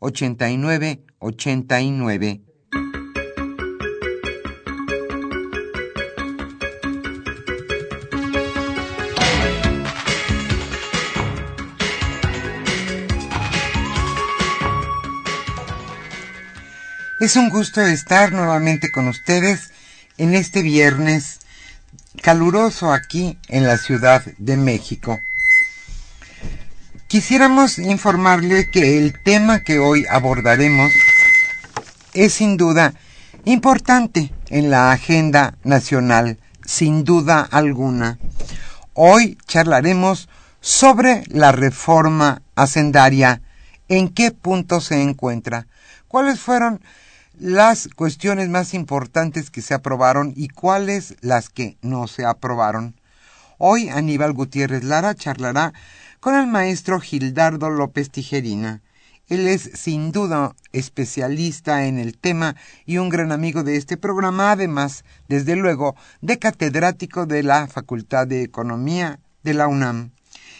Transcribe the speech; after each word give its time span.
89 0.00 1.04
89. 1.18 2.42
Es 17.20 17.34
un 17.34 17.48
gusto 17.48 17.80
estar 17.80 18.32
nuevamente 18.32 18.92
con 18.92 19.08
ustedes 19.08 19.72
en 20.18 20.34
este 20.34 20.62
viernes 20.62 21.40
caluroso 22.22 22.92
aquí 22.92 23.38
en 23.48 23.64
la 23.64 23.76
Ciudad 23.76 24.24
de 24.38 24.56
México. 24.56 25.18
Quisiéramos 27.08 27.78
informarle 27.78 28.70
que 28.70 28.98
el 28.98 29.18
tema 29.22 29.60
que 29.60 29.78
hoy 29.78 30.04
abordaremos 30.10 30.92
es 32.12 32.34
sin 32.34 32.58
duda 32.58 32.92
importante 33.46 34.30
en 34.50 34.70
la 34.70 34.92
agenda 34.92 35.56
nacional, 35.64 36.36
sin 36.66 37.04
duda 37.04 37.48
alguna. 37.50 38.18
Hoy 38.92 39.38
charlaremos 39.46 40.28
sobre 40.60 41.24
la 41.28 41.50
reforma 41.50 42.42
hacendaria, 42.56 43.40
en 43.88 44.10
qué 44.10 44.30
punto 44.30 44.82
se 44.82 45.00
encuentra, 45.00 45.66
cuáles 46.08 46.40
fueron 46.40 46.82
las 47.38 47.88
cuestiones 47.88 48.50
más 48.50 48.74
importantes 48.74 49.48
que 49.48 49.62
se 49.62 49.72
aprobaron 49.72 50.34
y 50.36 50.48
cuáles 50.48 51.16
las 51.22 51.48
que 51.48 51.78
no 51.80 52.06
se 52.06 52.26
aprobaron. 52.26 52.96
Hoy 53.56 53.88
Aníbal 53.88 54.34
Gutiérrez 54.34 54.84
Lara 54.84 55.14
charlará 55.14 55.72
con 56.20 56.34
el 56.34 56.46
maestro 56.46 57.00
Gildardo 57.00 57.70
López 57.70 58.10
Tijerina. 58.10 58.82
Él 59.28 59.46
es 59.46 59.70
sin 59.74 60.10
duda 60.10 60.56
especialista 60.72 61.86
en 61.86 61.98
el 61.98 62.16
tema 62.16 62.56
y 62.86 62.98
un 62.98 63.10
gran 63.10 63.30
amigo 63.30 63.62
de 63.62 63.76
este 63.76 63.96
programa, 63.96 64.52
además, 64.52 65.04
desde 65.28 65.54
luego, 65.54 65.94
de 66.22 66.38
catedrático 66.38 67.26
de 67.26 67.42
la 67.42 67.66
Facultad 67.66 68.26
de 68.26 68.42
Economía 68.42 69.20
de 69.42 69.54
la 69.54 69.68
UNAM. 69.68 70.12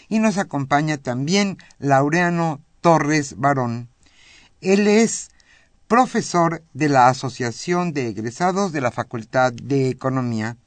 Y 0.09 0.19
nos 0.19 0.37
acompaña 0.39 0.99
también 0.99 1.57
Laureano 1.79 2.61
Torres 2.81 3.37
Barón. 3.39 3.89
Él 4.61 4.87
es 4.87 5.31
profesor 5.87 6.63
de 6.75 6.91
la 6.91 7.09
Asociación 7.09 7.95
de 7.95 8.09
Egresados 8.09 8.73
de 8.73 8.83
la 8.83 8.91
Facultad 8.91 9.53
de 9.55 9.89
Economía. 9.89 10.59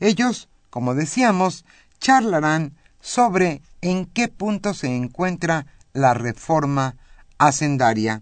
Ellos, 0.00 0.48
como 0.68 0.94
decíamos, 0.94 1.64
charlarán 1.98 2.77
sobre 3.08 3.62
en 3.80 4.04
qué 4.04 4.28
punto 4.28 4.74
se 4.74 4.94
encuentra 4.94 5.64
la 5.94 6.12
reforma 6.12 6.96
hacendaria. 7.38 8.20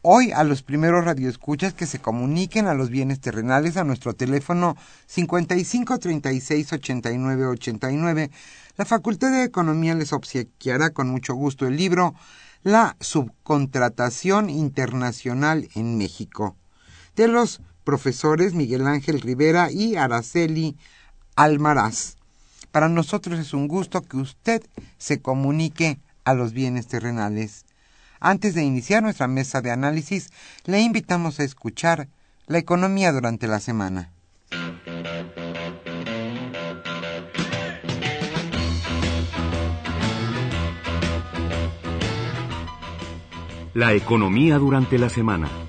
Hoy 0.00 0.32
a 0.32 0.42
los 0.42 0.62
primeros 0.62 1.04
radioescuchas 1.04 1.74
que 1.74 1.84
se 1.84 1.98
comuniquen 1.98 2.66
a 2.66 2.72
los 2.72 2.88
bienes 2.88 3.20
terrenales 3.20 3.76
a 3.76 3.84
nuestro 3.84 4.14
teléfono 4.14 4.74
55 5.06 5.98
36 5.98 6.72
89 6.72 7.46
89, 7.46 8.30
la 8.78 8.84
Facultad 8.86 9.32
de 9.32 9.44
Economía 9.44 9.94
les 9.94 10.14
obsequiará 10.14 10.88
con 10.88 11.10
mucho 11.10 11.34
gusto 11.34 11.66
el 11.66 11.76
libro 11.76 12.14
La 12.62 12.96
subcontratación 13.00 14.48
internacional 14.48 15.68
en 15.74 15.98
México, 15.98 16.56
de 17.16 17.28
los 17.28 17.60
profesores 17.84 18.54
Miguel 18.54 18.86
Ángel 18.86 19.20
Rivera 19.20 19.70
y 19.70 19.96
Araceli 19.96 20.78
Almaraz. 21.36 22.17
Para 22.70 22.88
nosotros 22.88 23.38
es 23.38 23.54
un 23.54 23.66
gusto 23.66 24.02
que 24.02 24.18
usted 24.18 24.62
se 24.98 25.20
comunique 25.20 25.98
a 26.24 26.34
los 26.34 26.52
bienes 26.52 26.86
terrenales. 26.86 27.64
Antes 28.20 28.54
de 28.54 28.64
iniciar 28.64 29.02
nuestra 29.02 29.28
mesa 29.28 29.60
de 29.62 29.70
análisis, 29.70 30.30
le 30.64 30.80
invitamos 30.80 31.40
a 31.40 31.44
escuchar 31.44 32.08
la 32.46 32.58
economía 32.58 33.12
durante 33.12 33.46
la 33.46 33.60
semana. 33.60 34.10
La 43.74 43.92
economía 43.94 44.58
durante 44.58 44.98
la 44.98 45.08
semana. 45.08 45.67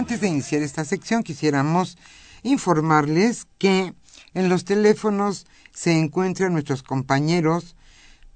Antes 0.00 0.22
de 0.22 0.28
iniciar 0.28 0.62
esta 0.62 0.86
sección 0.86 1.22
quisiéramos 1.22 1.98
informarles 2.42 3.46
que 3.58 3.92
en 4.32 4.48
los 4.48 4.64
teléfonos 4.64 5.46
se 5.74 5.92
encuentran 5.92 6.54
nuestros 6.54 6.82
compañeros 6.82 7.76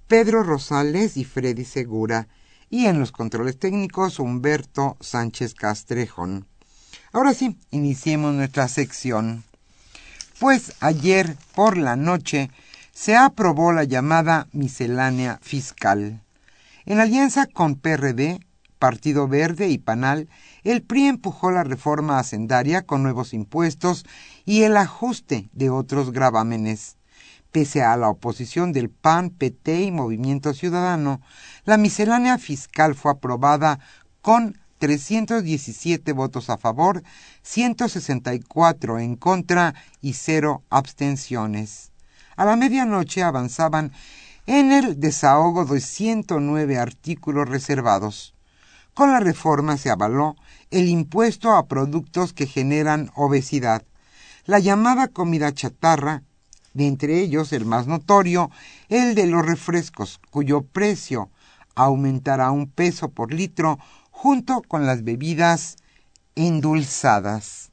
Pedro 0.06 0.42
Rosales 0.42 1.16
y 1.16 1.24
Freddy 1.24 1.64
Segura 1.64 2.28
y 2.68 2.84
en 2.84 3.00
los 3.00 3.12
controles 3.12 3.58
técnicos 3.58 4.18
Humberto 4.18 4.98
Sánchez 5.00 5.54
Castrejón. 5.54 6.46
Ahora 7.12 7.32
sí, 7.32 7.56
iniciemos 7.70 8.34
nuestra 8.34 8.68
sección. 8.68 9.42
Pues 10.38 10.74
ayer 10.80 11.34
por 11.54 11.78
la 11.78 11.96
noche 11.96 12.50
se 12.92 13.16
aprobó 13.16 13.72
la 13.72 13.84
llamada 13.84 14.48
miscelánea 14.52 15.38
fiscal. 15.40 16.20
En 16.84 17.00
alianza 17.00 17.46
con 17.46 17.76
PRD, 17.76 18.40
Partido 18.78 19.28
Verde 19.28 19.70
y 19.70 19.78
Panal, 19.78 20.28
el 20.64 20.82
PRI 20.82 21.06
empujó 21.06 21.50
la 21.50 21.62
reforma 21.62 22.18
hacendaria 22.18 22.86
con 22.86 23.02
nuevos 23.02 23.34
impuestos 23.34 24.04
y 24.44 24.62
el 24.62 24.76
ajuste 24.76 25.48
de 25.52 25.70
otros 25.70 26.10
gravámenes. 26.10 26.96
Pese 27.52 27.82
a 27.82 27.96
la 27.96 28.08
oposición 28.08 28.72
del 28.72 28.90
PAN, 28.90 29.30
PT 29.30 29.82
y 29.82 29.92
Movimiento 29.92 30.54
Ciudadano, 30.54 31.20
la 31.64 31.76
miscelánea 31.76 32.38
fiscal 32.38 32.94
fue 32.94 33.12
aprobada 33.12 33.78
con 34.22 34.58
317 34.78 36.12
votos 36.12 36.50
a 36.50 36.58
favor, 36.58 37.02
164 37.42 38.98
en 38.98 39.16
contra 39.16 39.74
y 40.00 40.14
cero 40.14 40.62
abstenciones. 40.68 41.92
A 42.36 42.44
la 42.44 42.56
medianoche 42.56 43.22
avanzaban 43.22 43.92
en 44.46 44.72
el 44.72 44.98
desahogo 44.98 45.64
de 45.64 45.80
109 45.80 46.78
artículos 46.78 47.48
reservados. 47.48 48.34
Con 48.92 49.12
la 49.12 49.20
reforma 49.20 49.76
se 49.76 49.90
avaló 49.90 50.36
el 50.74 50.88
impuesto 50.88 51.52
a 51.52 51.66
productos 51.68 52.32
que 52.32 52.46
generan 52.48 53.12
obesidad, 53.14 53.84
la 54.44 54.58
llamada 54.58 55.06
comida 55.06 55.54
chatarra, 55.54 56.24
de 56.72 56.88
entre 56.88 57.20
ellos 57.20 57.52
el 57.52 57.64
más 57.64 57.86
notorio, 57.86 58.50
el 58.88 59.14
de 59.14 59.28
los 59.28 59.46
refrescos, 59.46 60.20
cuyo 60.30 60.62
precio 60.62 61.30
aumentará 61.76 62.50
un 62.50 62.68
peso 62.68 63.08
por 63.10 63.32
litro 63.32 63.78
junto 64.10 64.62
con 64.62 64.84
las 64.84 65.04
bebidas 65.04 65.76
endulzadas. 66.34 67.70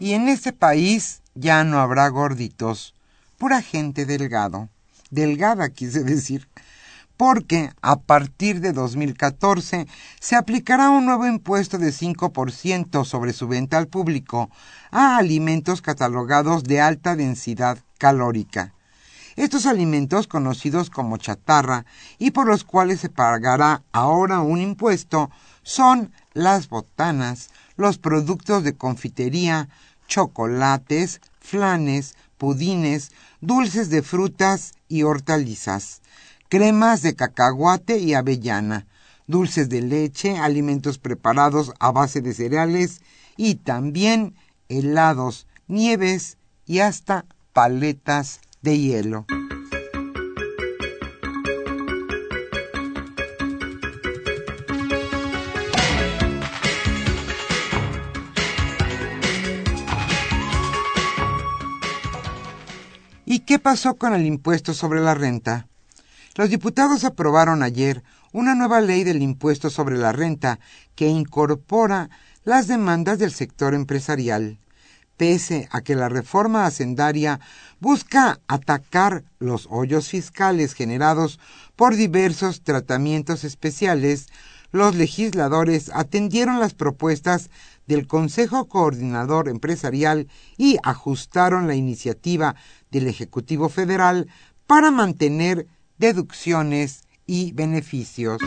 Y 0.00 0.12
en 0.12 0.28
ese 0.28 0.52
país 0.52 1.22
ya 1.34 1.64
no 1.64 1.80
habrá 1.80 2.08
gorditos, 2.08 2.94
pura 3.36 3.62
gente 3.62 4.06
delgado. 4.06 4.68
Delgada 5.10 5.70
quise 5.70 6.04
decir, 6.04 6.48
porque 7.16 7.72
a 7.82 7.96
partir 7.98 8.60
de 8.60 8.72
2014 8.72 9.88
se 10.20 10.36
aplicará 10.36 10.90
un 10.90 11.04
nuevo 11.04 11.26
impuesto 11.26 11.78
de 11.78 11.88
5% 11.88 13.04
sobre 13.04 13.32
su 13.32 13.48
venta 13.48 13.76
al 13.76 13.88
público 13.88 14.50
a 14.92 15.16
alimentos 15.16 15.82
catalogados 15.82 16.62
de 16.62 16.80
alta 16.80 17.16
densidad 17.16 17.78
calórica. 17.98 18.72
Estos 19.34 19.66
alimentos 19.66 20.26
conocidos 20.26 20.90
como 20.90 21.16
chatarra 21.16 21.86
y 22.18 22.30
por 22.30 22.46
los 22.46 22.64
cuales 22.64 23.00
se 23.00 23.08
pagará 23.08 23.82
ahora 23.92 24.40
un 24.40 24.60
impuesto 24.60 25.30
son 25.62 26.12
las 26.34 26.68
botanas, 26.68 27.50
los 27.76 27.98
productos 27.98 28.64
de 28.64 28.76
confitería, 28.76 29.68
chocolates, 30.08 31.20
flanes, 31.38 32.16
pudines, 32.36 33.12
dulces 33.40 33.90
de 33.90 34.02
frutas 34.02 34.72
y 34.88 35.04
hortalizas, 35.04 36.02
cremas 36.48 37.02
de 37.02 37.14
cacahuate 37.14 37.98
y 37.98 38.14
avellana, 38.14 38.86
dulces 39.28 39.68
de 39.68 39.82
leche, 39.82 40.38
alimentos 40.38 40.98
preparados 40.98 41.72
a 41.78 41.92
base 41.92 42.20
de 42.20 42.34
cereales 42.34 43.02
y 43.36 43.56
también 43.56 44.34
helados, 44.68 45.46
nieves 45.68 46.38
y 46.66 46.80
hasta 46.80 47.26
paletas 47.52 48.40
de 48.62 48.78
hielo. 48.78 49.26
Qué 63.48 63.58
pasó 63.58 63.96
con 63.96 64.12
el 64.12 64.26
impuesto 64.26 64.74
sobre 64.74 65.00
la 65.00 65.14
renta? 65.14 65.68
Los 66.34 66.50
diputados 66.50 67.04
aprobaron 67.04 67.62
ayer 67.62 68.04
una 68.30 68.54
nueva 68.54 68.82
ley 68.82 69.04
del 69.04 69.22
impuesto 69.22 69.70
sobre 69.70 69.96
la 69.96 70.12
renta 70.12 70.60
que 70.94 71.08
incorpora 71.08 72.10
las 72.44 72.66
demandas 72.66 73.18
del 73.18 73.32
sector 73.32 73.72
empresarial. 73.72 74.58
Pese 75.16 75.66
a 75.72 75.80
que 75.80 75.94
la 75.94 76.10
reforma 76.10 76.66
hacendaria 76.66 77.40
busca 77.80 78.38
atacar 78.48 79.24
los 79.38 79.66
hoyos 79.70 80.10
fiscales 80.10 80.74
generados 80.74 81.40
por 81.74 81.96
diversos 81.96 82.60
tratamientos 82.60 83.44
especiales, 83.44 84.26
los 84.72 84.94
legisladores 84.94 85.90
atendieron 85.94 86.60
las 86.60 86.74
propuestas 86.74 87.48
del 87.86 88.06
Consejo 88.06 88.66
Coordinador 88.66 89.48
Empresarial 89.48 90.28
y 90.58 90.76
ajustaron 90.82 91.66
la 91.66 91.74
iniciativa 91.74 92.54
del 92.90 93.06
Ejecutivo 93.06 93.68
Federal 93.68 94.28
para 94.66 94.90
mantener 94.90 95.66
deducciones 95.98 97.02
y 97.26 97.52
beneficios. 97.52 98.38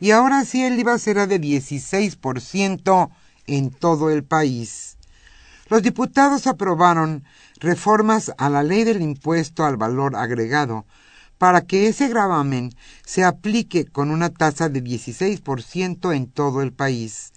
Y 0.00 0.12
ahora 0.12 0.44
sí 0.44 0.62
el 0.62 0.78
IVA 0.78 0.98
será 0.98 1.26
de 1.26 1.40
16% 1.40 3.10
en 3.46 3.70
todo 3.70 4.10
el 4.10 4.24
país. 4.24 4.97
Los 5.68 5.82
diputados 5.82 6.46
aprobaron 6.46 7.24
reformas 7.60 8.32
a 8.38 8.48
la 8.48 8.62
ley 8.62 8.84
del 8.84 9.02
impuesto 9.02 9.64
al 9.64 9.76
valor 9.76 10.16
agregado 10.16 10.86
para 11.36 11.62
que 11.62 11.88
ese 11.88 12.08
gravamen 12.08 12.74
se 13.04 13.24
aplique 13.24 13.84
con 13.84 14.10
una 14.10 14.30
tasa 14.30 14.68
de 14.68 14.82
16% 14.82 16.14
en 16.14 16.26
todo 16.26 16.62
el 16.62 16.72
país. 16.72 17.32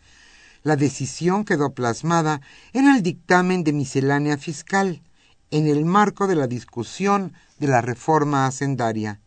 La 0.64 0.76
decisión 0.76 1.44
quedó 1.44 1.74
plasmada 1.74 2.42
en 2.74 2.88
el 2.88 3.04
dictamen 3.04 3.64
de 3.64 3.74
miscelánea 3.74 4.38
fiscal, 4.38 5.02
en 5.52 5.68
el 5.68 5.86
marco 5.86 6.28
de 6.28 6.36
la 6.36 6.48
discusión 6.48 7.34
de 7.60 7.68
la 7.68 7.82
reforma 7.82 8.46
hacendaria. 8.46 9.20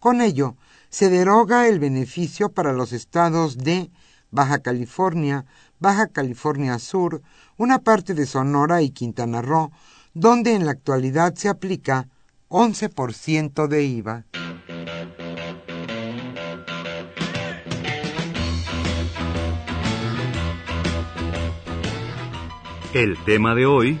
Con 0.00 0.20
ello, 0.20 0.56
se 0.88 1.08
deroga 1.08 1.68
el 1.68 1.78
beneficio 1.78 2.50
para 2.50 2.72
los 2.72 2.92
estados 2.92 3.58
de 3.58 3.90
Baja 4.30 4.60
California, 4.60 5.44
Baja 5.80 6.08
California 6.08 6.78
Sur, 6.78 7.22
una 7.56 7.78
parte 7.78 8.14
de 8.14 8.26
Sonora 8.26 8.82
y 8.82 8.90
Quintana 8.90 9.40
Roo, 9.40 9.72
donde 10.12 10.54
en 10.54 10.66
la 10.66 10.72
actualidad 10.72 11.34
se 11.34 11.48
aplica 11.48 12.08
11% 12.48 13.66
de 13.66 13.84
IVA. 13.84 14.24
El 22.92 23.16
tema 23.24 23.54
de 23.54 23.66
hoy 23.66 24.00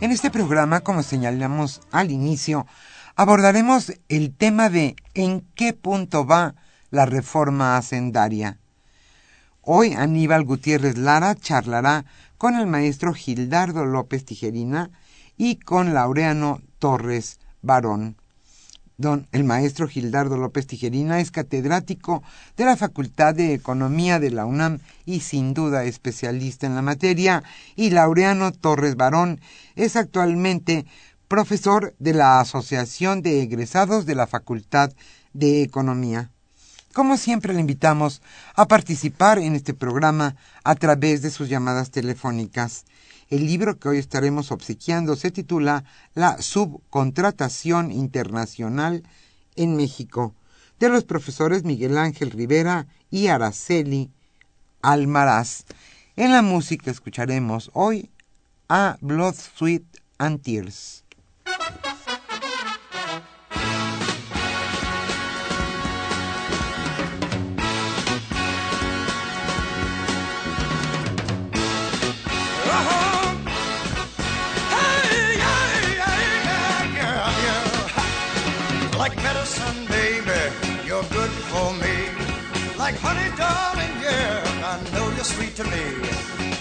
En 0.00 0.12
este 0.12 0.30
programa, 0.30 0.80
como 0.82 1.02
señalamos 1.02 1.80
al 1.90 2.12
inicio, 2.12 2.68
abordaremos 3.16 3.92
el 4.08 4.32
tema 4.32 4.70
de 4.70 4.94
en 5.14 5.40
qué 5.56 5.72
punto 5.72 6.24
va 6.24 6.54
la 6.90 7.04
reforma 7.04 7.76
hacendaria. 7.76 8.58
Hoy 9.60 9.94
Aníbal 9.94 10.44
Gutiérrez 10.44 10.96
Lara 10.96 11.34
charlará 11.34 12.04
con 12.38 12.54
el 12.54 12.68
maestro 12.68 13.12
Gildardo 13.12 13.84
López 13.84 14.24
Tijerina 14.24 14.90
y 15.36 15.56
con 15.56 15.94
Laureano 15.94 16.60
Torres 16.78 17.40
Barón. 17.60 18.17
Don, 19.00 19.28
el 19.30 19.44
maestro 19.44 19.86
Gildardo 19.86 20.36
López 20.36 20.66
Tijerina 20.66 21.20
es 21.20 21.30
catedrático 21.30 22.24
de 22.56 22.64
la 22.64 22.76
Facultad 22.76 23.32
de 23.32 23.54
Economía 23.54 24.18
de 24.18 24.32
la 24.32 24.44
UNAM 24.44 24.80
y 25.06 25.20
sin 25.20 25.54
duda 25.54 25.84
especialista 25.84 26.66
en 26.66 26.74
la 26.74 26.82
materia, 26.82 27.44
y 27.76 27.90
Laureano 27.90 28.50
Torres 28.50 28.96
Barón 28.96 29.40
es 29.76 29.94
actualmente 29.94 30.84
profesor 31.28 31.94
de 32.00 32.12
la 32.12 32.40
Asociación 32.40 33.22
de 33.22 33.40
Egresados 33.40 34.04
de 34.04 34.16
la 34.16 34.26
Facultad 34.26 34.90
de 35.32 35.62
Economía. 35.62 36.32
Como 36.92 37.18
siempre 37.18 37.54
le 37.54 37.60
invitamos 37.60 38.20
a 38.56 38.66
participar 38.66 39.38
en 39.38 39.54
este 39.54 39.74
programa 39.74 40.34
a 40.64 40.74
través 40.74 41.22
de 41.22 41.30
sus 41.30 41.48
llamadas 41.48 41.92
telefónicas. 41.92 42.84
El 43.30 43.46
libro 43.46 43.78
que 43.78 43.90
hoy 43.90 43.98
estaremos 43.98 44.50
obsequiando 44.52 45.14
se 45.14 45.30
titula 45.30 45.84
La 46.14 46.40
subcontratación 46.40 47.92
internacional 47.92 49.02
en 49.54 49.76
México, 49.76 50.34
de 50.78 50.88
los 50.88 51.04
profesores 51.04 51.62
Miguel 51.62 51.98
Ángel 51.98 52.30
Rivera 52.30 52.86
y 53.10 53.26
Araceli 53.26 54.10
Almaraz. 54.80 55.66
En 56.16 56.32
la 56.32 56.40
música 56.40 56.90
escucharemos 56.90 57.70
hoy 57.74 58.10
a 58.68 58.96
Blood, 59.02 59.34
Sweat 59.34 59.82
and 60.16 60.40
Tears. 60.40 61.04
Sweet 85.28 85.54
to 85.56 85.64
me. 85.64 85.84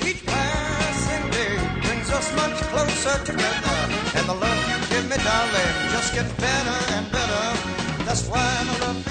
Each 0.09 0.25
passing 0.25 1.25
day 1.31 1.55
brings 1.85 2.09
us 2.11 2.27
much 2.35 2.57
closer 2.71 3.15
together. 3.23 3.77
And 4.17 4.25
the 4.27 4.33
love 4.33 4.59
you 4.69 4.77
give 4.91 5.05
me, 5.09 5.17
darling, 5.23 5.75
just 5.93 6.13
gets 6.13 6.31
better 6.33 6.77
and 6.95 7.05
better. 7.11 7.45
That's 8.05 8.27
why 8.27 8.47
my 8.67 8.77
love 8.85 9.06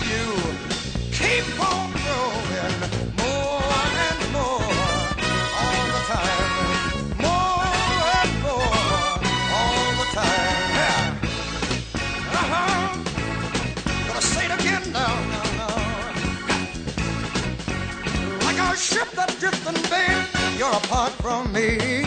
apart 20.76 21.12
from 21.24 21.52
me. 21.52 22.02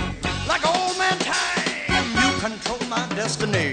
Like 0.48 0.64
old 0.66 0.96
man 0.98 1.18
time, 1.20 2.06
you 2.22 2.30
control 2.40 2.82
my 2.90 3.06
destiny. 3.16 3.70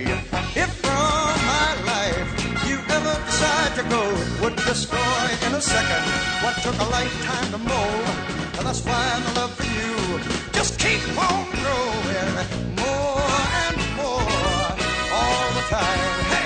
If 0.63 0.71
from 0.85 1.35
my 1.55 1.71
life 1.93 2.29
you 2.69 2.77
ever 2.97 3.15
decide 3.27 3.73
to 3.79 3.85
go, 3.97 4.03
it 4.23 4.41
would 4.41 4.57
destroy 4.57 5.23
in 5.47 5.53
a 5.55 5.61
second 5.61 6.05
what 6.43 6.55
took 6.65 6.79
a 6.87 6.89
lifetime 6.97 7.49
to 7.53 7.59
mold. 7.59 8.07
And 8.57 8.67
that's 8.67 8.83
why 8.85 9.05
my 9.25 9.33
love 9.41 9.53
for 9.59 9.69
you 9.79 9.95
just 10.53 10.79
keep 10.79 11.03
on 11.29 11.45
growing 11.63 12.35
more 12.83 13.33
and 13.65 13.79
more 14.01 14.67
all 15.19 15.47
the 15.59 15.65
time. 15.77 16.15
Hey, 16.33 16.46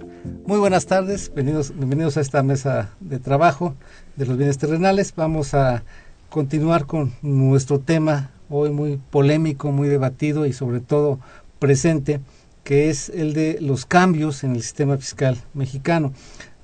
Muy 0.51 0.59
buenas 0.59 0.85
tardes, 0.85 1.31
bienvenidos, 1.33 1.73
bienvenidos 1.77 2.17
a 2.17 2.19
esta 2.19 2.43
mesa 2.43 2.89
de 2.99 3.19
trabajo 3.19 3.73
de 4.17 4.25
los 4.25 4.35
bienes 4.35 4.57
terrenales. 4.57 5.13
Vamos 5.15 5.53
a 5.53 5.85
continuar 6.29 6.87
con 6.87 7.13
nuestro 7.21 7.79
tema 7.79 8.31
hoy 8.49 8.69
muy 8.69 8.97
polémico, 8.97 9.71
muy 9.71 9.87
debatido 9.87 10.45
y 10.45 10.51
sobre 10.51 10.81
todo 10.81 11.21
presente, 11.57 12.19
que 12.65 12.89
es 12.89 13.07
el 13.07 13.33
de 13.33 13.59
los 13.61 13.85
cambios 13.85 14.43
en 14.43 14.53
el 14.53 14.61
sistema 14.61 14.97
fiscal 14.97 15.37
mexicano. 15.53 16.11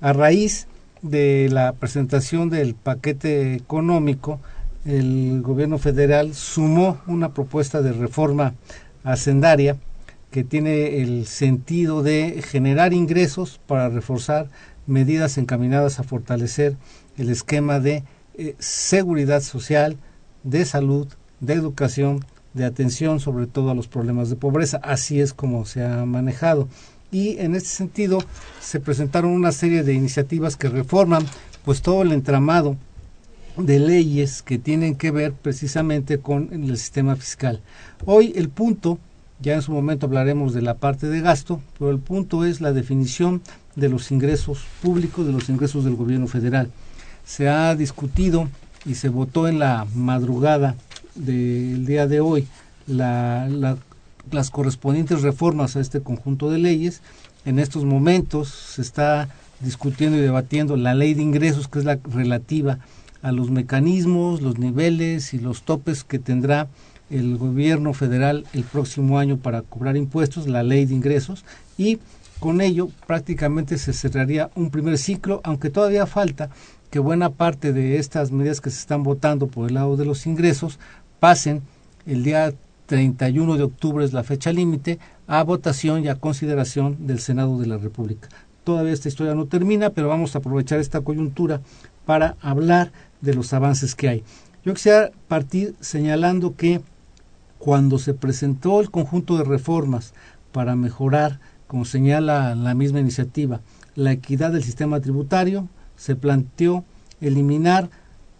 A 0.01 0.11
raíz 0.11 0.67
de 1.01 1.47
la 1.49 1.71
presentación 1.71 2.49
del 2.49 2.75
paquete 2.75 3.53
económico, 3.53 4.41
el 4.83 5.41
gobierno 5.41 5.77
federal 5.77 6.33
sumó 6.33 6.99
una 7.07 7.33
propuesta 7.33 7.81
de 7.81 7.93
reforma 7.93 8.53
hacendaria 9.05 9.77
que 10.31 10.43
tiene 10.43 11.01
el 11.01 11.25
sentido 11.25 12.03
de 12.03 12.43
generar 12.45 12.93
ingresos 12.93 13.59
para 13.65 13.89
reforzar 13.89 14.49
medidas 14.85 15.37
encaminadas 15.37 15.99
a 15.99 16.03
fortalecer 16.03 16.77
el 17.17 17.29
esquema 17.29 17.79
de 17.79 18.03
eh, 18.37 18.55
seguridad 18.59 19.41
social, 19.41 19.97
de 20.43 20.65
salud, 20.65 21.07
de 21.39 21.53
educación, 21.53 22.25
de 22.53 22.65
atención 22.65 23.19
sobre 23.19 23.47
todo 23.47 23.71
a 23.71 23.75
los 23.75 23.87
problemas 23.87 24.29
de 24.29 24.35
pobreza. 24.35 24.79
Así 24.83 25.19
es 25.19 25.33
como 25.33 25.65
se 25.65 25.83
ha 25.83 26.05
manejado. 26.05 26.67
Y 27.11 27.37
en 27.39 27.55
este 27.55 27.69
sentido 27.69 28.19
se 28.59 28.79
presentaron 28.79 29.31
una 29.31 29.51
serie 29.51 29.83
de 29.83 29.93
iniciativas 29.93 30.57
que 30.57 30.69
reforman 30.69 31.25
pues 31.63 31.81
todo 31.81 32.01
el 32.01 32.11
entramado 32.11 32.77
de 33.57 33.79
leyes 33.79 34.41
que 34.41 34.57
tienen 34.57 34.95
que 34.95 35.11
ver 35.11 35.33
precisamente 35.33 36.19
con 36.19 36.49
el 36.51 36.77
sistema 36.77 37.15
fiscal. 37.15 37.61
Hoy 38.05 38.33
el 38.35 38.49
punto 38.49 38.99
ya 39.39 39.53
en 39.53 39.61
su 39.61 39.71
momento 39.71 40.05
hablaremos 40.07 40.53
de 40.53 40.61
la 40.61 40.75
parte 40.75 41.07
de 41.07 41.21
gasto, 41.21 41.61
pero 41.77 41.91
el 41.91 41.99
punto 41.99 42.45
es 42.45 42.61
la 42.61 42.73
definición 42.73 43.41
de 43.75 43.89
los 43.89 44.11
ingresos 44.11 44.65
públicos, 44.81 45.25
de 45.25 45.31
los 45.31 45.49
ingresos 45.49 45.83
del 45.83 45.95
gobierno 45.95 46.27
federal. 46.27 46.69
Se 47.25 47.47
ha 47.47 47.75
discutido 47.75 48.47
y 48.85 48.95
se 48.95 49.09
votó 49.09 49.47
en 49.47 49.59
la 49.59 49.85
madrugada 49.93 50.75
del 51.15 51.85
día 51.85 52.07
de 52.07 52.19
hoy 52.19 52.47
la, 52.87 53.47
la, 53.49 53.77
las 54.31 54.49
correspondientes 54.49 55.21
reformas 55.21 55.75
a 55.75 55.81
este 55.81 56.01
conjunto 56.01 56.49
de 56.49 56.57
leyes. 56.57 57.01
En 57.45 57.59
estos 57.59 57.85
momentos 57.85 58.49
se 58.49 58.81
está 58.81 59.29
discutiendo 59.59 60.17
y 60.17 60.21
debatiendo 60.21 60.75
la 60.77 60.93
ley 60.93 61.13
de 61.13 61.23
ingresos, 61.23 61.67
que 61.67 61.79
es 61.79 61.85
la 61.85 61.99
relativa 62.03 62.79
a 63.21 63.31
los 63.31 63.49
mecanismos, 63.49 64.41
los 64.41 64.57
niveles 64.57 65.33
y 65.33 65.39
los 65.39 65.63
topes 65.63 66.03
que 66.03 66.19
tendrá 66.19 66.67
el 67.09 67.37
gobierno 67.37 67.93
federal 67.93 68.45
el 68.53 68.63
próximo 68.63 69.19
año 69.19 69.37
para 69.37 69.61
cobrar 69.61 69.97
impuestos, 69.97 70.47
la 70.47 70.63
ley 70.63 70.85
de 70.85 70.93
ingresos, 70.95 71.45
y 71.77 71.99
con 72.39 72.61
ello 72.61 72.89
prácticamente 73.07 73.77
se 73.77 73.93
cerraría 73.93 74.49
un 74.55 74.69
primer 74.69 74.97
ciclo, 74.97 75.41
aunque 75.43 75.69
todavía 75.69 76.05
falta 76.05 76.49
que 76.91 76.99
buena 76.99 77.31
parte 77.31 77.73
de 77.73 77.97
estas 77.97 78.31
medidas 78.31 78.61
que 78.61 78.69
se 78.69 78.79
están 78.79 79.03
votando 79.03 79.47
por 79.47 79.67
el 79.67 79.75
lado 79.75 79.97
de 79.97 80.05
los 80.05 80.25
ingresos 80.25 80.79
pasen 81.19 81.61
el 82.05 82.23
día 82.23 82.53
31 82.85 83.57
de 83.57 83.63
octubre 83.63 84.05
es 84.05 84.13
la 84.13 84.23
fecha 84.23 84.53
límite 84.53 84.99
a 85.27 85.43
votación 85.43 86.03
y 86.03 86.07
a 86.07 86.15
consideración 86.15 87.05
del 87.05 87.19
Senado 87.19 87.59
de 87.59 87.67
la 87.67 87.77
República. 87.77 88.29
Todavía 88.63 88.93
esta 88.93 89.09
historia 89.09 89.35
no 89.35 89.45
termina, 89.45 89.89
pero 89.89 90.07
vamos 90.07 90.35
a 90.35 90.39
aprovechar 90.39 90.79
esta 90.79 91.01
coyuntura 91.01 91.61
para 92.05 92.37
hablar 92.41 92.91
de 93.21 93.33
los 93.33 93.51
avances 93.53 93.95
que 93.95 94.07
hay. 94.07 94.23
Yo 94.63 94.73
quisiera 94.73 95.11
partir 95.27 95.75
señalando 95.79 96.55
que 96.55 96.81
cuando 97.57 97.99
se 97.99 98.13
presentó 98.13 98.79
el 98.81 98.91
conjunto 98.91 99.37
de 99.37 99.43
reformas 99.43 100.13
para 100.51 100.75
mejorar, 100.75 101.39
como 101.67 101.85
señala 101.85 102.55
la 102.55 102.73
misma 102.73 102.99
iniciativa, 102.99 103.61
la 103.95 104.11
equidad 104.11 104.51
del 104.51 104.63
sistema 104.63 104.99
tributario, 104.99 105.67
se 105.95 106.15
planteó 106.15 106.85
eliminar 107.19 107.89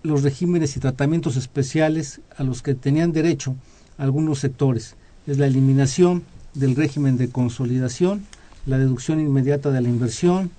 los 0.03 0.23
regímenes 0.23 0.77
y 0.77 0.79
tratamientos 0.79 1.35
especiales 1.35 2.21
a 2.37 2.43
los 2.43 2.61
que 2.61 2.75
tenían 2.75 3.11
derecho 3.11 3.55
algunos 3.97 4.39
sectores. 4.39 4.95
Es 5.25 5.37
la 5.37 5.47
eliminación 5.47 6.23
del 6.53 6.75
régimen 6.75 7.17
de 7.17 7.29
consolidación, 7.29 8.25
la 8.65 8.77
deducción 8.77 9.19
inmediata 9.19 9.71
de 9.71 9.81
la 9.81 9.89
inversión, 9.89 10.51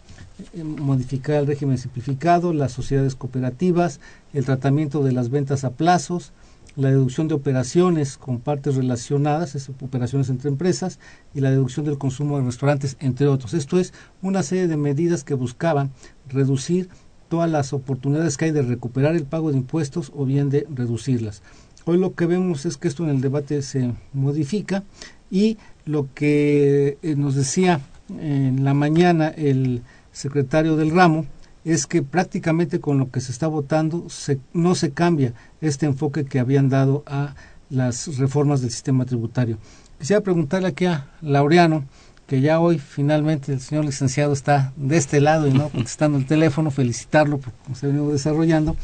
eh, 0.53 0.65
modificar 0.65 1.37
el 1.37 1.47
régimen 1.47 1.79
simplificado, 1.79 2.53
las 2.53 2.73
sociedades 2.73 3.15
cooperativas, 3.15 4.01
el 4.33 4.45
tratamiento 4.45 5.03
de 5.03 5.13
las 5.13 5.31
ventas 5.31 5.65
a 5.65 5.71
plazos, 5.71 6.33
la 6.79 6.91
deducción 6.91 7.27
de 7.27 7.35
operaciones 7.35 8.17
con 8.17 8.39
partes 8.39 8.77
relacionadas, 8.77 9.57
es 9.57 9.69
operaciones 9.69 10.31
entre 10.31 10.49
empresas, 10.49 11.01
y 11.35 11.41
la 11.41 11.51
deducción 11.51 11.85
del 11.85 11.99
consumo 11.99 12.39
de 12.39 12.45
restaurantes, 12.45 12.97
entre 13.01 13.27
otros. 13.27 13.53
Esto 13.53 13.81
es 13.81 13.93
una 14.23 14.45
serie 14.45 14.69
de 14.69 14.77
medidas 14.77 15.25
que 15.25 15.35
buscaban 15.35 15.91
reducir 16.29 16.89
todas 17.29 17.51
las 17.51 17.73
oportunidades 17.73 18.37
que 18.37 18.47
hay 18.47 18.51
de 18.53 18.63
recuperar 18.63 19.17
el 19.17 19.25
pago 19.25 19.51
de 19.51 19.59
impuestos 19.59 20.13
o 20.15 20.25
bien 20.25 20.51
de 20.51 20.69
reducirlas. 20.73 21.43
Hoy 21.85 21.99
lo 21.99 22.15
que 22.15 22.27
vemos 22.27 22.65
es 22.65 22.77
que 22.77 22.87
esto 22.87 23.03
en 23.03 23.11
el 23.11 23.21
debate 23.21 23.61
se 23.63 23.93
modifica 24.13 24.85
y 25.33 25.59
lo 25.85 26.07
que 26.15 26.97
eh, 27.03 27.17
nos 27.17 27.35
decía 27.35 27.81
en 28.09 28.63
la 28.63 28.73
mañana 28.73 29.29
el 29.29 29.83
secretario 30.13 30.77
del 30.77 30.93
ramo 30.93 31.27
es 31.65 31.87
que 31.87 32.03
prácticamente 32.03 32.81
con 32.81 32.99
lo 32.99 33.11
que 33.11 33.21
se 33.21 33.33
está 33.33 33.47
votando 33.47 34.09
se, 34.09 34.39
no 34.53 34.75
se 34.75 34.93
cambia 34.93 35.35
este 35.61 35.87
enfoque 35.87 36.25
que 36.25 36.39
habían 36.39 36.69
dado 36.69 37.03
a 37.07 37.35
las 37.71 38.17
reformas 38.19 38.61
del 38.61 38.71
sistema 38.71 39.05
tributario. 39.05 39.59
Quisiera 39.99 40.23
preguntarle 40.23 40.69
aquí 40.69 40.87
a 40.87 41.09
Laureano, 41.21 41.85
que 42.27 42.41
ya 42.41 42.61
hoy 42.61 42.79
finalmente 42.79 43.53
el 43.53 43.61
señor 43.61 43.85
licenciado 43.85 44.33
está 44.33 44.73
de 44.77 44.97
este 44.97 45.21
lado 45.21 45.49
y 45.49 45.53
no 45.53 45.69
contestando 45.71 46.19
el 46.19 46.27
teléfono, 46.27 46.71
felicitarlo 46.71 47.39
por 47.39 47.53
cómo 47.65 47.75
se 47.75 47.87
ha 47.87 47.89
venido 47.89 48.13
desarrollando, 48.13 48.77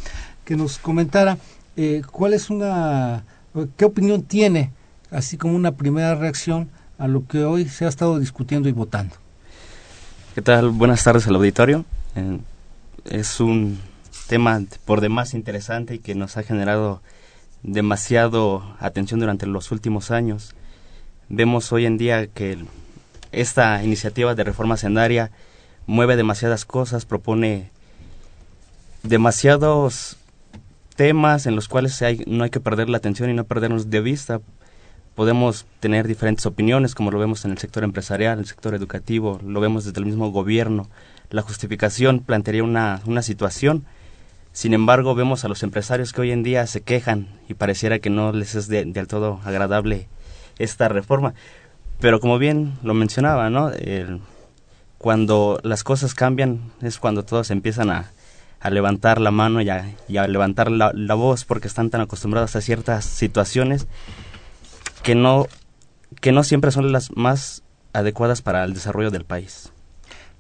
que 0.45 0.57
nos 0.57 0.79
comentara 0.79 1.39
eh, 1.77 2.03
cuál 2.11 2.35
es 2.35 2.51
una, 2.51 3.25
qué 3.77 3.85
opinión 3.85 4.23
tiene, 4.23 4.71
así 5.11 5.37
como 5.37 5.55
una 5.55 5.73
primera 5.73 6.15
reacción 6.15 6.69
a 6.99 7.09
lo 7.09 7.27
que 7.27 7.45
hoy 7.45 7.69
se 7.69 7.85
ha 7.85 7.89
estado 7.89 8.19
discutiendo 8.19 8.69
y 8.69 8.73
votando. 8.73 9.17
¿Qué 10.35 10.43
tal? 10.43 10.71
Buenas 10.71 11.05
tardes 11.05 11.27
al 11.27 11.37
auditorio. 11.37 11.85
Eh, 12.17 12.39
es 13.05 13.41
un 13.41 13.81
tema 14.29 14.61
por 14.85 15.01
demás 15.01 15.35
interesante 15.35 15.97
y 15.97 15.99
que 15.99 16.15
nos 16.15 16.37
ha 16.37 16.43
generado 16.43 17.03
demasiado 17.63 18.77
atención 18.79 19.21
durante 19.21 19.47
los 19.47 19.71
últimos 19.73 20.11
años. 20.11 20.55
Vemos 21.29 21.73
hoy 21.73 21.87
en 21.87 21.99
día 21.99 22.27
que 22.27 22.59
esta 23.33 23.83
iniciativa 23.83 24.35
de 24.35 24.45
reforma 24.45 24.77
sendaria 24.77 25.31
mueve 25.87 26.17
demasiadas 26.17 26.65
cosas, 26.65 27.05
propone 27.05 27.71
demasiados 29.03 30.17
temas 30.97 31.47
en 31.47 31.57
los 31.57 31.69
cuales 31.69 32.03
no 32.27 32.45
hay 32.45 32.51
que 32.51 32.61
perder 32.61 32.89
la 32.89 32.99
atención 32.99 33.31
y 33.31 33.35
no 33.35 33.45
perdernos 33.45 33.91
de 33.91 34.01
vista. 34.01 34.41
Podemos 35.15 35.67
tener 35.81 36.09
diferentes 36.09 36.47
opiniones, 36.47 36.95
como 36.95 37.11
lo 37.11 37.19
vemos 37.19 37.45
en 37.45 37.53
el 37.53 37.59
sector 37.59 37.85
empresarial, 37.85 38.39
el 38.39 38.47
sector 38.47 38.75
educativo, 38.75 39.41
lo 39.45 39.61
vemos 39.61 39.85
desde 39.85 40.01
el 40.01 40.07
mismo 40.07 40.31
gobierno, 40.31 40.89
la 41.31 41.43
justificación 41.43 42.21
plantearía 42.21 42.63
una, 42.65 43.01
una 43.07 43.23
situación. 43.23 43.85
Sin 44.53 44.73
embargo, 44.73 45.15
vemos 45.15 45.45
a 45.45 45.49
los 45.49 45.63
empresarios 45.63 46.13
que 46.13 46.21
hoy 46.21 46.31
en 46.31 46.43
día 46.45 46.67
se 46.67 46.81
quejan 46.83 47.29
y 47.49 47.55
pareciera 47.55 47.99
que 47.99 48.11
no 48.11 48.33
les 48.33 48.55
es 48.55 48.69
de- 48.69 48.85
del 48.85 49.09
todo 49.09 49.41
agradable 49.45 50.09
esta 50.59 50.89
reforma. 50.89 51.35
Pero 52.01 52.21
como 52.21 52.39
bien 52.39 52.75
lo 52.83 52.95
mencionaba, 52.95 53.51
¿no? 53.51 53.71
Cuando 54.99 55.59
las 55.63 55.85
cosas 55.85 56.15
cambian 56.15 56.73
es 56.81 56.99
cuando 56.99 57.25
todos 57.25 57.51
empiezan 57.51 57.91
a, 57.91 58.11
a 58.61 58.71
levantar 58.71 59.21
la 59.21 59.31
mano 59.31 59.61
y 59.61 59.69
a, 59.69 59.93
y 60.09 60.17
a 60.17 60.27
levantar 60.27 60.71
la, 60.71 60.93
la 60.95 61.15
voz 61.15 61.45
porque 61.45 61.69
están 61.69 61.91
tan 61.91 62.01
acostumbrados 62.01 62.57
a 62.57 62.61
ciertas 62.61 63.05
situaciones 63.05 63.87
que 65.03 65.15
no, 65.15 65.47
que 66.21 66.33
no 66.33 66.43
siempre 66.43 66.71
son 66.71 66.91
las 66.93 67.15
más 67.17 67.63
adecuadas 67.93 68.41
para 68.41 68.65
el 68.65 68.73
desarrollo 68.73 69.11
del 69.11 69.25
país. 69.27 69.71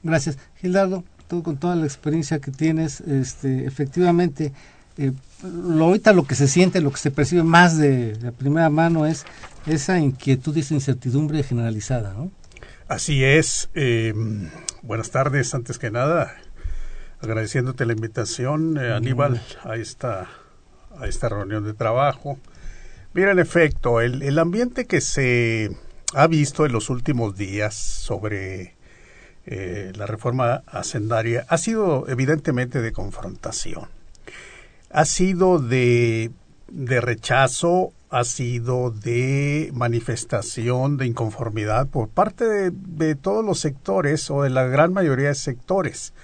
Gracias. 0.04 0.38
Gildardo, 0.60 1.02
tú 1.26 1.42
con 1.42 1.56
toda 1.56 1.74
la 1.74 1.86
experiencia 1.86 2.38
que 2.38 2.52
tienes, 2.52 3.00
este, 3.00 3.66
efectivamente, 3.66 4.52
eh, 4.96 5.12
lo, 5.42 5.86
ahorita 5.86 6.12
lo 6.12 6.24
que 6.24 6.36
se 6.36 6.46
siente, 6.46 6.80
lo 6.80 6.92
que 6.92 6.98
se 6.98 7.10
percibe 7.10 7.42
más 7.42 7.76
de, 7.76 8.12
de 8.12 8.30
primera 8.30 8.70
mano 8.70 9.06
es 9.06 9.24
esa 9.66 9.98
inquietud 9.98 10.56
y 10.56 10.60
esa 10.60 10.74
incertidumbre 10.74 11.42
generalizada, 11.42 12.12
¿no? 12.12 12.30
Así 12.86 13.24
es. 13.24 13.70
eh, 13.74 14.12
buenas 14.82 15.10
tardes, 15.10 15.54
antes 15.54 15.78
que 15.78 15.90
nada, 15.90 16.36
agradeciéndote 17.20 17.86
la 17.86 17.94
invitación, 17.94 18.76
eh, 18.78 18.92
Aníbal, 18.92 19.42
a 19.64 19.76
esta, 19.76 20.28
a 20.98 21.06
esta 21.08 21.30
reunión 21.30 21.64
de 21.64 21.72
trabajo. 21.72 22.38
Mira, 23.14 23.32
en 23.32 23.38
efecto, 23.38 24.02
el, 24.02 24.22
el 24.22 24.38
ambiente 24.38 24.84
que 24.84 25.00
se 25.00 25.70
ha 26.12 26.26
visto 26.26 26.66
en 26.66 26.72
los 26.72 26.90
últimos 26.90 27.36
días 27.36 27.74
sobre 27.74 28.76
eh, 29.46 29.92
la 29.94 30.06
reforma 30.06 30.62
hacendaria 30.66 31.44
ha 31.48 31.58
sido 31.58 32.08
evidentemente 32.08 32.80
de 32.80 32.92
confrontación. 32.92 33.88
Ha 34.90 35.04
sido 35.04 35.58
de, 35.58 36.30
rechazo, 36.70 37.92
ha 38.08 38.24
sido 38.24 38.90
de 38.90 39.70
manifestación 39.74 40.96
de 40.96 41.06
inconformidad 41.06 41.88
por 41.88 42.08
parte 42.08 42.70
de, 42.70 43.14
todos 43.16 43.44
los 43.44 43.60
sectores 43.60 44.30
o 44.30 44.42
de 44.42 44.50
la 44.50 44.64
gran 44.64 44.92
mayoría 44.92 45.28
de 45.28 45.34
sectores. 45.34 46.14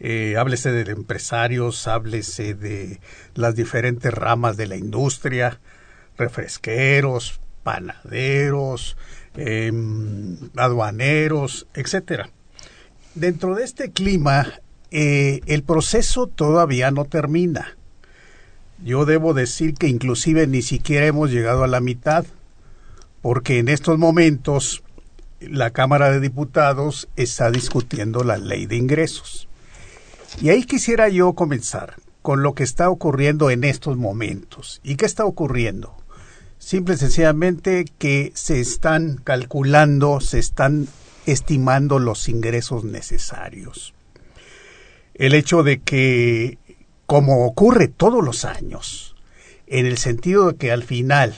Eh, 0.00 0.36
háblese 0.36 0.72
de 0.72 0.90
empresarios, 0.90 1.86
háblese 1.86 2.54
de 2.54 3.00
las 3.34 3.54
diferentes 3.54 4.12
ramas 4.12 4.56
de 4.56 4.66
la 4.66 4.76
industria, 4.76 5.60
refresqueros, 6.16 7.40
panaderos, 7.62 8.96
eh, 9.36 9.70
aduaneros, 10.56 11.66
etcétera. 11.74 12.30
Dentro 13.18 13.56
de 13.56 13.64
este 13.64 13.90
clima, 13.90 14.60
eh, 14.92 15.40
el 15.46 15.64
proceso 15.64 16.28
todavía 16.28 16.92
no 16.92 17.04
termina. 17.04 17.76
Yo 18.84 19.06
debo 19.06 19.34
decir 19.34 19.74
que 19.74 19.88
inclusive 19.88 20.46
ni 20.46 20.62
siquiera 20.62 21.06
hemos 21.06 21.32
llegado 21.32 21.64
a 21.64 21.66
la 21.66 21.80
mitad, 21.80 22.24
porque 23.20 23.58
en 23.58 23.70
estos 23.70 23.98
momentos 23.98 24.84
la 25.40 25.70
Cámara 25.70 26.12
de 26.12 26.20
Diputados 26.20 27.08
está 27.16 27.50
discutiendo 27.50 28.22
la 28.22 28.38
ley 28.38 28.66
de 28.66 28.76
ingresos. 28.76 29.48
Y 30.40 30.50
ahí 30.50 30.62
quisiera 30.62 31.08
yo 31.08 31.32
comenzar 31.32 31.96
con 32.22 32.44
lo 32.44 32.54
que 32.54 32.62
está 32.62 32.88
ocurriendo 32.88 33.50
en 33.50 33.64
estos 33.64 33.96
momentos. 33.96 34.80
¿Y 34.84 34.94
qué 34.94 35.06
está 35.06 35.24
ocurriendo? 35.24 35.96
Simple 36.60 36.94
y 36.94 36.98
sencillamente 36.98 37.84
que 37.98 38.30
se 38.36 38.60
están 38.60 39.16
calculando, 39.24 40.20
se 40.20 40.38
están 40.38 40.86
estimando 41.32 41.98
los 41.98 42.28
ingresos 42.28 42.84
necesarios. 42.84 43.94
El 45.14 45.34
hecho 45.34 45.62
de 45.62 45.80
que, 45.80 46.58
como 47.06 47.46
ocurre 47.46 47.88
todos 47.88 48.24
los 48.24 48.44
años, 48.44 49.14
en 49.66 49.84
el 49.84 49.98
sentido 49.98 50.52
de 50.52 50.56
que 50.56 50.72
al 50.72 50.84
final, 50.84 51.34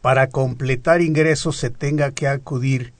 para 0.00 0.28
completar 0.28 1.02
ingresos, 1.02 1.56
se 1.56 1.70
tenga 1.70 2.12
que 2.12 2.28
acudir 2.28 2.92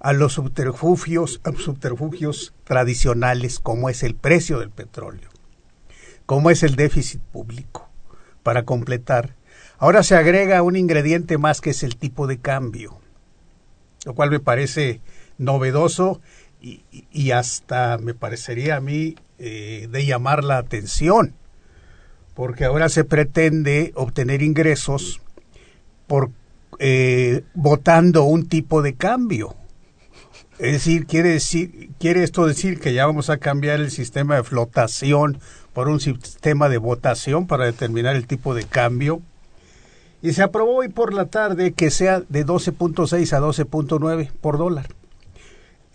a 0.00 0.12
los 0.12 0.34
subterfugios, 0.34 1.40
a 1.44 1.52
subterfugios 1.52 2.52
tradicionales 2.64 3.58
como 3.58 3.88
es 3.88 4.02
el 4.02 4.14
precio 4.14 4.58
del 4.58 4.70
petróleo, 4.70 5.30
como 6.26 6.50
es 6.50 6.62
el 6.62 6.76
déficit 6.76 7.20
público, 7.20 7.88
para 8.42 8.64
completar. 8.64 9.34
Ahora 9.78 10.02
se 10.02 10.14
agrega 10.14 10.62
un 10.62 10.76
ingrediente 10.76 11.38
más 11.38 11.62
que 11.62 11.70
es 11.70 11.82
el 11.82 11.96
tipo 11.96 12.26
de 12.26 12.38
cambio, 12.38 13.00
lo 14.04 14.14
cual 14.14 14.30
me 14.30 14.40
parece 14.40 15.00
novedoso 15.40 16.20
y, 16.60 16.84
y 17.10 17.30
hasta 17.32 17.98
me 17.98 18.14
parecería 18.14 18.76
a 18.76 18.80
mí 18.80 19.16
eh, 19.38 19.88
de 19.90 20.04
llamar 20.04 20.44
la 20.44 20.58
atención, 20.58 21.32
porque 22.34 22.66
ahora 22.66 22.90
se 22.90 23.04
pretende 23.04 23.92
obtener 23.94 24.42
ingresos 24.42 25.22
por 26.06 26.30
eh, 26.78 27.42
votando 27.54 28.24
un 28.24 28.48
tipo 28.48 28.82
de 28.82 28.96
cambio. 28.96 29.56
Es 30.58 30.72
decir, 30.72 31.06
quiere 31.06 31.30
decir, 31.30 31.88
quiere 31.98 32.22
esto 32.22 32.46
decir 32.46 32.80
que 32.80 32.92
ya 32.92 33.06
vamos 33.06 33.30
a 33.30 33.38
cambiar 33.38 33.80
el 33.80 33.90
sistema 33.90 34.36
de 34.36 34.44
flotación 34.44 35.38
por 35.72 35.88
un 35.88 36.00
sistema 36.00 36.68
de 36.68 36.76
votación 36.76 37.46
para 37.46 37.64
determinar 37.64 38.16
el 38.16 38.26
tipo 38.26 38.54
de 38.54 38.64
cambio. 38.64 39.22
Y 40.20 40.34
se 40.34 40.42
aprobó 40.42 40.76
hoy 40.76 40.88
por 40.88 41.14
la 41.14 41.26
tarde 41.26 41.72
que 41.72 41.90
sea 41.90 42.20
de 42.28 42.44
12.6 42.44 43.32
a 43.32 43.40
12.9 43.40 44.30
por 44.38 44.58
dólar. 44.58 44.99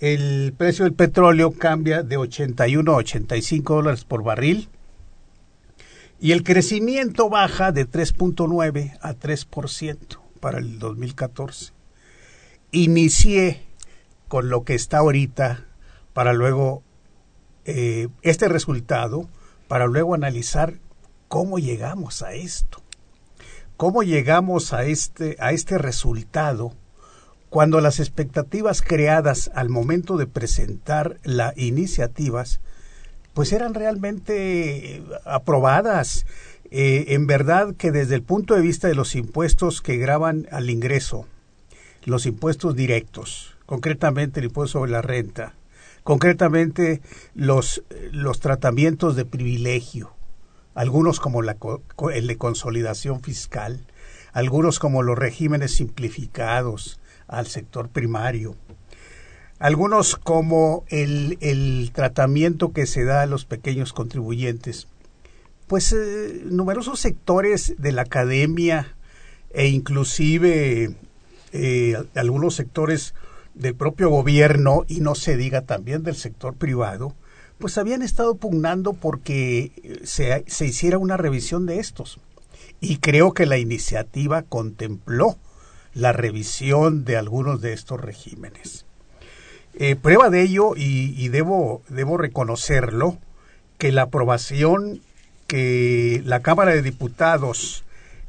El 0.06 0.54
precio 0.56 0.86
del 0.86 0.94
petróleo 0.94 1.50
cambia 1.50 2.04
de 2.04 2.16
81 2.16 2.92
a 2.92 2.98
85 2.98 3.74
dólares 3.74 4.06
por 4.06 4.22
barril. 4.22 4.70
Y 6.20 6.32
el 6.32 6.44
crecimiento 6.44 7.28
baja 7.28 7.72
de 7.72 7.90
3.9 7.90 9.00
a 9.02 9.16
3% 9.16 10.20
para 10.40 10.60
el 10.60 10.78
2014. 10.78 11.74
Inicié 12.70 13.64
con 14.28 14.50
lo 14.50 14.64
que 14.64 14.76
está 14.76 15.00
ahorita 15.00 15.66
para 16.14 16.34
luego 16.34 16.84
eh, 17.66 18.10
este 18.22 18.48
resultado, 18.48 19.28
para 19.68 19.88
luego 19.88 20.14
analizar 20.14 20.76
cómo 21.30 21.58
llegamos 21.58 22.22
a 22.22 22.34
esto. 22.36 22.84
¿Cómo 23.76 24.04
llegamos 24.04 24.72
a 24.72 24.86
este, 24.86 25.36
a 25.40 25.52
este 25.52 25.80
resultado 25.80 26.74
cuando 27.50 27.82
las 27.82 28.00
expectativas 28.00 28.82
creadas 28.82 29.52
al 29.56 29.70
momento 29.70 30.18
de 30.18 30.28
presentar 30.28 31.20
las 31.24 31.58
iniciativas 31.58 32.60
pues 33.34 33.52
eran 33.52 33.74
realmente 33.74 35.04
aprobadas? 35.26 36.26
Eh, 36.72 37.14
en 37.14 37.28
verdad 37.28 37.76
que 37.78 37.92
desde 37.92 38.16
el 38.16 38.24
punto 38.24 38.56
de 38.56 38.62
vista 38.62 38.88
de 38.88 38.96
los 38.96 39.16
impuestos 39.16 39.82
que 39.82 39.98
graban 39.98 40.48
al 40.52 40.70
ingreso, 40.70 41.28
los 42.06 42.26
impuestos 42.26 42.76
directos, 42.76 43.56
concretamente 43.66 44.40
el 44.40 44.48
impuesto 44.48 44.80
sobre 44.80 44.92
la 44.92 45.02
renta, 45.02 45.54
concretamente 46.04 47.02
los, 47.34 47.84
los 48.12 48.40
tratamientos 48.40 49.16
de 49.16 49.26
privilegio, 49.26 50.14
algunos 50.74 51.20
como 51.20 51.42
la, 51.42 51.58
el 52.14 52.28
de 52.28 52.38
consolidación 52.38 53.22
fiscal, 53.22 53.86
algunos 54.34 54.80
como 54.80 55.04
los 55.04 55.18
regímenes 55.18 55.72
simplificados 55.72 57.00
al 57.28 57.48
sector 57.48 57.90
primario, 57.90 58.56
algunos 59.60 60.16
como 60.16 60.84
el, 60.90 61.38
el 61.42 61.92
tratamiento 61.94 62.74
que 62.74 62.86
se 62.86 63.04
da 63.04 63.22
a 63.22 63.26
los 63.26 63.46
pequeños 63.46 63.94
contribuyentes. 63.94 64.88
Pues 65.68 65.94
eh, 65.94 66.42
numerosos 66.46 67.00
sectores 67.00 67.74
de 67.78 67.92
la 67.92 68.04
academia 68.04 68.96
e 69.52 69.68
inclusive 69.68 70.96
eh, 71.54 72.04
algunos 72.14 72.56
sectores 72.56 73.16
del 73.54 73.74
propio 73.74 74.10
gobierno 74.10 74.84
y 74.88 75.00
no 75.00 75.16
se 75.16 75.38
diga 75.38 75.62
también 75.62 76.04
del 76.04 76.16
sector 76.16 76.56
privado, 76.56 77.16
pues 77.58 77.78
habían 77.78 78.02
estado 78.02 78.36
pugnando 78.36 78.94
porque 78.94 79.72
se, 80.04 80.44
se 80.48 80.66
hiciera 80.66 80.98
una 80.98 81.16
revisión 81.16 81.66
de 81.66 81.80
estos. 81.80 82.20
Y 82.82 82.98
creo 82.98 83.34
que 83.34 83.46
la 83.46 83.58
iniciativa 83.58 84.42
contempló 84.44 85.38
la 85.96 86.12
revisión 86.12 87.06
de 87.06 87.18
algunos 87.18 87.62
de 87.62 87.74
estos 87.74 88.00
regímenes. 88.00 88.86
Eh, 89.74 89.96
prueba 89.96 90.30
de 90.30 90.44
ello, 90.44 90.74
y, 90.76 91.28
debo, 91.30 91.82
debo 91.90 92.18
reconocerlo, 92.18 93.18
que 93.78 93.92
la 93.92 94.04
aprobación 94.04 95.02
que 95.48 96.22
la 96.26 96.42
Cámara 96.42 96.72
de 96.72 96.82
Diputados 96.82 97.84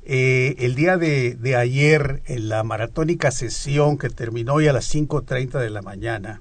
eh, 0.05 0.55
el 0.59 0.75
día 0.75 0.97
de, 0.97 1.35
de, 1.35 1.57
ayer, 1.57 2.23
en 2.27 2.49
la 2.49 2.63
maratónica 2.63 3.31
sesión 3.33 3.99
que 3.99 4.09
terminó 4.09 4.55
hoy 4.55 4.69
a 4.69 4.73
las 4.73 4.95
5.30 4.95 5.59
de 5.61 5.71
la 5.71 5.83
mañana, 5.83 6.41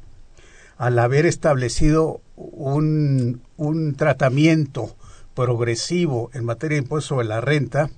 al 0.78 1.00
haber 1.00 1.26
establecido 1.26 2.22
un, 2.36 3.42
un 3.58 3.96
tratamiento 3.96 4.96
progresivo 5.34 6.30
en 6.34 6.46
materia 6.46 6.76
de 6.76 6.84
impuesto 6.84 7.16
sobre 7.16 7.28
la 7.28 7.42
renta, 7.42 7.90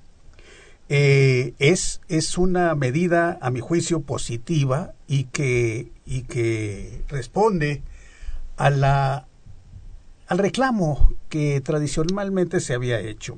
eh, 0.90 1.54
es, 1.60 2.02
es 2.08 2.38
una 2.38 2.74
medida, 2.76 3.38
a 3.42 3.50
mi 3.50 3.60
juicio, 3.60 4.02
positiva 4.02 4.94
y 5.08 5.26
que, 5.26 5.92
y 6.06 6.24
que 6.24 7.04
responde 7.10 7.82
a 8.56 8.70
la 8.70 9.28
al 10.28 10.38
reclamo 10.38 11.14
que 11.30 11.62
tradicionalmente 11.62 12.60
se 12.60 12.74
había 12.74 13.00
hecho. 13.00 13.38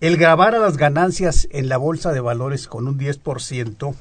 El 0.00 0.16
grabar 0.16 0.54
a 0.54 0.58
las 0.58 0.76
ganancias 0.76 1.48
en 1.50 1.68
la 1.68 1.76
bolsa 1.76 2.12
de 2.12 2.20
valores 2.20 2.66
con 2.66 2.86
un 2.86 2.98
10% 2.98 3.94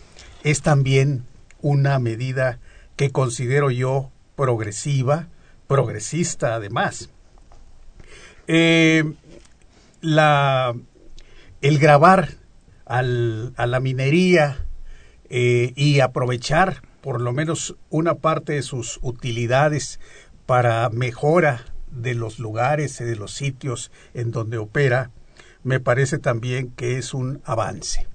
es 0.43 0.61
también 0.61 1.23
una 1.61 1.99
medida 1.99 2.59
que 2.95 3.11
considero 3.11 3.71
yo 3.71 4.11
progresiva, 4.35 5.27
progresista 5.67 6.55
además. 6.55 7.09
Eh, 8.47 9.03
la, 10.01 10.75
el 11.61 11.79
grabar 11.79 12.35
al, 12.88 13.54
a 13.58 13.67
la 13.67 13.80
minería 13.80 14.65
eh, 15.30 15.73
y 15.76 16.00
aprovechar 16.00 16.82
por 17.02 17.21
lo 17.21 17.34
menos 17.34 17.76
una 17.89 18.15
parte 18.15 18.54
de 18.54 18.62
sus 18.62 19.00
utilidades 19.02 20.00
para 20.45 20.89
mejora 20.89 21.65
de 21.91 22.13
los 22.15 22.39
lugares 22.39 23.00
y 23.02 23.04
de 23.04 23.15
los 23.15 23.34
sitios 23.34 23.91
en 24.13 24.32
donde 24.32 24.58
opera, 24.58 25.12
me 25.63 25.80
parece 25.80 26.17
también 26.17 26.71
que 26.71 26.97
es 26.97 27.13
un 27.13 27.41
avance. 27.45 28.08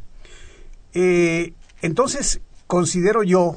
Eh, 0.94 1.52
entonces, 1.80 2.40
considero 2.66 3.22
yo 3.22 3.56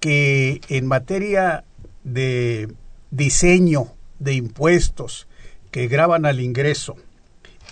que 0.00 0.60
en 0.68 0.86
materia 0.86 1.64
de 2.04 2.72
diseño 3.10 3.92
de 4.18 4.34
impuestos 4.34 5.28
que 5.70 5.86
graban 5.86 6.26
al 6.26 6.40
ingreso 6.40 6.96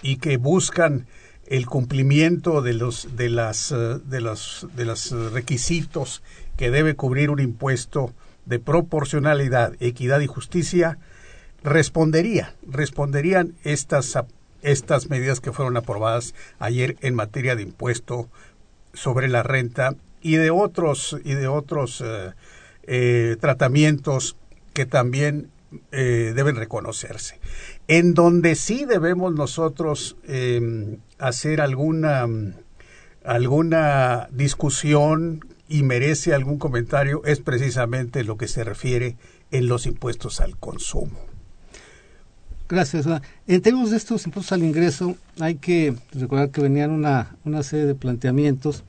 y 0.02 0.16
que 0.16 0.36
buscan 0.36 1.06
el 1.50 1.66
cumplimiento 1.66 2.62
de 2.62 2.74
los 2.74 3.16
de 3.16 3.28
las 3.28 3.72
eh, 3.72 3.98
de 4.04 4.20
los 4.20 4.68
de 4.76 4.84
los 4.84 5.10
requisitos 5.32 6.22
que 6.56 6.70
debe 6.70 6.94
cubrir 6.94 7.28
un 7.28 7.40
impuesto 7.40 8.14
de 8.46 8.60
proporcionalidad, 8.60 9.74
equidad 9.80 10.20
y 10.20 10.26
justicia, 10.26 10.98
respondería, 11.62 12.54
responderían 12.66 13.54
estas 13.64 14.16
estas 14.62 15.10
medidas 15.10 15.40
que 15.40 15.52
fueron 15.52 15.76
aprobadas 15.76 16.34
ayer 16.60 16.96
en 17.00 17.14
materia 17.14 17.56
de 17.56 17.62
impuesto 17.62 18.28
sobre 18.94 19.28
la 19.28 19.42
renta 19.42 19.96
y 20.22 20.36
de 20.36 20.50
otros 20.50 21.16
y 21.24 21.34
de 21.34 21.48
otros 21.48 22.00
eh, 22.00 22.30
eh, 22.84 23.36
tratamientos 23.40 24.36
que 24.72 24.86
también 24.86 25.50
deben 25.92 26.56
reconocerse. 26.56 27.38
En 27.92 28.14
donde 28.14 28.54
sí 28.54 28.84
debemos 28.84 29.34
nosotros 29.34 30.16
em, 30.28 30.98
hacer 31.18 31.60
alguna 31.60 32.24
alguna 33.24 34.28
discusión 34.30 35.44
y 35.68 35.82
merece 35.82 36.32
algún 36.32 36.58
comentario 36.58 37.22
es 37.24 37.40
precisamente 37.40 38.22
lo 38.22 38.36
que 38.36 38.46
se 38.46 38.62
refiere 38.62 39.16
en 39.50 39.66
los 39.66 39.86
impuestos 39.86 40.40
al 40.40 40.56
consumo. 40.56 41.18
Gracias. 42.68 43.06
En 43.48 43.60
términos 43.60 43.90
de 43.90 43.96
estos 43.96 44.24
impuestos 44.24 44.52
al 44.52 44.62
ingreso, 44.62 45.16
hay 45.40 45.56
que 45.56 45.96
recordar 46.12 46.50
que 46.50 46.60
venían 46.60 46.92
una, 46.92 47.34
una 47.44 47.64
serie 47.64 47.86
de 47.86 47.96
planteamientos 47.96 48.84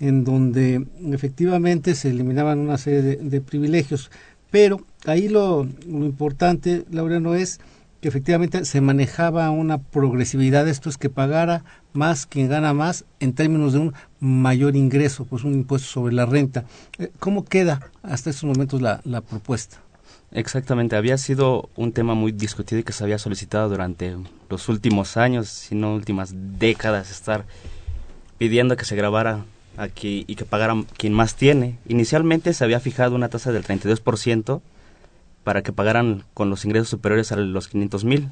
en 0.00 0.24
donde 0.24 0.84
efectivamente 1.12 1.94
se 1.94 2.10
eliminaban 2.10 2.58
una 2.58 2.76
serie 2.76 3.02
de, 3.18 3.40
privilegios, 3.40 4.10
pero 4.50 4.80
ahí 5.06 5.28
lo, 5.28 5.62
lo 5.86 6.04
importante, 6.04 6.84
Laureano, 6.90 7.36
es 7.36 7.60
que 8.02 8.08
efectivamente 8.08 8.64
se 8.64 8.80
manejaba 8.80 9.48
una 9.52 9.78
progresividad, 9.78 10.66
esto 10.66 10.90
es 10.90 10.98
que 10.98 11.08
pagara 11.08 11.64
más 11.92 12.26
quien 12.26 12.48
gana 12.48 12.74
más 12.74 13.04
en 13.20 13.32
términos 13.32 13.74
de 13.74 13.78
un 13.78 13.94
mayor 14.18 14.74
ingreso, 14.74 15.24
pues 15.24 15.44
un 15.44 15.54
impuesto 15.54 15.86
sobre 15.86 16.12
la 16.12 16.26
renta. 16.26 16.64
Eh, 16.98 17.12
¿Cómo 17.20 17.44
queda 17.44 17.92
hasta 18.02 18.30
estos 18.30 18.42
momentos 18.42 18.82
la, 18.82 19.00
la 19.04 19.20
propuesta? 19.20 19.80
Exactamente, 20.32 20.96
había 20.96 21.16
sido 21.16 21.70
un 21.76 21.92
tema 21.92 22.14
muy 22.14 22.32
discutido 22.32 22.80
y 22.80 22.82
que 22.82 22.92
se 22.92 23.04
había 23.04 23.18
solicitado 23.18 23.68
durante 23.68 24.16
los 24.50 24.68
últimos 24.68 25.16
años, 25.16 25.48
si 25.48 25.76
no 25.76 25.94
últimas 25.94 26.34
décadas, 26.58 27.08
estar 27.12 27.44
pidiendo 28.36 28.76
que 28.76 28.84
se 28.84 28.96
grabara 28.96 29.44
aquí 29.76 30.24
y 30.26 30.34
que 30.34 30.44
pagara 30.44 30.74
quien 30.96 31.12
más 31.12 31.36
tiene. 31.36 31.78
Inicialmente 31.86 32.52
se 32.52 32.64
había 32.64 32.80
fijado 32.80 33.14
una 33.14 33.28
tasa 33.28 33.52
del 33.52 33.62
32% 33.62 34.60
para 35.44 35.62
que 35.62 35.72
pagaran 35.72 36.24
con 36.34 36.50
los 36.50 36.64
ingresos 36.64 36.88
superiores 36.88 37.32
a 37.32 37.36
los 37.36 37.68
500 37.68 38.04
mil. 38.04 38.28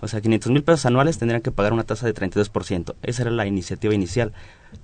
O 0.00 0.08
sea, 0.08 0.20
500 0.20 0.52
mil 0.52 0.62
pesos 0.62 0.86
anuales 0.86 1.18
tendrían 1.18 1.42
que 1.42 1.50
pagar 1.50 1.72
una 1.72 1.84
tasa 1.84 2.06
de 2.06 2.14
32%. 2.14 2.94
Esa 3.02 3.22
era 3.22 3.30
la 3.30 3.46
iniciativa 3.46 3.94
inicial, 3.94 4.32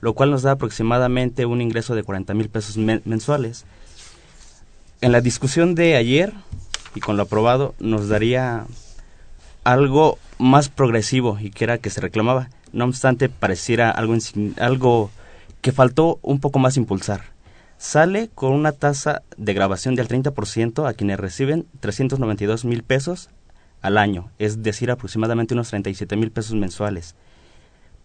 lo 0.01 0.15
cual 0.15 0.31
nos 0.31 0.43
da 0.43 0.53
aproximadamente 0.53 1.47
un 1.47 1.61
ingreso 1.61 1.95
de 1.95 2.03
40 2.03 2.35
mil 2.35 2.49
pesos 2.49 2.77
mensuales 2.77 3.65
en 5.01 5.13
la 5.13 5.21
discusión 5.21 5.75
de 5.75 5.97
ayer 5.97 6.33
y 6.95 7.01
con 7.01 7.19
lo 7.19 7.25
aprobado 7.25 7.75
nos 7.79 8.09
daría 8.09 8.67
algo 9.63 10.19
más 10.39 10.71
progresivo 10.71 11.39
y 11.39 11.51
que 11.51 11.65
era 11.65 11.79
que 11.79 11.91
se 11.91 12.01
reclamaba. 12.01 12.49
No 12.73 12.87
obstante, 12.87 13.29
pareciera 13.29 13.91
algo, 13.91 14.17
algo 14.59 15.11
que 15.61 15.73
faltó 15.73 16.19
un 16.23 16.41
poco 16.41 16.59
más 16.59 16.77
impulsar. 16.77 17.34
Sale 17.79 18.31
con 18.35 18.53
una 18.53 18.73
tasa 18.73 19.23
de 19.37 19.55
grabación 19.55 19.95
del 19.95 20.09
30% 20.09 20.89
a 20.89 20.95
quienes 20.95 21.21
reciben 21.21 21.67
392 21.81 22.65
mil 22.65 22.83
pesos 22.83 23.31
al 23.83 23.99
año, 23.99 24.31
es 24.39 24.63
decir, 24.63 24.91
aproximadamente 24.91 25.55
unos 25.55 25.69
37 25.69 26.17
mil 26.17 26.31
pesos 26.31 26.55
mensuales. 26.55 27.15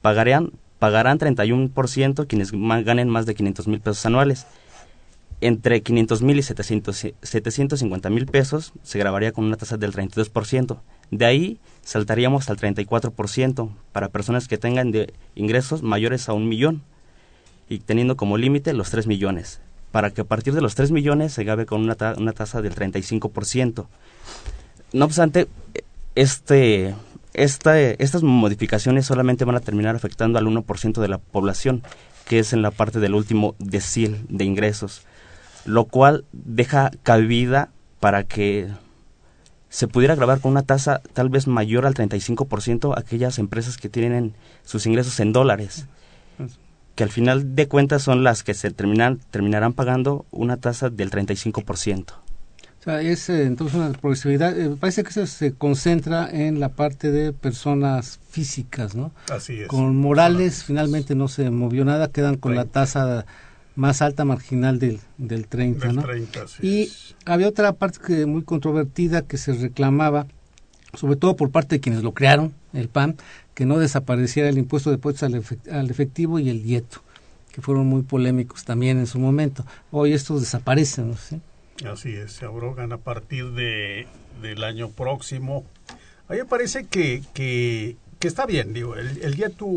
Pagarían, 0.02 0.52
pagarán 0.80 1.20
31% 1.20 2.28
quienes 2.28 2.52
ganen 2.52 3.10
más 3.10 3.26
de 3.26 3.36
500 3.36 3.68
mil 3.68 3.80
pesos 3.80 4.06
anuales 4.06 4.46
entre 5.42 5.82
500 5.82 6.22
mil 6.22 6.38
y 6.38 6.44
700, 6.44 7.14
750 7.22 8.10
mil 8.10 8.26
pesos 8.26 8.74
se 8.84 9.00
grabaría 9.00 9.32
con 9.32 9.46
una 9.46 9.56
tasa 9.56 9.78
del 9.78 9.94
32%. 9.94 10.80
De 11.12 11.26
ahí 11.26 11.60
saltaríamos 11.82 12.50
al 12.50 12.58
34% 12.58 13.70
para 13.92 14.10
personas 14.10 14.48
que 14.48 14.58
tengan 14.58 14.92
de 14.92 15.14
ingresos 15.36 15.82
mayores 15.82 16.28
a 16.28 16.34
un 16.34 16.50
millón 16.50 16.84
y 17.70 17.80
teniendo 17.80 18.18
como 18.18 18.38
límite 18.38 18.74
los 18.74 18.90
3 18.90 19.08
millones, 19.08 19.62
para 19.92 20.12
que 20.12 20.22
a 20.22 20.26
partir 20.26 20.54
de 20.54 20.62
los 20.62 20.76
3 20.76 20.92
millones 20.92 21.34
se 21.34 21.44
grabe 21.44 21.66
con 21.66 21.82
una, 21.82 21.96
una 22.18 22.34
tasa 22.34 22.62
del 22.62 22.76
35%. 22.76 23.86
No 24.92 25.06
obstante, 25.06 25.48
este, 26.16 26.96
esta, 27.34 27.80
estas 27.80 28.24
modificaciones 28.24 29.06
solamente 29.06 29.46
van 29.46 29.56
a 29.56 29.62
terminar 29.62 29.96
afectando 29.96 30.40
al 30.40 30.48
1% 30.48 31.00
de 31.00 31.08
la 31.08 31.20
población, 31.20 31.84
que 32.28 32.40
es 32.40 32.54
en 32.54 32.62
la 32.62 32.72
parte 32.72 33.00
del 33.00 33.14
último 33.14 33.56
decil 33.60 34.26
de 34.30 34.46
ingresos 34.46 35.04
lo 35.66 35.86
cual 35.86 36.26
deja 36.32 36.92
cabida 37.04 37.70
para 38.00 38.24
que 38.24 38.70
se 39.70 39.88
pudiera 39.88 40.16
grabar 40.16 40.40
con 40.40 40.52
una 40.52 40.64
tasa 40.64 41.02
tal 41.14 41.30
vez 41.30 41.48
mayor 41.48 41.86
al 41.86 41.94
35% 41.94 42.98
aquellas 42.98 43.38
empresas 43.38 43.78
que 43.78 43.90
tienen 43.90 44.34
sus 44.64 44.86
ingresos 44.86 45.20
en 45.20 45.32
dólares, 45.32 45.86
que 47.00 47.06
al 47.06 47.12
final 47.12 47.56
de 47.56 47.70
cuentas 47.70 48.04
son 48.04 48.26
las 48.26 48.44
que 48.44 48.54
se 48.54 48.72
terminan, 48.72 49.22
terminarán 49.32 49.72
pagando 49.72 50.26
una 50.32 50.58
tasa 50.58 50.90
del 50.90 51.10
35%. 51.10 52.12
O 52.12 52.84
sea, 52.84 53.00
es 53.00 53.30
eh, 53.30 53.46
entonces 53.46 53.78
una 53.78 53.94
progresividad, 53.94 54.60
eh, 54.60 54.76
parece 54.78 55.04
que 55.04 55.12
eso 55.12 55.26
se 55.26 55.54
concentra 55.54 56.30
en 56.30 56.60
la 56.60 56.68
parte 56.68 57.10
de 57.10 57.32
personas 57.32 58.20
físicas, 58.30 58.96
¿no? 58.96 59.14
Así 59.32 59.62
es. 59.62 59.70
Con 59.70 59.96
Morales 59.96 60.66
finalmente 60.66 61.16
no 61.16 61.30
se 61.30 61.50
movió 61.50 61.86
nada, 61.86 62.10
quedan 62.10 62.36
con 62.36 62.54
la 62.54 62.66
tasa 62.66 63.26
más 63.78 64.02
alta 64.02 64.26
marginal 64.26 64.78
del, 64.78 65.00
del 65.18 65.48
30, 65.48 65.94
¿no? 65.94 66.04
y 66.62 66.92
había 67.24 67.48
otra 67.48 67.72
parte 67.72 68.00
que, 68.06 68.26
muy 68.26 68.44
controvertida 68.44 69.22
que 69.22 69.38
se 69.38 69.54
reclamaba, 69.54 70.28
sobre 70.98 71.16
todo 71.16 71.36
por 71.36 71.52
parte 71.52 71.76
de 71.76 71.80
quienes 71.82 72.04
lo 72.04 72.14
crearon, 72.14 72.54
el 72.74 72.90
PAN, 72.90 73.18
que 73.54 73.66
no 73.66 73.78
desapareciera 73.78 74.50
el 74.50 74.58
impuesto 74.58 74.92
de 74.92 74.98
puestos 74.98 75.24
al, 75.24 75.90
efectivo 75.90 76.40
y 76.40 76.50
el 76.50 76.64
dieto, 76.64 77.02
que 77.52 77.62
fueron 77.62 77.88
muy 77.88 78.04
polémicos 78.04 78.66
también 78.66 78.98
en 79.00 79.08
su 79.08 79.20
momento. 79.20 79.66
Hoy 79.92 80.14
estos 80.14 80.42
desaparecen, 80.42 81.12
¿no? 81.12 81.92
Así 81.92 82.14
es, 82.14 82.34
se 82.34 82.46
abrogan 82.46 82.92
a 82.92 82.98
partir 82.98 83.52
de, 83.52 84.08
del 84.42 84.64
año 84.64 84.90
próximo. 84.90 85.66
A 86.28 86.34
mí 86.34 86.40
me 86.40 86.46
parece 86.46 86.86
que, 86.86 87.24
que, 87.34 87.98
que 88.20 88.28
está 88.28 88.46
bien, 88.46 88.74
digo, 88.74 88.96
el, 88.96 89.22
el 89.22 89.36
dieto 89.36 89.68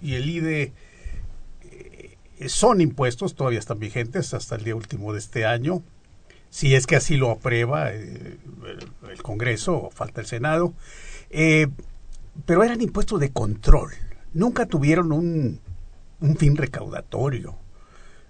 y 0.00 0.14
el 0.14 0.28
IDE 0.28 0.72
eh, 1.62 2.48
son 2.48 2.80
impuestos, 2.80 3.34
todavía 3.34 3.58
están 3.58 3.78
vigentes 3.78 4.34
hasta 4.34 4.56
el 4.56 4.64
día 4.64 4.74
último 4.74 5.12
de 5.12 5.18
este 5.18 5.44
año, 5.44 5.82
si 6.52 6.74
es 6.74 6.86
que 6.86 6.96
así 6.96 7.16
lo 7.16 7.30
aprueba 7.30 7.94
eh, 7.94 8.36
el, 9.10 9.22
Congreso 9.22 9.84
o 9.84 9.90
falta 9.90 10.20
el 10.20 10.26
Senado, 10.26 10.74
eh, 11.30 11.68
pero 12.44 12.62
eran 12.62 12.82
impuestos 12.82 13.18
de 13.20 13.32
control, 13.32 13.92
nunca 14.34 14.66
tuvieron 14.66 15.12
un, 15.12 15.60
un 16.20 16.36
fin 16.36 16.56
recaudatorio. 16.56 17.56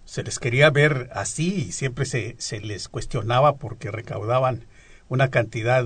Se 0.05 0.23
les 0.23 0.39
quería 0.39 0.71
ver 0.71 1.11
así 1.13 1.67
y 1.69 1.73
siempre 1.73 2.05
se, 2.05 2.37
se 2.39 2.61
les 2.61 2.89
cuestionaba 2.89 3.57
porque 3.57 3.91
recaudaban 3.91 4.67
una 5.09 5.29
cantidad 5.29 5.85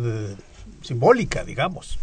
simbólica, 0.83 1.42
digamos. 1.42 1.99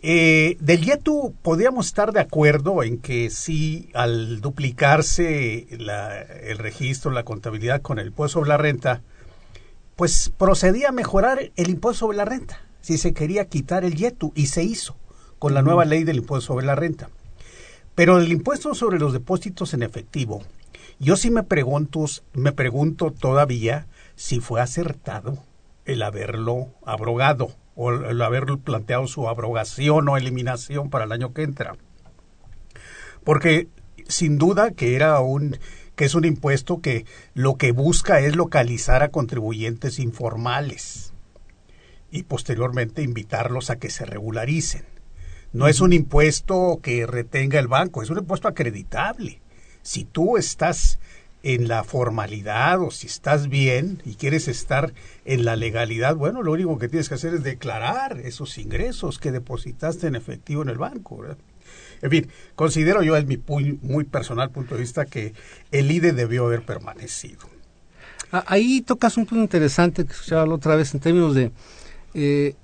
Eh, 0.00 0.56
del 0.60 0.82
YETU 0.82 1.34
podríamos 1.42 1.88
estar 1.88 2.12
de 2.12 2.20
acuerdo 2.20 2.82
en 2.82 2.98
que 2.98 3.28
sí, 3.28 3.90
al 3.92 4.40
duplicarse 4.40 5.66
el 5.70 6.58
registro, 6.58 7.10
la 7.10 7.24
contabilidad 7.24 7.82
con 7.82 7.98
el 7.98 8.08
impuesto 8.08 8.38
sobre 8.38 8.48
la 8.48 8.56
renta, 8.56 9.02
pues 9.96 10.30
procedía 10.36 10.90
a 10.90 10.92
mejorar 10.92 11.50
el 11.56 11.70
impuesto 11.70 12.00
sobre 12.00 12.18
la 12.18 12.24
renta. 12.24 12.60
si 12.82 12.98
se 12.98 13.14
quería 13.14 13.46
quitar 13.46 13.84
el 13.84 13.96
YETU 13.96 14.30
y 14.36 14.46
se 14.46 14.62
hizo 14.62 14.96
con 15.40 15.54
la 15.54 15.62
nueva 15.62 15.84
ley 15.84 16.04
del 16.04 16.18
impuesto 16.18 16.52
sobre 16.52 16.66
la 16.66 16.76
renta. 16.76 17.08
Pero 17.96 18.18
el 18.18 18.30
impuesto 18.30 18.74
sobre 18.76 19.00
los 19.00 19.12
depósitos 19.12 19.74
en 19.74 19.82
efectivo, 19.82 20.44
yo 21.00 21.16
sí 21.16 21.32
me 21.32 21.42
pregunto, 21.42 22.04
me 22.32 22.52
pregunto 22.52 23.10
todavía 23.10 23.88
si 24.14 24.38
fue 24.38 24.60
acertado 24.60 25.38
el 25.84 26.02
haberlo 26.02 26.68
abrogado 26.84 27.50
o 27.74 27.90
el 27.90 28.22
haber 28.22 28.44
planteado 28.58 29.08
su 29.08 29.28
abrogación 29.28 30.08
o 30.08 30.16
eliminación 30.16 30.88
para 30.88 31.06
el 31.06 31.12
año 31.12 31.34
que 31.34 31.42
entra. 31.42 31.76
Porque 33.24 33.68
sin 34.06 34.38
duda 34.38 34.70
que 34.70 34.94
era 34.94 35.18
un 35.20 35.58
que 35.96 36.04
es 36.04 36.14
un 36.14 36.24
impuesto 36.24 36.80
que 36.80 37.06
lo 37.34 37.56
que 37.56 37.72
busca 37.72 38.20
es 38.20 38.36
localizar 38.36 39.02
a 39.02 39.08
contribuyentes 39.08 39.98
informales 39.98 41.14
y 42.10 42.22
posteriormente 42.22 43.02
invitarlos 43.02 43.70
a 43.70 43.76
que 43.76 43.90
se 43.90 44.04
regularicen. 44.04 44.84
No 45.52 45.68
es 45.68 45.80
un 45.80 45.92
impuesto 45.92 46.80
que 46.82 47.06
retenga 47.06 47.58
el 47.58 47.66
banco, 47.66 48.02
es 48.02 48.10
un 48.10 48.18
impuesto 48.18 48.46
acreditable. 48.46 49.40
Si 49.82 50.04
tú 50.04 50.36
estás 50.36 50.98
en 51.42 51.68
la 51.68 51.84
formalidad 51.84 52.80
o 52.82 52.90
si 52.90 53.06
estás 53.06 53.48
bien 53.48 54.02
y 54.04 54.16
quieres 54.16 54.48
estar 54.48 54.92
en 55.24 55.44
la 55.44 55.56
legalidad, 55.56 56.16
bueno, 56.16 56.42
lo 56.42 56.52
único 56.52 56.78
que 56.78 56.88
tienes 56.88 57.08
que 57.08 57.14
hacer 57.14 57.34
es 57.34 57.42
declarar 57.42 58.18
esos 58.18 58.58
ingresos 58.58 59.18
que 59.18 59.32
depositaste 59.32 60.08
en 60.08 60.16
efectivo 60.16 60.62
en 60.62 60.68
el 60.68 60.78
banco. 60.78 61.24
En 62.02 62.10
fin, 62.10 62.28
considero 62.54 63.02
yo, 63.02 63.16
es 63.16 63.26
mi 63.26 63.38
muy, 63.82 64.04
personal 64.04 64.50
punto 64.50 64.74
de 64.74 64.80
vista, 64.80 65.06
que 65.06 65.34
el 65.70 65.90
IDE 65.90 66.12
debió 66.12 66.46
haber 66.46 66.62
permanecido. 66.62 67.48
Ah, 68.32 68.44
ahí 68.46 68.80
tocas 68.80 69.16
un 69.16 69.26
punto 69.26 69.42
interesante 69.42 70.04
que 70.04 70.12
escuchaba 70.12 70.46
la 70.46 70.54
otra 70.54 70.76
vez 70.76 70.92
en 70.94 71.00
términos 71.00 71.34
de 71.34 71.52
eh, 72.14 72.54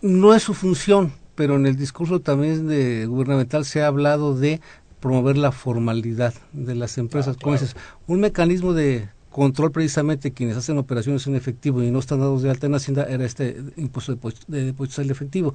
no 0.00 0.34
es 0.34 0.42
su 0.42 0.54
función, 0.54 1.12
pero 1.34 1.56
en 1.56 1.66
el 1.66 1.76
discurso 1.76 2.20
también 2.20 2.68
de 2.68 3.06
gubernamental 3.06 3.64
se 3.64 3.82
ha 3.82 3.88
hablado 3.88 4.36
de 4.36 4.60
promover 5.00 5.36
la 5.36 5.52
formalidad 5.52 6.34
de 6.52 6.74
las 6.74 6.98
empresas. 6.98 7.36
Como 7.36 7.54
dices, 7.54 7.76
un 8.06 8.20
mecanismo 8.20 8.72
de 8.72 9.08
control 9.30 9.70
precisamente 9.70 10.32
quienes 10.32 10.56
hacen 10.56 10.78
operaciones 10.78 11.26
en 11.26 11.36
efectivo 11.36 11.82
y 11.82 11.90
no 11.90 11.98
están 11.98 12.20
dados 12.20 12.42
de 12.42 12.48
alta 12.48 12.66
en 12.66 12.74
Hacienda 12.74 13.04
era 13.04 13.24
este 13.24 13.62
impuesto 13.76 14.16
de 14.46 14.64
depósitos 14.64 15.04
en 15.04 15.10
efectivo. 15.10 15.54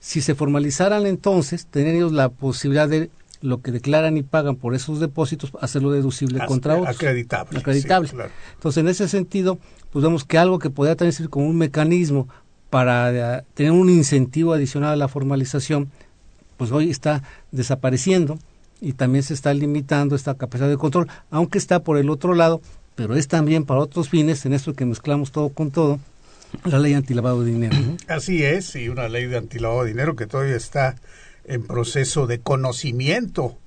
Si 0.00 0.20
se 0.22 0.34
formalizaran 0.34 1.06
entonces, 1.06 1.66
tendrían 1.66 1.96
ellos 1.96 2.12
la 2.12 2.30
posibilidad 2.30 2.88
de 2.88 3.10
lo 3.42 3.62
que 3.62 3.70
declaran 3.70 4.16
y 4.16 4.22
pagan 4.22 4.56
por 4.56 4.74
esos 4.74 5.00
depósitos, 5.00 5.52
hacerlo 5.60 5.90
deducible 5.92 6.44
contra 6.46 6.76
otros. 6.76 6.96
Acreditable. 6.96 7.58
Acreditable. 7.58 8.10
Entonces, 8.54 8.80
en 8.80 8.88
ese 8.88 9.08
sentido, 9.08 9.58
pues 9.92 10.02
vemos 10.02 10.24
que 10.24 10.38
algo 10.38 10.58
que 10.58 10.70
podría 10.70 10.96
también 10.96 11.12
ser 11.12 11.28
como 11.28 11.46
un 11.46 11.56
mecanismo 11.56 12.28
para 12.70 13.38
eh, 13.38 13.44
tener 13.54 13.72
un 13.72 13.90
incentivo 13.90 14.52
adicional 14.52 14.92
a 14.92 14.96
la 14.96 15.08
formalización, 15.08 15.90
pues 16.56 16.70
hoy 16.70 16.90
está 16.90 17.22
desapareciendo 17.50 18.38
y 18.80 18.92
también 18.92 19.22
se 19.22 19.34
está 19.34 19.52
limitando 19.52 20.14
esta 20.14 20.34
capacidad 20.34 20.68
de 20.68 20.76
control, 20.78 21.08
aunque 21.30 21.58
está 21.58 21.80
por 21.80 21.98
el 21.98 22.10
otro 22.10 22.34
lado, 22.34 22.60
pero 22.94 23.16
es 23.16 23.28
también 23.28 23.64
para 23.64 23.80
otros 23.80 24.08
fines, 24.08 24.46
en 24.46 24.52
esto 24.52 24.74
que 24.74 24.86
mezclamos 24.86 25.32
todo 25.32 25.48
con 25.50 25.70
todo, 25.70 25.98
la 26.64 26.78
ley 26.78 26.94
antilavado 26.94 27.42
de 27.42 27.52
dinero. 27.52 27.76
Así 28.08 28.44
es, 28.44 28.74
y 28.76 28.88
una 28.88 29.08
ley 29.08 29.26
de 29.26 29.36
antilavado 29.36 29.82
de 29.84 29.90
dinero 29.90 30.16
que 30.16 30.26
todavía 30.26 30.56
está 30.56 30.96
en 31.44 31.62
proceso 31.62 32.26
de 32.26 32.40
conocimiento 32.40 33.58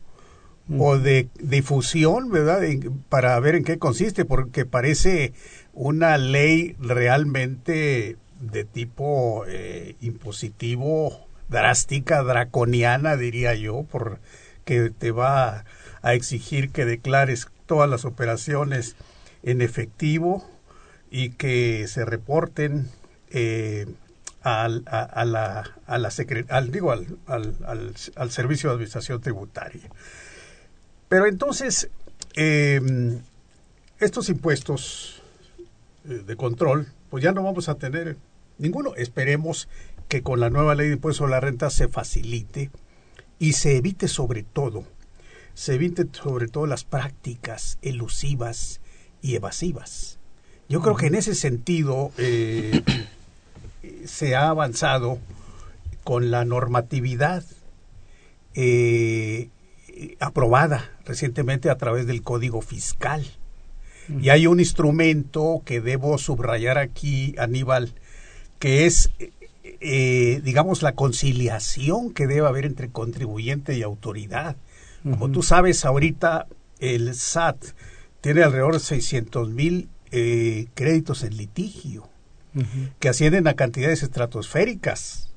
o 0.78 0.98
de 0.98 1.28
difusión, 1.40 2.30
¿verdad? 2.32 2.62
para 3.10 3.38
ver 3.40 3.56
en 3.56 3.66
qué 3.66 3.78
consiste, 3.78 4.24
porque 4.24 4.66
parece 4.66 5.34
una 5.74 6.18
ley 6.18 6.76
realmente 6.80 8.16
de 8.40 8.64
tipo 8.64 9.44
eh, 9.48 9.96
impositivo, 10.00 11.28
drástica, 11.50 12.24
draconiana, 12.24 13.18
diría 13.18 13.56
yo, 13.56 13.84
por 13.84 14.20
que 14.64 14.90
te 14.90 15.12
va 15.12 15.66
a 16.02 16.14
exigir 16.14 16.70
que 16.70 16.86
declares 16.86 17.48
todas 17.66 17.90
las 17.90 18.06
operaciones 18.06 18.96
en 19.44 19.62
efectivo 19.62 20.53
y 21.14 21.30
que 21.30 21.88
se 21.88 22.06
reporten 22.06 22.90
eh, 23.30 23.86
al, 24.42 24.84
al, 24.88 26.72
digo, 26.72 26.92
al, 26.92 27.20
al, 27.28 27.94
al, 28.16 28.32
Servicio 28.32 28.70
de 28.70 28.74
Administración 28.74 29.22
Tributaria. 29.22 29.88
Pero 31.10 31.28
entonces, 31.28 31.92
em, 32.34 33.22
estos 34.00 34.28
impuestos 34.30 35.22
eh, 36.10 36.24
de 36.26 36.36
control, 36.36 36.88
pues 37.12 37.24
ya 37.24 37.32
no 37.32 37.44
vamos 37.44 37.70
a 37.70 37.76
tener 37.76 38.18
ninguno. 38.58 38.96
Esperemos 38.96 39.70
que 40.08 40.24
con 40.24 40.40
la 40.40 40.50
nueva 40.50 40.74
ley 40.74 40.88
de 40.88 40.94
impuestos 40.94 41.18
sobre 41.18 41.34
la 41.34 41.42
renta 41.42 41.70
se 41.70 41.90
facilite 41.90 42.72
y 43.38 43.54
se 43.54 43.78
evite 43.78 44.08
sobre 44.08 44.42
todo, 44.42 44.84
se 45.54 45.76
evite 45.76 46.08
sobre 46.12 46.48
todo 46.48 46.66
las 46.66 46.86
prácticas 46.86 47.78
elusivas 47.84 48.82
y 49.22 49.36
evasivas. 49.36 50.18
Yo 50.70 50.82
creo 50.82 50.96
que 50.96 51.08
en 51.08 51.16
ese 51.16 51.36
sentido 51.36 52.12
eh, 52.18 52.82
se 54.06 54.36
ha 54.36 54.50
avanzado 54.50 55.20
con 56.04 56.32
la 56.32 56.46
normatividad 56.46 57.44
eh, 58.56 59.50
aprobada 60.20 60.92
recientemente 61.06 61.70
a 61.70 61.78
través 61.78 62.08
del 62.08 62.24
Código 62.24 62.62
Fiscal. 62.62 63.26
Y 64.22 64.30
hay 64.30 64.48
un 64.48 64.60
instrumento 64.60 65.62
que 65.64 65.80
debo 65.80 66.18
subrayar 66.18 66.78
aquí, 66.78 67.36
Aníbal, 67.38 67.94
que 68.60 68.86
es, 68.86 69.12
eh, 69.64 70.42
digamos, 70.44 70.82
la 70.82 70.92
conciliación 70.92 72.14
que 72.14 72.28
debe 72.28 72.46
haber 72.46 72.66
entre 72.66 72.90
contribuyente 72.90 73.78
y 73.78 73.82
autoridad. 73.82 74.58
Como 75.04 75.30
tú 75.32 75.42
sabes, 75.42 75.86
ahorita 75.86 76.48
el 76.80 77.14
SAT 77.16 77.58
tiene 78.22 78.44
alrededor 78.44 78.74
de 78.74 78.80
600 78.80 79.50
mil 79.50 79.90
eh, 80.16 80.68
créditos 80.76 81.24
en 81.24 81.36
litigio 81.38 82.08
que 83.00 83.10
ascienden 83.10 83.48
a 83.48 83.56
cantidades 83.56 84.04
estratosféricas. 84.04 85.32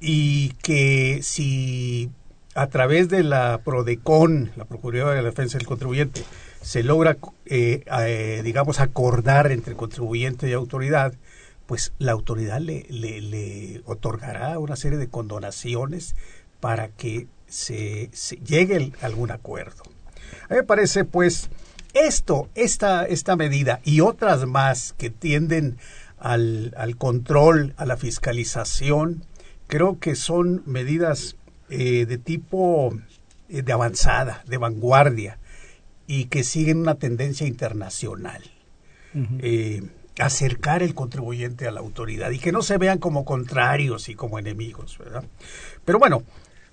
Y 0.00 0.54
que 0.62 1.20
si 1.22 2.10
a 2.54 2.66
través 2.68 3.10
de 3.10 3.22
la 3.22 3.60
PRODECON, 3.62 4.52
la 4.56 4.64
Procuraduría 4.64 5.14
de 5.14 5.22
la 5.22 5.28
Defensa 5.28 5.58
del 5.58 5.66
Contribuyente, 5.66 6.24
se 6.62 6.82
logra, 6.82 7.18
eh, 7.46 7.84
eh, 8.00 8.40
digamos, 8.42 8.80
acordar 8.80 9.52
entre 9.52 9.74
contribuyente 9.74 10.48
y 10.48 10.52
autoridad, 10.52 11.14
pues 11.66 11.92
la 11.98 12.12
autoridad 12.12 12.60
le, 12.60 12.86
le, 12.88 13.82
otorgará 13.84 14.58
una 14.58 14.76
serie 14.76 14.98
de 14.98 15.08
condonaciones 15.08 16.14
para 16.60 16.88
que 16.88 17.26
se, 17.48 18.10
llegue 18.44 18.92
a 19.02 19.06
algún 19.06 19.30
acuerdo. 19.30 19.82
A 20.48 20.54
mí 20.54 20.56
me 20.56 20.62
parece, 20.62 21.04
pues, 21.04 21.50
esto, 21.94 22.48
esta, 22.54 23.04
esta 23.04 23.36
medida 23.36 23.80
y 23.84 24.00
otras 24.00 24.46
más 24.46 24.94
que 24.96 25.10
tienden 25.10 25.78
al, 26.18 26.74
al 26.76 26.96
control, 26.96 27.74
a 27.76 27.86
la 27.86 27.96
fiscalización, 27.96 29.24
creo 29.66 29.98
que 29.98 30.14
son 30.14 30.62
medidas 30.66 31.36
eh, 31.68 32.04
de 32.06 32.18
tipo 32.18 32.94
eh, 33.48 33.62
de 33.62 33.72
avanzada, 33.72 34.42
de 34.46 34.58
vanguardia, 34.58 35.38
y 36.06 36.26
que 36.26 36.44
siguen 36.44 36.78
una 36.78 36.96
tendencia 36.96 37.46
internacional. 37.46 38.42
Eh, 39.40 39.82
acercar 40.18 40.82
el 40.82 40.94
contribuyente 40.94 41.66
a 41.66 41.70
la 41.70 41.80
autoridad 41.80 42.30
y 42.30 42.38
que 42.38 42.52
no 42.52 42.62
se 42.62 42.78
vean 42.78 42.98
como 42.98 43.24
contrarios 43.24 44.08
y 44.08 44.14
como 44.14 44.38
enemigos, 44.38 44.98
¿verdad? 44.98 45.24
Pero 45.84 45.98
bueno, 45.98 46.22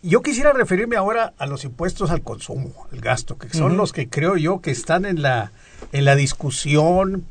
yo 0.01 0.21
quisiera 0.21 0.53
referirme 0.53 0.95
ahora 0.95 1.33
a 1.37 1.45
los 1.45 1.63
impuestos 1.65 2.11
al 2.11 2.21
consumo, 2.21 2.87
al 2.91 3.01
gasto, 3.01 3.37
que 3.37 3.49
son 3.49 3.77
los 3.77 3.91
que 3.91 4.09
creo 4.09 4.37
yo 4.37 4.61
que 4.61 4.71
están 4.71 5.05
en 5.05 5.21
la, 5.21 5.51
en 5.91 6.05
la 6.05 6.15
discusión, 6.15 7.25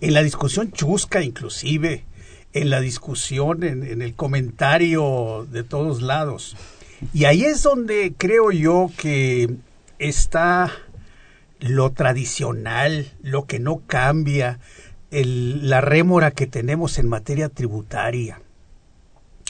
en 0.00 0.14
la 0.14 0.22
discusión 0.22 0.72
chusca 0.72 1.22
inclusive, 1.22 2.04
en 2.52 2.70
la 2.70 2.80
discusión, 2.80 3.62
en, 3.62 3.84
en 3.84 4.02
el 4.02 4.14
comentario 4.14 5.46
de 5.50 5.62
todos 5.62 6.02
lados. 6.02 6.56
Y 7.14 7.24
ahí 7.24 7.44
es 7.44 7.62
donde 7.62 8.12
creo 8.16 8.50
yo 8.50 8.90
que 8.96 9.54
está 9.98 10.72
lo 11.60 11.92
tradicional, 11.92 13.12
lo 13.22 13.46
que 13.46 13.58
no 13.58 13.82
cambia, 13.86 14.58
el, 15.10 15.68
la 15.68 15.80
rémora 15.80 16.30
que 16.32 16.46
tenemos 16.46 16.98
en 16.98 17.08
materia 17.08 17.48
tributaria. 17.48 18.40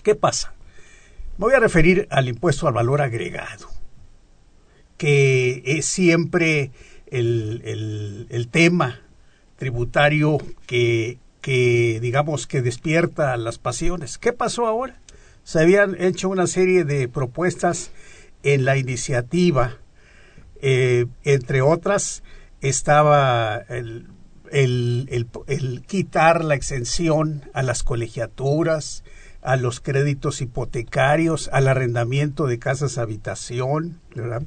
¿Qué 0.03 0.15
pasa? 0.15 0.53
Me 1.41 1.47
voy 1.47 1.55
a 1.55 1.59
referir 1.61 2.07
al 2.11 2.29
impuesto 2.29 2.69
al 2.69 2.75
valor 2.75 3.01
agregado, 3.01 3.67
que 4.99 5.63
es 5.65 5.87
siempre 5.87 6.71
el, 7.07 8.27
el, 8.29 8.49
tema 8.49 9.01
tributario 9.57 10.37
que, 10.67 11.17
que, 11.41 11.99
digamos, 12.03 12.47
que 12.47 12.61
despierta 12.61 13.39
las 13.39 13.57
pasiones. 13.57 14.19
¿Qué 14.19 14.35
pasó 14.35 14.67
ahora? 14.67 15.01
Se 15.43 15.61
habían 15.61 15.97
hecho 15.99 16.29
una 16.29 16.47
serie 16.47 16.85
de 16.85 17.09
propuestas 17.09 17.91
en 18.43 18.67
la 18.67 18.77
iniciativa, 18.77 19.79
eh, 20.61 21.07
entre 21.25 21.63
otras 21.63 22.23
estaba 22.61 23.65
el, 23.71 24.09
el, 24.53 25.09
el, 25.11 25.27
el 25.47 25.83
quitar 25.87 26.45
la 26.45 26.55
exención 26.55 27.49
a 27.55 27.63
las 27.63 27.83
colegiaturas, 27.83 29.05
a 29.43 29.57
los 29.57 29.81
créditos 29.81 30.41
hipotecarios, 30.41 31.49
al 31.53 31.69
arrendamiento 31.69 32.47
de 32.47 32.59
casas 32.59 32.99
habitación, 32.99 34.01
¿verdad? 34.15 34.43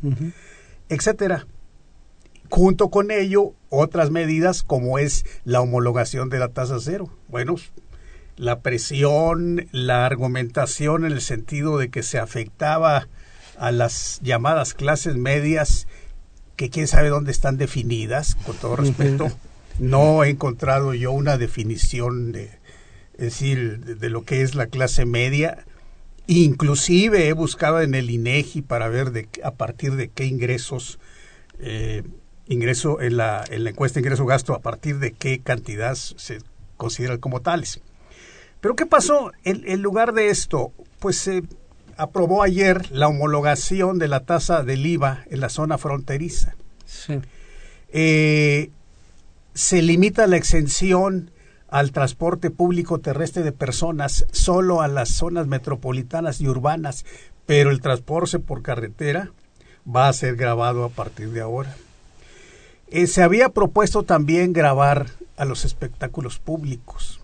etcétera. 0.89 1.47
Junto 2.49 2.89
con 2.89 3.09
ello, 3.09 3.53
otras 3.69 4.11
medidas 4.11 4.61
como 4.61 4.99
es 4.99 5.25
la 5.43 5.61
homologación 5.61 6.29
de 6.29 6.39
la 6.39 6.49
tasa 6.49 6.77
cero. 6.79 7.09
Bueno, 7.27 7.55
la 8.37 8.61
presión, 8.61 9.67
la 9.71 10.05
argumentación 10.05 11.05
en 11.05 11.13
el 11.13 11.21
sentido 11.21 11.77
de 11.77 11.89
que 11.89 12.03
se 12.03 12.19
afectaba 12.19 13.07
a 13.57 13.71
las 13.71 14.19
llamadas 14.21 14.73
clases 14.73 15.15
medias, 15.15 15.87
que 16.55 16.69
quién 16.69 16.87
sabe 16.87 17.09
dónde 17.09 17.31
están 17.31 17.57
definidas, 17.57 18.35
con 18.35 18.55
todo 18.57 18.75
respeto. 18.75 19.31
No 19.79 20.23
he 20.23 20.29
encontrado 20.29 20.93
yo 20.93 21.11
una 21.11 21.37
definición 21.37 22.31
de, 22.31 22.51
decir, 23.25 23.79
de, 23.79 24.09
lo 24.09 24.23
que 24.23 24.41
es 24.41 24.55
la 24.55 24.67
clase 24.67 25.05
media. 25.05 25.65
Inclusive 26.27 27.27
he 27.27 27.33
buscado 27.33 27.81
en 27.81 27.95
el 27.95 28.09
INEGI 28.09 28.61
para 28.61 28.87
ver 28.87 29.11
de, 29.11 29.27
a 29.43 29.51
partir 29.51 29.95
de 29.95 30.09
qué 30.09 30.25
ingresos, 30.25 30.99
eh, 31.59 32.03
ingreso 32.47 33.01
en 33.01 33.17
la, 33.17 33.43
en 33.49 33.63
la 33.63 33.71
encuesta 33.71 33.99
ingreso-gasto, 33.99 34.53
a 34.53 34.61
partir 34.61 34.99
de 34.99 35.11
qué 35.11 35.39
cantidad 35.39 35.95
se 35.95 36.39
consideran 36.77 37.19
como 37.19 37.41
tales. 37.41 37.81
Pero 38.61 38.75
¿qué 38.75 38.85
pasó? 38.85 39.31
En, 39.43 39.63
en 39.67 39.81
lugar 39.81 40.13
de 40.13 40.29
esto, 40.29 40.71
pues 40.99 41.17
se 41.17 41.43
aprobó 41.97 42.43
ayer 42.43 42.89
la 42.91 43.07
homologación 43.07 43.99
de 43.99 44.07
la 44.07 44.21
tasa 44.21 44.63
del 44.63 44.85
IVA 44.85 45.25
en 45.29 45.39
la 45.39 45.49
zona 45.49 45.77
fronteriza. 45.77 46.55
Sí. 46.85 47.19
Eh, 47.89 48.71
se 49.53 49.81
limita 49.81 50.27
la 50.27 50.37
exención 50.37 51.31
al 51.73 51.91
transporte 51.91 52.51
público 52.51 52.99
terrestre 52.99 53.41
de 53.41 53.51
personas 53.51 54.27
solo 54.31 54.83
a 54.83 54.87
las 54.87 55.09
zonas 55.09 55.47
metropolitanas 55.47 56.39
y 56.39 56.47
urbanas, 56.47 57.03
pero 57.47 57.71
el 57.71 57.81
transporte 57.81 58.37
por 58.37 58.61
carretera 58.61 59.31
va 59.83 60.07
a 60.07 60.13
ser 60.13 60.35
grabado 60.35 60.83
a 60.83 60.89
partir 60.89 61.31
de 61.31 61.41
ahora. 61.41 61.75
Eh, 62.91 63.07
se 63.07 63.23
había 63.23 63.49
propuesto 63.49 64.03
también 64.03 64.53
grabar 64.53 65.07
a 65.35 65.45
los 65.45 65.65
espectáculos 65.65 66.37
públicos, 66.37 67.19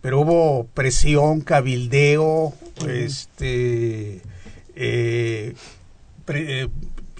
pero 0.00 0.22
hubo 0.22 0.64
presión, 0.74 1.42
cabildeo, 1.42 2.54
este, 2.88 4.20
eh, 4.74 5.54
pre- 6.24 6.62
eh, 6.62 6.68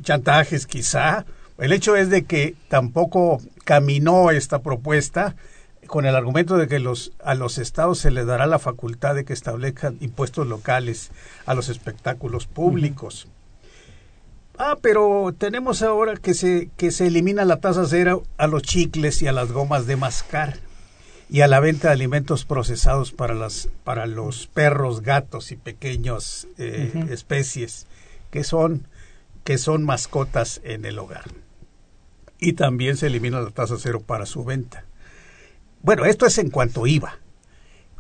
chantajes 0.03 0.67
quizá. 0.67 1.27
El 1.59 1.73
hecho 1.73 1.95
es 1.95 2.11
de 2.11 2.25
que 2.25 2.57
tampoco 2.67 3.41
caminó 3.63 4.33
esta 4.33 4.63
propuesta 4.63 5.37
con 5.93 6.07
el 6.07 6.17
argumento 6.17 6.57
de 6.57 6.69
que 6.69 6.79
los, 6.79 7.13
a 7.23 7.35
los 7.35 7.59
estados 7.59 7.99
se 7.99 8.11
les 8.11 8.25
dará 8.25 8.47
la 8.47 8.59
facultad 8.59 9.15
de 9.15 9.27
que 9.27 9.35
establezcan 9.35 9.99
impuestos 10.01 10.47
locales 10.47 11.11
a 11.45 11.53
los 11.53 11.69
espectáculos 11.69 12.47
públicos. 12.47 13.29
Ah, 14.57 14.79
pero 14.81 15.35
tenemos 15.37 15.83
ahora 15.83 16.15
que 16.17 16.33
se, 16.33 16.71
que 16.79 16.93
se 16.93 17.09
elimina 17.09 17.45
la 17.45 17.61
tasa 17.61 17.85
cero 17.87 18.23
a 18.39 18.47
los 18.47 18.63
chicles 18.63 19.21
y 19.21 19.27
a 19.27 19.33
las 19.33 19.53
gomas 19.53 19.87
de 19.87 19.97
mascar 19.97 20.57
y 21.29 21.43
a 21.43 21.47
la 21.47 21.61
venta 21.61 21.89
de 21.89 21.93
alimentos 21.93 22.47
procesados 22.47 23.13
para, 23.13 23.35
las, 23.35 23.69
para 23.85 24.07
los 24.07 24.47
perros, 24.47 25.03
gatos 25.03 25.53
y 25.53 25.57
pequeños 25.57 26.49
eh, 26.57 27.05
especies 27.11 27.87
que 28.31 28.45
son, 28.45 28.87
que 29.45 29.59
son 29.59 29.85
mascotas 29.85 30.63
en 30.65 30.87
el 30.87 30.99
hogar. 30.99 31.25
Y 32.39 32.55
también 32.55 32.97
se 32.97 33.09
elimina 33.09 33.43
la 33.43 33.51
tasa 33.51 33.75
cero 33.79 34.03
para 34.07 34.25
su 34.25 34.43
venta. 34.43 34.87
Bueno, 35.83 36.05
esto 36.05 36.27
es 36.27 36.39
en 36.39 36.51
cuanto 36.51 36.87
IVA. 36.87 37.19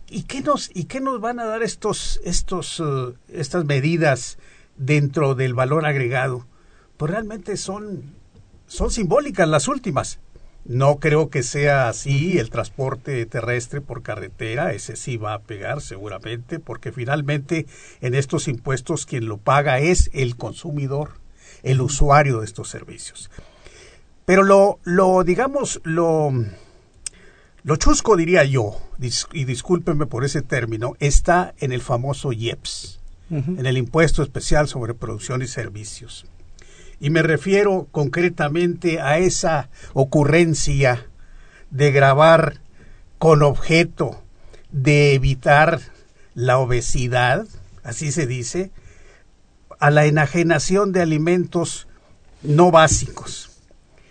¿Y 0.09 0.23
qué 0.23 0.41
nos, 0.41 0.71
y 0.73 0.85
qué 0.85 1.01
nos 1.01 1.21
van 1.21 1.41
a 1.41 1.47
dar 1.47 1.65
estos, 1.65 2.21
estos, 2.25 2.81
eh, 2.81 3.15
estas 3.29 3.65
medidas 3.65 4.39
dentro 4.77 5.35
del 5.35 5.53
valor 5.55 5.85
agregado? 5.85 6.47
Pues 6.97 7.11
realmente 7.11 7.57
son, 7.57 8.15
son 8.69 8.93
simbólicas 8.93 9.49
las 9.49 9.67
últimas. 9.67 10.21
No 10.65 10.99
creo 10.99 11.29
que 11.29 11.43
sea 11.43 11.89
así 11.89 12.39
el 12.39 12.51
transporte 12.51 13.27
terrestre 13.27 13.81
por 13.81 14.03
carretera, 14.03 14.73
ese 14.73 14.95
sí 14.95 15.17
va 15.17 15.35
a 15.35 15.41
pegar 15.41 15.81
seguramente, 15.81 16.61
porque 16.61 16.93
finalmente 16.93 17.67
en 18.01 18.15
estos 18.15 18.47
impuestos 18.47 19.07
quien 19.07 19.27
lo 19.27 19.39
paga 19.39 19.81
es 19.81 20.09
el 20.13 20.37
consumidor, 20.37 21.15
el 21.65 21.81
usuario 21.81 22.39
de 22.39 22.45
estos 22.45 22.69
servicios. 22.69 23.29
Pero 24.25 24.45
lo, 24.45 24.79
lo 24.85 25.25
digamos, 25.25 25.81
lo, 25.83 26.33
lo 27.65 27.77
chusco 27.77 28.17
diría 28.17 28.45
yo, 28.45 28.81
dis- 28.99 29.29
y 29.33 29.45
discúlpenme 29.45 30.07
por 30.07 30.25
ese 30.25 30.43
término, 30.43 30.95
está 30.99 31.55
en 31.59 31.73
el 31.73 31.81
famoso 31.81 32.33
IEPS, 32.33 32.99
en 33.31 33.65
el 33.65 33.79
impuesto 33.79 34.23
especial 34.23 34.69
sobre 34.69 34.93
producción 34.95 35.41
y 35.43 35.47
servicios. 35.47 36.27
Y 37.01 37.09
me 37.11 37.23
refiero 37.23 37.89
concretamente 37.91 39.01
a 39.01 39.19
esa 39.19 39.71
ocurrencia 39.95 41.07
de 41.71 41.91
grabar 41.93 42.59
con 43.19 43.43
objeto 43.43 44.23
de 44.71 45.15
evitar 45.15 45.81
la 46.35 46.59
obesidad, 46.59 47.47
así 47.83 48.13
se 48.13 48.27
dice, 48.27 48.71
a 49.81 49.91
la 49.91 50.05
enajenación 50.07 50.93
de 50.93 51.01
alimentos 51.01 51.89
no 52.43 52.71
básicos, 52.71 53.51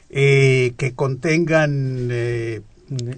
eh, 0.09 0.73
que 0.77 0.93
contengan 0.95 2.09
eh, 2.11 2.61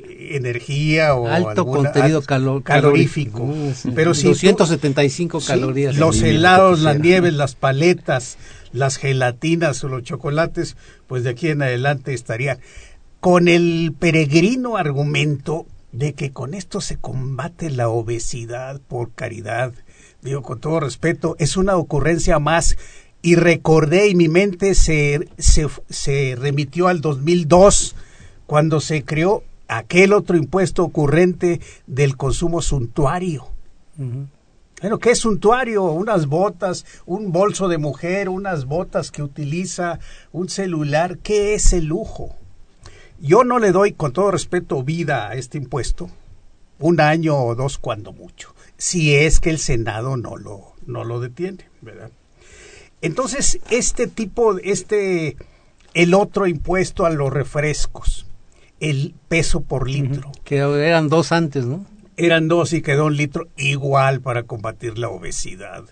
energía 0.09 1.15
o 1.15 1.27
Alto 1.27 1.49
alguna- 1.61 1.91
contenido 1.91 2.19
al- 2.19 2.25
calo- 2.25 2.63
calorífico. 2.63 3.43
Uh, 3.43 3.73
sí. 3.73 3.91
Pero 3.95 4.13
si 4.13 4.23
tú- 4.23 4.29
275 4.29 5.41
Sí, 5.41 5.47
calorías. 5.47 5.97
los 5.97 6.21
helados, 6.21 6.81
las 6.81 6.99
nieves, 6.99 7.33
las 7.33 7.55
paletas, 7.55 8.37
las 8.71 8.97
gelatinas 8.97 9.83
o 9.83 9.89
los 9.89 10.03
chocolates, 10.03 10.75
pues 11.07 11.23
de 11.23 11.31
aquí 11.31 11.49
en 11.49 11.61
adelante 11.61 12.13
estaría 12.13 12.59
con 13.19 13.47
el 13.47 13.93
peregrino 13.97 14.77
argumento 14.77 15.65
de 15.91 16.13
que 16.13 16.31
con 16.31 16.53
esto 16.53 16.81
se 16.81 16.97
combate 16.97 17.69
la 17.69 17.87
obesidad 17.89 18.81
por 18.87 19.11
caridad. 19.13 19.73
Digo, 20.21 20.41
con 20.41 20.59
todo 20.59 20.79
respeto, 20.79 21.35
es 21.39 21.55
una 21.57 21.75
ocurrencia 21.75 22.39
más 22.39 22.77
y 23.21 23.35
recordé 23.35 24.07
y 24.09 24.15
mi 24.15 24.27
mente 24.27 24.73
se, 24.75 25.29
se, 25.37 25.67
se 25.89 26.35
remitió 26.37 26.87
al 26.87 26.99
2002 27.01 27.95
cuando 28.45 28.79
se 28.81 29.03
creó 29.05 29.43
aquel 29.77 30.13
otro 30.13 30.37
impuesto 30.37 30.83
ocurrente 30.83 31.59
del 31.87 32.17
consumo 32.17 32.61
suntuario. 32.61 33.47
Bueno, 34.81 34.99
¿qué 34.99 35.11
es 35.11 35.19
suntuario? 35.19 35.83
Unas 35.83 36.27
botas, 36.27 36.85
un 37.05 37.31
bolso 37.31 37.67
de 37.67 37.77
mujer, 37.77 38.27
unas 38.27 38.65
botas 38.65 39.11
que 39.11 39.23
utiliza, 39.23 39.99
un 40.31 40.49
celular. 40.49 41.19
¿Qué 41.19 41.53
es 41.53 41.71
el 41.71 41.85
lujo? 41.85 42.35
Yo 43.19 43.45
no 43.45 43.59
le 43.59 43.71
doy, 43.71 43.93
con 43.93 44.11
todo 44.11 44.31
respeto, 44.31 44.83
vida 44.83 45.29
a 45.29 45.35
este 45.35 45.57
impuesto. 45.57 46.09
Un 46.79 46.99
año 46.99 47.37
o 47.37 47.55
dos 47.55 47.77
cuando 47.77 48.11
mucho. 48.11 48.53
Si 48.75 49.15
es 49.15 49.39
que 49.39 49.51
el 49.51 49.59
Senado 49.59 50.17
no 50.17 50.35
lo, 50.35 50.73
no 50.85 51.05
lo 51.05 51.21
detiene, 51.21 51.69
¿verdad? 51.81 52.11
Entonces, 53.01 53.59
este 53.69 54.07
tipo, 54.07 54.57
este, 54.57 55.37
el 55.93 56.13
otro 56.13 56.47
impuesto 56.47 57.05
a 57.05 57.09
los 57.09 57.31
refrescos, 57.31 58.25
el 58.83 59.15
peso 59.29 59.61
por 59.61 59.89
litro 59.89 60.31
Que 60.43 60.57
eran 60.57 61.07
dos 61.07 61.31
antes, 61.31 61.65
¿no? 61.65 61.85
eran 62.17 62.47
dos 62.47 62.73
y 62.73 62.81
quedó 62.81 63.05
un 63.05 63.17
litro 63.17 63.47
igual 63.57 64.21
para 64.21 64.43
combatir 64.43 64.97
la 64.97 65.09
obesidad. 65.09 65.83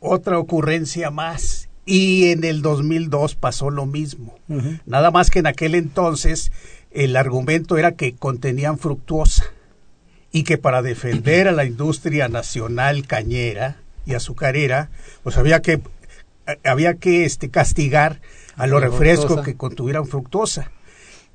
Otra 0.00 0.38
ocurrencia 0.38 1.10
más. 1.10 1.68
Y 1.84 2.30
en 2.30 2.44
el 2.44 2.62
2002 2.62 3.34
pasó 3.34 3.70
lo 3.70 3.86
mismo. 3.86 4.38
Nada 4.86 5.10
más 5.10 5.30
que 5.30 5.40
en 5.40 5.46
aquel 5.46 5.74
entonces 5.74 6.52
el 6.90 7.16
argumento 7.16 7.76
era 7.76 7.92
que 7.92 8.14
contenían 8.14 8.78
fructuosa 8.78 9.44
y 10.30 10.44
que 10.44 10.58
para 10.58 10.82
defender 10.82 11.48
a 11.48 11.52
la 11.52 11.64
industria 11.64 12.28
nacional 12.28 13.06
cañera 13.06 13.78
y 14.06 14.14
azucarera, 14.14 14.90
pues 15.22 15.36
había 15.38 15.60
que 15.60 15.80
había 16.64 16.94
que 16.94 17.24
este 17.24 17.50
castigar 17.50 18.20
a 18.56 18.66
los 18.66 18.80
refrescos 18.80 19.42
que 19.42 19.56
contuvieran 19.56 20.06
fructosa. 20.06 20.70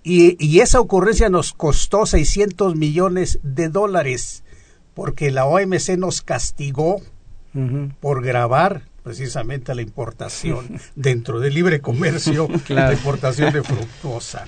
Y, 0.10 0.38
y 0.40 0.62
esa 0.62 0.80
ocurrencia 0.80 1.28
nos 1.30 1.52
costó 1.52 2.06
600 2.06 2.76
millones 2.76 3.40
de 3.44 3.68
dólares 3.68 4.44
porque 4.94 5.32
la 5.32 5.46
OMC 5.46 5.98
nos 5.98 6.22
castigó 6.22 7.02
por 8.00 8.24
grabar 8.24 8.84
precisamente 9.04 9.74
la 9.76 9.82
importación 9.82 10.80
dentro 10.96 11.40
del 11.40 11.54
libre 11.56 11.82
comercio, 11.82 12.48
Claro. 12.66 12.92
la 12.92 12.94
importación 12.98 13.52
de 13.52 13.64
fructosa. 13.64 14.46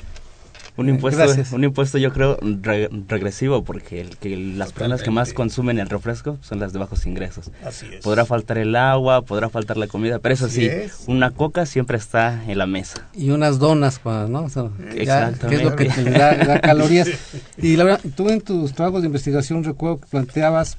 Un 0.80 0.88
Eh, 0.88 0.92
impuesto, 0.92 1.22
gracias. 1.22 1.52
un 1.52 1.64
impuesto 1.64 1.98
yo 1.98 2.14
creo 2.14 2.38
re- 2.42 2.90
regresivo 3.08 3.64
porque 3.64 4.02
el, 4.02 4.18
que 4.18 4.36
las 4.38 4.72
personas 4.72 5.04
que 5.04 5.12
más 5.12 5.34
consumen 5.34 5.78
el 5.80 5.90
refresco 5.90 6.38
son 6.42 6.60
las 6.60 6.72
de 6.74 6.80
bajos 6.80 7.06
ingresos. 7.06 7.52
Así 7.66 7.86
es. 7.94 8.04
Podrá 8.04 8.26
faltar 8.26 8.58
el 8.58 8.76
agua, 8.76 9.22
podrá 9.24 9.50
faltar 9.50 9.78
la 9.78 9.88
comida, 9.88 10.20
pero 10.20 10.34
eso 10.34 10.46
Así 10.46 10.62
sí, 10.62 10.66
es. 10.68 11.04
una 11.08 11.32
coca 11.32 11.66
siempre 11.66 11.98
está 11.98 12.44
en 12.48 12.58
la 12.58 12.66
mesa. 12.66 13.08
y 13.14 13.30
unas 13.32 13.60
donas, 13.60 14.00
¿no? 14.06 14.44
O 14.44 14.50
sea, 14.50 14.70
ya, 15.04 15.32
que 15.34 15.56
es 15.56 15.64
lo 15.64 15.76
que 15.76 15.86
te 15.86 16.04
da, 16.12 16.36
da 16.36 16.62
calorías. 16.62 17.10
Y 17.58 17.76
la 17.76 17.84
verdad, 17.84 18.02
tú 18.16 18.30
en 18.30 18.42
tus 18.42 18.74
trabajos 18.74 19.02
de 19.02 19.08
investigación 19.08 19.64
recuerdo 19.64 20.00
que 20.00 20.08
planteabas 20.08 20.78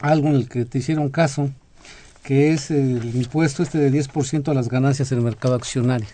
algo 0.00 0.28
en 0.28 0.34
el 0.34 0.48
que 0.48 0.64
te 0.64 0.78
hicieron 0.78 1.08
caso, 1.10 1.50
que 2.24 2.52
es 2.52 2.70
el 2.70 3.14
impuesto 3.14 3.62
este 3.62 3.78
de 3.78 3.90
10% 3.92 4.48
a 4.48 4.54
las 4.54 4.68
ganancias 4.68 5.12
en 5.12 5.18
el 5.18 5.24
mercado 5.24 5.54
accionario. 5.54 6.08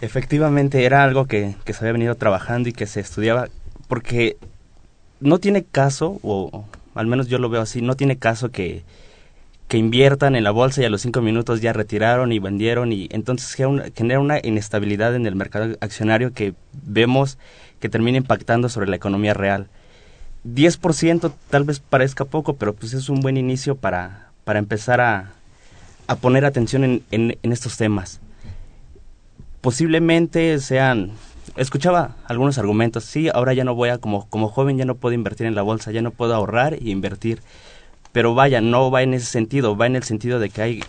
Efectivamente, 0.00 0.84
era 0.84 1.02
algo 1.04 1.26
que, 1.26 1.54
que 1.64 1.72
se 1.72 1.80
había 1.80 1.92
venido 1.92 2.14
trabajando 2.16 2.68
y 2.68 2.72
que 2.72 2.86
se 2.86 3.00
estudiaba, 3.00 3.48
porque 3.88 4.36
no 5.20 5.38
tiene 5.38 5.64
caso, 5.64 6.18
o 6.22 6.64
al 6.94 7.06
menos 7.06 7.28
yo 7.28 7.38
lo 7.38 7.48
veo 7.48 7.62
así, 7.62 7.80
no 7.80 7.94
tiene 7.94 8.18
caso 8.18 8.50
que, 8.50 8.82
que 9.68 9.78
inviertan 9.78 10.36
en 10.36 10.44
la 10.44 10.50
bolsa 10.50 10.82
y 10.82 10.84
a 10.84 10.90
los 10.90 11.02
cinco 11.02 11.22
minutos 11.22 11.60
ya 11.60 11.72
retiraron 11.72 12.32
y 12.32 12.38
vendieron 12.38 12.92
y 12.92 13.08
entonces 13.12 13.54
genera 13.94 14.20
una- 14.20 14.40
inestabilidad 14.42 15.14
en 15.14 15.26
el 15.26 15.36
mercado 15.36 15.76
accionario 15.80 16.32
que 16.32 16.54
vemos 16.72 17.38
que 17.80 17.88
termina 17.88 18.18
impactando 18.18 18.68
sobre 18.68 18.88
la 18.88 18.96
economía 18.96 19.34
real. 19.34 19.68
10% 20.44 21.32
tal 21.50 21.64
vez 21.64 21.80
parezca 21.80 22.24
poco, 22.24 22.56
pero 22.56 22.74
pues 22.74 22.92
es 22.92 23.08
un 23.08 23.20
buen 23.20 23.36
inicio 23.38 23.76
para, 23.76 24.28
para 24.44 24.58
empezar 24.58 25.00
a, 25.00 25.32
a 26.06 26.16
poner 26.16 26.44
atención 26.44 26.84
en, 26.84 27.02
en, 27.10 27.38
en 27.42 27.52
estos 27.52 27.76
temas 27.76 28.20
posiblemente 29.64 30.58
sean 30.58 31.12
escuchaba 31.56 32.16
algunos 32.26 32.58
argumentos 32.58 33.02
sí 33.02 33.30
ahora 33.32 33.54
ya 33.54 33.64
no 33.64 33.74
voy 33.74 33.88
a 33.88 33.96
como 33.96 34.28
como 34.28 34.50
joven 34.50 34.76
ya 34.76 34.84
no 34.84 34.94
puedo 34.96 35.14
invertir 35.14 35.46
en 35.46 35.54
la 35.54 35.62
bolsa 35.62 35.90
ya 35.90 36.02
no 36.02 36.10
puedo 36.10 36.34
ahorrar 36.34 36.76
y 36.82 36.90
invertir 36.90 37.40
pero 38.12 38.34
vaya 38.34 38.60
no 38.60 38.90
va 38.90 39.02
en 39.02 39.14
ese 39.14 39.24
sentido 39.24 39.74
va 39.74 39.86
en 39.86 39.96
el 39.96 40.02
sentido 40.02 40.38
de 40.38 40.50
que 40.50 40.60
hay 40.60 40.84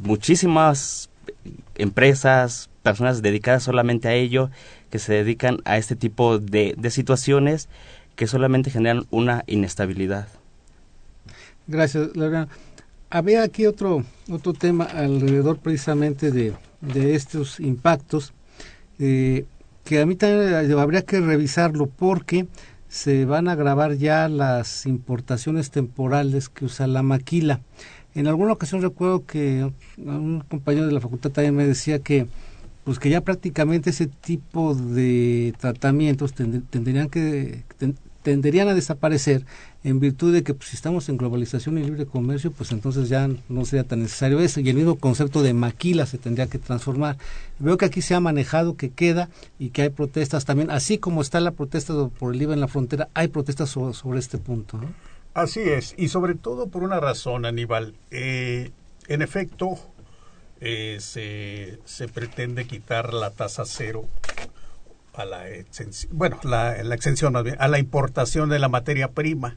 muchísimas 0.00 1.08
empresas 1.76 2.68
personas 2.82 3.22
dedicadas 3.22 3.62
solamente 3.62 4.08
a 4.08 4.12
ello 4.12 4.50
que 4.90 4.98
se 4.98 5.14
dedican 5.14 5.62
a 5.64 5.78
este 5.78 5.96
tipo 5.96 6.38
de, 6.38 6.74
de 6.76 6.90
situaciones 6.90 7.70
que 8.16 8.26
solamente 8.26 8.70
generan 8.70 9.06
una 9.10 9.44
inestabilidad 9.46 10.28
Gracias, 11.66 12.14
Lorena. 12.16 12.48
Había 13.08 13.44
aquí 13.44 13.64
otro 13.64 14.04
otro 14.30 14.52
tema 14.52 14.84
alrededor 14.84 15.58
precisamente 15.58 16.30
de, 16.30 16.52
de 16.80 17.14
estos 17.14 17.60
impactos 17.60 18.32
eh, 18.98 19.44
que 19.84 20.00
a 20.00 20.06
mí 20.06 20.14
también 20.16 20.70
eh, 20.70 20.74
habría 20.80 21.02
que 21.02 21.20
revisarlo 21.20 21.86
porque 21.86 22.46
se 22.88 23.24
van 23.24 23.48
a 23.48 23.54
grabar 23.54 23.96
ya 23.96 24.28
las 24.28 24.86
importaciones 24.86 25.70
temporales 25.70 26.48
que 26.48 26.64
usa 26.64 26.86
la 26.86 27.02
maquila. 27.02 27.60
En 28.14 28.26
alguna 28.26 28.52
ocasión 28.52 28.82
recuerdo 28.82 29.24
que 29.24 29.70
un 29.98 30.42
compañero 30.48 30.86
de 30.86 30.92
la 30.92 31.00
facultad 31.00 31.30
también 31.30 31.54
me 31.54 31.66
decía 31.66 32.00
que 32.00 32.26
pues 32.84 32.98
que 32.98 33.10
ya 33.10 33.20
prácticamente 33.20 33.90
ese 33.90 34.06
tipo 34.06 34.74
de 34.74 35.54
tratamientos 35.60 36.34
tend- 36.34 36.64
tendrían 36.70 37.08
que 37.08 37.62
ten- 37.78 37.96
tenderían 38.22 38.68
a 38.68 38.74
desaparecer 38.74 39.44
en 39.82 39.98
virtud 39.98 40.32
de 40.32 40.42
que 40.42 40.52
pues, 40.52 40.70
si 40.70 40.76
estamos 40.76 41.08
en 41.08 41.16
globalización 41.16 41.78
y 41.78 41.84
libre 41.84 42.04
comercio, 42.04 42.52
pues 42.52 42.70
entonces 42.72 43.08
ya 43.08 43.28
no 43.48 43.64
sería 43.64 43.84
tan 43.84 44.02
necesario 44.02 44.40
eso 44.40 44.60
y 44.60 44.68
el 44.68 44.76
mismo 44.76 44.96
concepto 44.96 45.42
de 45.42 45.54
maquila 45.54 46.04
se 46.06 46.18
tendría 46.18 46.48
que 46.48 46.58
transformar. 46.58 47.16
Veo 47.58 47.78
que 47.78 47.86
aquí 47.86 48.02
se 48.02 48.14
ha 48.14 48.20
manejado, 48.20 48.76
que 48.76 48.90
queda 48.90 49.30
y 49.58 49.70
que 49.70 49.82
hay 49.82 49.88
protestas 49.88 50.44
también, 50.44 50.70
así 50.70 50.98
como 50.98 51.22
está 51.22 51.40
la 51.40 51.52
protesta 51.52 51.94
por 52.08 52.34
el 52.34 52.42
IVA 52.42 52.54
en 52.54 52.60
la 52.60 52.68
frontera, 52.68 53.08
hay 53.14 53.28
protestas 53.28 53.70
sobre, 53.70 54.18
este 54.18 54.38
punto. 54.38 54.80
Así 55.32 55.60
es, 55.60 55.94
y 55.96 56.08
sobre 56.08 56.34
todo 56.34 56.66
por 56.66 56.82
una 56.82 57.00
razón, 57.00 57.46
Aníbal. 57.46 57.94
Eh, 58.10 58.72
en 59.08 59.22
efecto, 59.22 59.78
eh, 60.60 60.98
se, 61.00 61.78
se 61.86 62.06
pretende 62.08 62.66
quitar 62.66 63.14
la 63.14 63.30
tasa 63.30 63.64
cero 63.64 64.04
a 65.14 65.24
la 65.24 65.48
exención, 65.48 66.16
bueno, 66.16 66.38
la, 66.44 66.82
la 66.82 66.94
exención 66.94 67.34
a 67.36 67.68
la 67.68 67.78
importación 67.78 68.50
de 68.50 68.58
la 68.58 68.68
materia 68.68 69.08
prima 69.08 69.56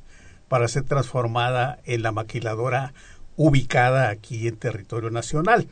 para 0.53 0.67
ser 0.67 0.83
transformada 0.83 1.79
en 1.83 2.03
la 2.03 2.11
maquiladora 2.11 2.93
ubicada 3.37 4.09
aquí 4.09 4.47
en 4.47 4.55
territorio 4.55 5.09
nacional, 5.09 5.67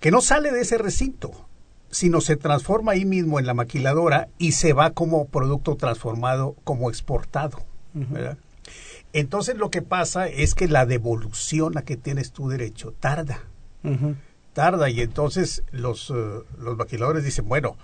que 0.00 0.10
no 0.10 0.20
sale 0.20 0.52
de 0.52 0.60
ese 0.60 0.76
recinto, 0.76 1.48
sino 1.90 2.20
se 2.20 2.36
transforma 2.36 2.92
ahí 2.92 3.06
mismo 3.06 3.38
en 3.38 3.46
la 3.46 3.54
maquiladora 3.54 4.28
y 4.36 4.52
se 4.52 4.74
va 4.74 4.90
como 4.90 5.28
producto 5.28 5.76
transformado, 5.76 6.56
como 6.62 6.90
exportado. 6.90 7.62
¿verdad? 7.94 8.36
Entonces 9.14 9.56
lo 9.56 9.70
que 9.70 9.80
pasa 9.80 10.28
es 10.28 10.54
que 10.54 10.68
la 10.68 10.84
devolución 10.84 11.78
a 11.78 11.82
que 11.82 11.96
tienes 11.96 12.32
tu 12.32 12.50
derecho 12.50 12.92
tarda, 13.00 13.44
tarda 14.52 14.90
y 14.90 15.00
entonces 15.00 15.62
los, 15.70 16.10
eh, 16.10 16.14
los 16.58 16.76
maquiladores 16.76 17.24
dicen, 17.24 17.48
bueno, 17.48 17.78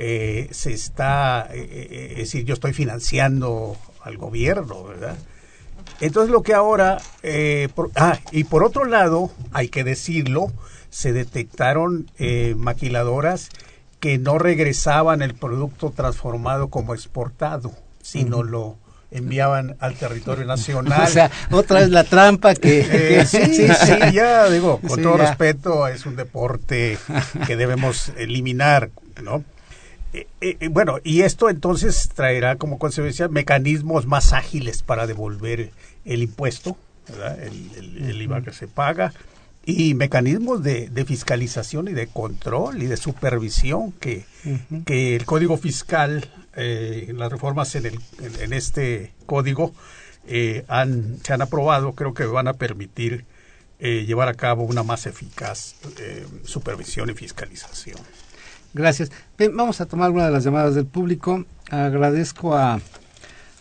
eh, 0.00 0.48
se 0.52 0.72
está, 0.72 1.48
eh, 1.52 1.58
eh, 1.58 2.08
es 2.12 2.18
decir, 2.18 2.44
yo 2.44 2.54
estoy 2.54 2.72
financiando 2.72 3.76
al 4.00 4.16
gobierno, 4.16 4.84
¿verdad? 4.84 5.18
Entonces 6.00 6.30
lo 6.30 6.42
que 6.42 6.54
ahora, 6.54 6.98
eh, 7.22 7.68
por- 7.74 7.90
ah, 7.96 8.18
y 8.30 8.44
por 8.44 8.62
otro 8.64 8.84
lado, 8.84 9.30
hay 9.52 9.68
que 9.68 9.84
decirlo, 9.84 10.52
se 10.90 11.12
detectaron 11.12 12.06
eh, 12.18 12.54
maquiladoras 12.56 13.50
que 14.00 14.16
no 14.18 14.38
regresaban 14.38 15.22
el 15.22 15.34
producto 15.34 15.90
transformado 15.90 16.68
como 16.68 16.94
exportado, 16.94 17.72
sino 18.00 18.42
lo 18.44 18.76
enviaban 19.10 19.76
al 19.80 19.94
territorio 19.94 20.44
nacional. 20.46 21.02
O 21.02 21.06
sea, 21.10 21.30
otra 21.50 21.80
vez 21.80 21.90
la 21.90 22.04
trampa 22.04 22.54
que... 22.54 22.80
Eh, 22.80 22.86
que- 23.18 23.26
sí, 23.26 23.68
sí, 23.68 24.12
ya 24.12 24.48
digo, 24.50 24.78
con 24.80 24.96
Sí, 24.96 25.02
todo 25.02 25.16
ya. 25.18 25.26
respeto, 25.30 25.88
es 25.88 26.06
un 26.06 26.14
deporte 26.14 26.96
que 27.46 27.56
debemos 27.56 28.12
eliminar, 28.16 28.90
¿no? 29.22 29.42
Eh, 30.40 30.56
eh, 30.60 30.68
bueno, 30.68 30.98
y 31.04 31.22
esto 31.22 31.48
entonces 31.50 32.08
traerá 32.14 32.56
como 32.56 32.78
consecuencia 32.78 33.28
mecanismos 33.28 34.06
más 34.06 34.32
ágiles 34.32 34.82
para 34.82 35.06
devolver 35.06 35.70
el 36.04 36.22
impuesto, 36.22 36.76
¿verdad? 37.08 37.42
El, 37.42 37.70
el- 37.76 38.10
el 38.10 38.22
IVA 38.22 38.42
que 38.42 38.52
se 38.52 38.66
paga, 38.68 39.12
y 39.64 39.92
mecanismos 39.94 40.62
de, 40.62 40.88
de 40.88 41.04
fiscalización 41.04 41.88
y 41.88 41.92
de 41.92 42.06
control 42.06 42.82
y 42.82 42.86
de 42.86 42.96
supervisión 42.96 43.92
que, 43.92 44.24
el 45.16 45.24
Código 45.26 45.58
Fiscal, 45.58 46.30
eh, 46.56 47.12
las 47.14 47.30
reformas 47.30 47.74
en, 47.74 47.86
el, 47.86 47.94
en, 48.22 48.40
en 48.40 48.52
este 48.54 49.12
código 49.26 49.74
eh, 50.26 50.64
han, 50.68 51.18
se 51.22 51.34
han 51.34 51.42
aprobado, 51.42 51.92
creo 51.92 52.14
que 52.14 52.24
van 52.24 52.48
a 52.48 52.54
permitir 52.54 53.26
eh, 53.78 54.04
llevar 54.06 54.28
a 54.28 54.34
cabo 54.34 54.62
una 54.64 54.82
más 54.82 55.06
eficaz 55.06 55.74
eh, 56.00 56.26
supervisión 56.44 57.10
y 57.10 57.14
fiscalización. 57.14 57.98
Gracias. 58.74 59.10
Bien, 59.38 59.56
vamos 59.56 59.80
a 59.80 59.86
tomar 59.86 60.10
una 60.10 60.26
de 60.26 60.32
las 60.32 60.44
llamadas 60.44 60.74
del 60.74 60.86
público. 60.86 61.44
Agradezco 61.70 62.54
a 62.56 62.80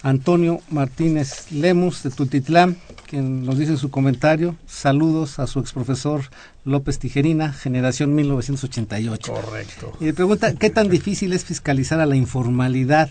Antonio 0.03 0.61
Martínez 0.69 1.51
Lemus 1.51 2.03
de 2.03 2.11
Tutitlán, 2.11 2.77
quien 3.07 3.45
nos 3.45 3.57
dice 3.57 3.71
en 3.71 3.77
su 3.77 3.89
comentario, 3.89 4.55
saludos 4.67 5.39
a 5.39 5.47
su 5.47 5.59
exprofesor 5.59 6.21
López 6.65 6.99
Tijerina, 6.99 7.51
generación 7.51 8.13
1988. 8.15 9.33
Correcto. 9.33 9.93
Y 9.99 10.05
le 10.05 10.13
pregunta, 10.13 10.53
¿qué 10.55 10.69
tan 10.69 10.89
difícil 10.89 11.33
es 11.33 11.45
fiscalizar 11.45 11.99
a 11.99 12.05
la 12.05 12.15
informalidad? 12.15 13.09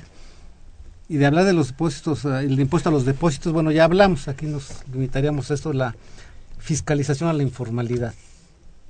Y 1.09 1.17
de 1.17 1.27
hablar 1.27 1.45
de 1.45 1.53
los 1.53 1.69
depósitos, 1.69 2.25
eh, 2.25 2.41
el 2.41 2.59
impuesto 2.59 2.89
a 2.89 2.93
los 2.93 3.05
depósitos, 3.05 3.53
bueno, 3.53 3.71
ya 3.71 3.85
hablamos, 3.85 4.29
aquí 4.29 4.47
nos 4.47 4.69
limitaríamos 4.93 5.51
a 5.51 5.55
esto, 5.55 5.73
la 5.73 5.95
fiscalización 6.59 7.29
a 7.29 7.33
la 7.33 7.43
informalidad. 7.43 8.15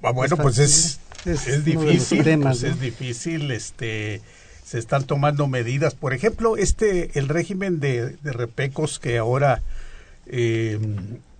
Ah, 0.02 0.12
bueno, 0.12 0.36
Es 0.36 0.40
pues 0.40 0.58
es, 0.58 1.00
es 1.24 1.64
difícil, 1.64 2.22
temas, 2.22 2.58
pues 2.58 2.62
¿no? 2.62 2.74
es 2.74 2.80
difícil, 2.80 3.50
este, 3.50 4.20
se 4.64 4.78
están 4.78 5.04
tomando 5.04 5.46
medidas. 5.48 5.94
Por 5.94 6.14
ejemplo, 6.14 6.56
este, 6.56 7.18
el 7.18 7.28
régimen 7.28 7.80
de, 7.80 8.10
de 8.10 8.32
repecos 8.32 8.98
que 8.98 9.18
ahora 9.18 9.62
eh, 10.26 10.78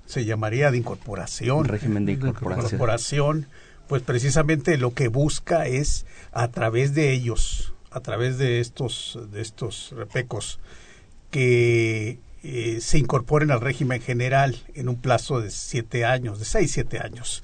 se 0.07 0.24
llamaría 0.24 0.70
de 0.70 0.78
incorporación. 0.78 1.64
régimen 1.64 2.07
de 2.07 2.16
De 2.16 2.28
incorporación 2.28 2.70
corporación, 2.70 3.46
pues 3.88 4.02
precisamente 4.02 4.78
lo 4.78 4.94
que 4.94 5.09
busca 5.09 5.66
es 5.66 6.07
a 6.32 6.48
través 6.48 6.94
de 6.94 7.12
ellos, 7.12 7.74
a 7.90 8.00
través 8.00 8.38
de 8.38 8.61
estos, 8.61 9.18
de 9.32 9.40
estos 9.42 9.92
repecos, 9.96 10.59
que 11.30 12.18
eh, 12.42 12.78
se 12.80 12.98
incorporen 12.98 13.50
al 13.50 13.61
régimen 13.61 14.00
general 14.00 14.57
en 14.74 14.88
un 14.88 14.96
plazo 14.96 15.40
de 15.40 15.50
siete 15.50 16.04
años, 16.04 16.38
de 16.38 16.44
seis, 16.44 16.72
siete 16.72 16.98
años. 16.98 17.42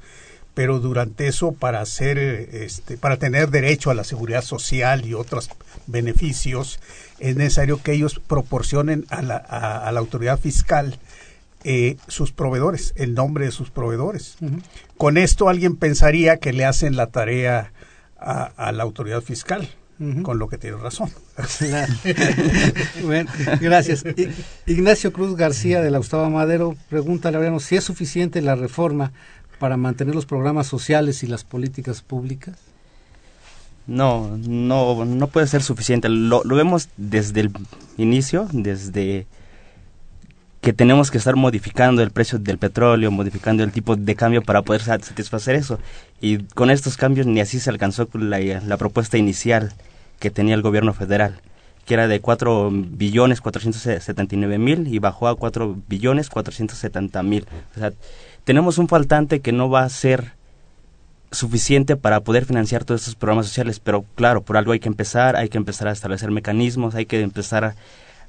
Pero 0.54 0.80
durante 0.80 1.28
eso, 1.28 1.52
para 1.52 1.80
hacer, 1.80 2.18
eh, 2.18 2.64
este, 2.66 2.96
para 2.98 3.16
tener 3.16 3.48
derecho 3.50 3.90
a 3.90 3.94
la 3.94 4.04
seguridad 4.04 4.42
social 4.42 5.06
y 5.06 5.14
otros 5.14 5.48
beneficios, 5.86 6.78
es 7.18 7.36
necesario 7.36 7.82
que 7.82 7.92
ellos 7.92 8.20
proporcionen 8.26 9.06
a 9.08 9.22
la, 9.22 9.36
a- 9.36 9.88
a 9.88 9.92
la 9.92 10.00
autoridad 10.00 10.38
fiscal 10.38 10.98
eh, 11.64 11.96
sus 12.08 12.32
proveedores, 12.32 12.92
el 12.96 13.14
nombre 13.14 13.44
de 13.46 13.50
sus 13.52 13.70
proveedores. 13.70 14.36
Con 14.98 15.16
esto 15.16 15.48
alguien 15.48 15.76
pensaría 15.76 16.36
que 16.38 16.52
le 16.52 16.64
hacen 16.64 16.96
la 16.96 17.06
tarea 17.06 17.72
a, 18.18 18.44
a 18.56 18.72
la 18.72 18.82
autoridad 18.82 19.20
fiscal, 19.22 19.68
con 20.22 20.38
lo 20.40 20.48
que 20.48 20.58
tiene 20.58 20.76
razón. 20.78 21.10
bueno, 23.04 23.30
gracias. 23.60 24.04
Ignacio 24.66 25.12
Cruz 25.12 25.36
García 25.36 25.80
de 25.80 25.90
la 25.90 25.98
Gustavo 25.98 26.28
Madero 26.30 26.74
pregunta 26.88 27.28
a 27.28 27.32
Laureano 27.32 27.60
si 27.60 27.76
es 27.76 27.84
suficiente 27.84 28.40
la 28.42 28.54
reforma 28.56 29.12
para 29.62 29.76
mantener 29.76 30.16
los 30.16 30.26
programas 30.26 30.66
sociales 30.66 31.22
y 31.22 31.28
las 31.28 31.44
políticas 31.44 32.02
públicas. 32.02 32.58
No, 33.86 34.36
no, 34.36 35.04
no 35.04 35.26
puede 35.28 35.46
ser 35.46 35.62
suficiente. 35.62 36.08
Lo, 36.08 36.42
lo 36.42 36.56
vemos 36.56 36.88
desde 36.96 37.42
el 37.42 37.52
inicio, 37.96 38.48
desde 38.50 39.24
que 40.62 40.72
tenemos 40.72 41.12
que 41.12 41.18
estar 41.18 41.36
modificando 41.36 42.02
el 42.02 42.10
precio 42.10 42.40
del 42.40 42.58
petróleo, 42.58 43.12
modificando 43.12 43.62
el 43.62 43.70
tipo 43.70 43.94
de 43.94 44.16
cambio 44.16 44.42
para 44.42 44.62
poder 44.62 44.82
satisfacer 44.82 45.54
eso. 45.54 45.78
Y 46.20 46.38
con 46.38 46.68
estos 46.68 46.96
cambios 46.96 47.28
ni 47.28 47.40
así 47.40 47.60
se 47.60 47.70
alcanzó 47.70 48.08
la, 48.14 48.76
propuesta 48.78 49.16
inicial 49.16 49.72
que 50.18 50.32
tenía 50.32 50.56
el 50.56 50.62
gobierno 50.62 50.92
federal, 50.92 51.40
que 51.86 51.94
era 51.94 52.08
de 52.08 52.20
4 52.20 52.68
billones 52.72 53.40
479 53.40 54.58
mil 54.58 54.88
y 54.92 54.98
bajó 54.98 55.28
a 55.28 55.36
4 55.36 55.76
billones 55.86 56.30
470 56.30 57.22
mil. 57.22 57.46
O 57.76 57.78
sea, 57.78 57.92
tenemos 58.44 58.78
un 58.78 58.88
faltante 58.88 59.40
que 59.40 59.52
no 59.52 59.70
va 59.70 59.84
a 59.84 59.88
ser 59.88 60.32
suficiente 61.30 61.96
para 61.96 62.20
poder 62.20 62.44
financiar 62.44 62.84
todos 62.84 63.02
estos 63.02 63.14
programas 63.14 63.46
sociales, 63.46 63.80
pero 63.80 64.04
claro, 64.14 64.42
por 64.42 64.56
algo 64.56 64.72
hay 64.72 64.80
que 64.80 64.88
empezar, 64.88 65.36
hay 65.36 65.48
que 65.48 65.58
empezar 65.58 65.88
a 65.88 65.92
establecer 65.92 66.30
mecanismos, 66.30 66.94
hay 66.94 67.06
que 67.06 67.20
empezar 67.20 67.74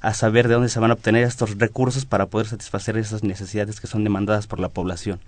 a 0.00 0.14
saber 0.14 0.48
de 0.48 0.54
dónde 0.54 0.68
se 0.68 0.80
van 0.80 0.90
a 0.90 0.94
obtener 0.94 1.24
estos 1.24 1.58
recursos 1.58 2.04
para 2.04 2.26
poder 2.26 2.46
satisfacer 2.46 2.96
esas 2.96 3.22
necesidades 3.22 3.80
que 3.80 3.86
son 3.86 4.04
demandadas 4.04 4.46
por 4.46 4.60
la 4.60 4.68
población. 4.68 5.20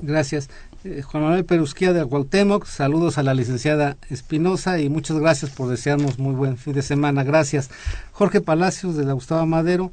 Gracias. 0.00 0.50
Eh, 0.84 1.02
Juan 1.02 1.22
Manuel 1.22 1.44
Perusquía 1.44 1.92
de 1.92 2.04
Cuauhtémoc, 2.04 2.66
saludos 2.66 3.18
a 3.18 3.22
la 3.22 3.34
licenciada 3.34 3.96
Espinosa 4.10 4.80
y 4.80 4.88
muchas 4.88 5.18
gracias 5.18 5.50
por 5.50 5.68
desearnos 5.68 6.18
muy 6.18 6.34
buen 6.34 6.56
fin 6.56 6.72
de 6.72 6.82
semana. 6.82 7.22
Gracias. 7.24 7.70
Jorge 8.10 8.40
Palacios 8.40 8.96
de 8.96 9.04
la 9.04 9.12
Gustavo 9.12 9.46
Madero, 9.46 9.92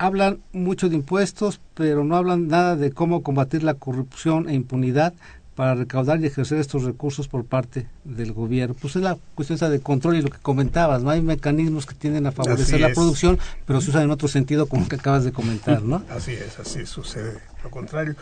hablan 0.00 0.40
mucho 0.52 0.88
de 0.88 0.96
impuestos, 0.96 1.60
pero 1.74 2.04
no 2.04 2.16
hablan 2.16 2.48
nada 2.48 2.74
de 2.74 2.90
cómo 2.90 3.22
combatir 3.22 3.62
la 3.62 3.74
corrupción 3.74 4.48
e 4.48 4.54
impunidad 4.54 5.12
para 5.54 5.74
recaudar 5.74 6.18
y 6.20 6.26
ejercer 6.26 6.58
estos 6.58 6.84
recursos 6.84 7.28
por 7.28 7.44
parte 7.44 7.86
del 8.04 8.32
gobierno. 8.32 8.74
Pues 8.80 8.96
es 8.96 9.02
la 9.02 9.18
cuestión 9.34 9.56
esa 9.56 9.68
de 9.68 9.80
control 9.80 10.16
y 10.16 10.22
lo 10.22 10.30
que 10.30 10.38
comentabas, 10.38 11.02
¿no? 11.02 11.10
Hay 11.10 11.20
mecanismos 11.20 11.84
que 11.84 11.94
tienden 11.94 12.26
a 12.26 12.32
favorecer 12.32 12.80
la 12.80 12.94
producción, 12.94 13.38
pero 13.66 13.82
se 13.82 13.90
usan 13.90 14.04
en 14.04 14.10
otro 14.10 14.26
sentido 14.26 14.64
como 14.64 14.88
que 14.88 14.96
acabas 14.96 15.24
de 15.24 15.32
comentar, 15.32 15.82
¿no? 15.82 16.02
Así 16.08 16.32
es, 16.32 16.58
así 16.58 16.86
sucede. 16.86 17.38
Lo 17.62 17.68
contrario. 17.68 18.16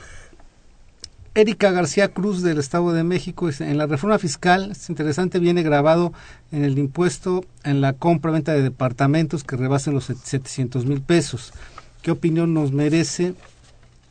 Erika 1.38 1.70
García 1.70 2.08
Cruz 2.08 2.42
del 2.42 2.58
Estado 2.58 2.92
de 2.92 3.04
México, 3.04 3.48
en 3.60 3.78
la 3.78 3.86
reforma 3.86 4.18
fiscal, 4.18 4.72
es 4.72 4.88
interesante, 4.88 5.38
viene 5.38 5.62
grabado 5.62 6.12
en 6.50 6.64
el 6.64 6.76
impuesto 6.78 7.44
en 7.62 7.80
la 7.80 7.92
compra-venta 7.92 8.52
de 8.54 8.62
departamentos 8.62 9.44
que 9.44 9.56
rebasen 9.56 9.94
los 9.94 10.06
700 10.06 10.84
mil 10.84 11.00
pesos. 11.00 11.52
¿Qué 12.02 12.10
opinión 12.10 12.54
nos 12.54 12.72
merece 12.72 13.34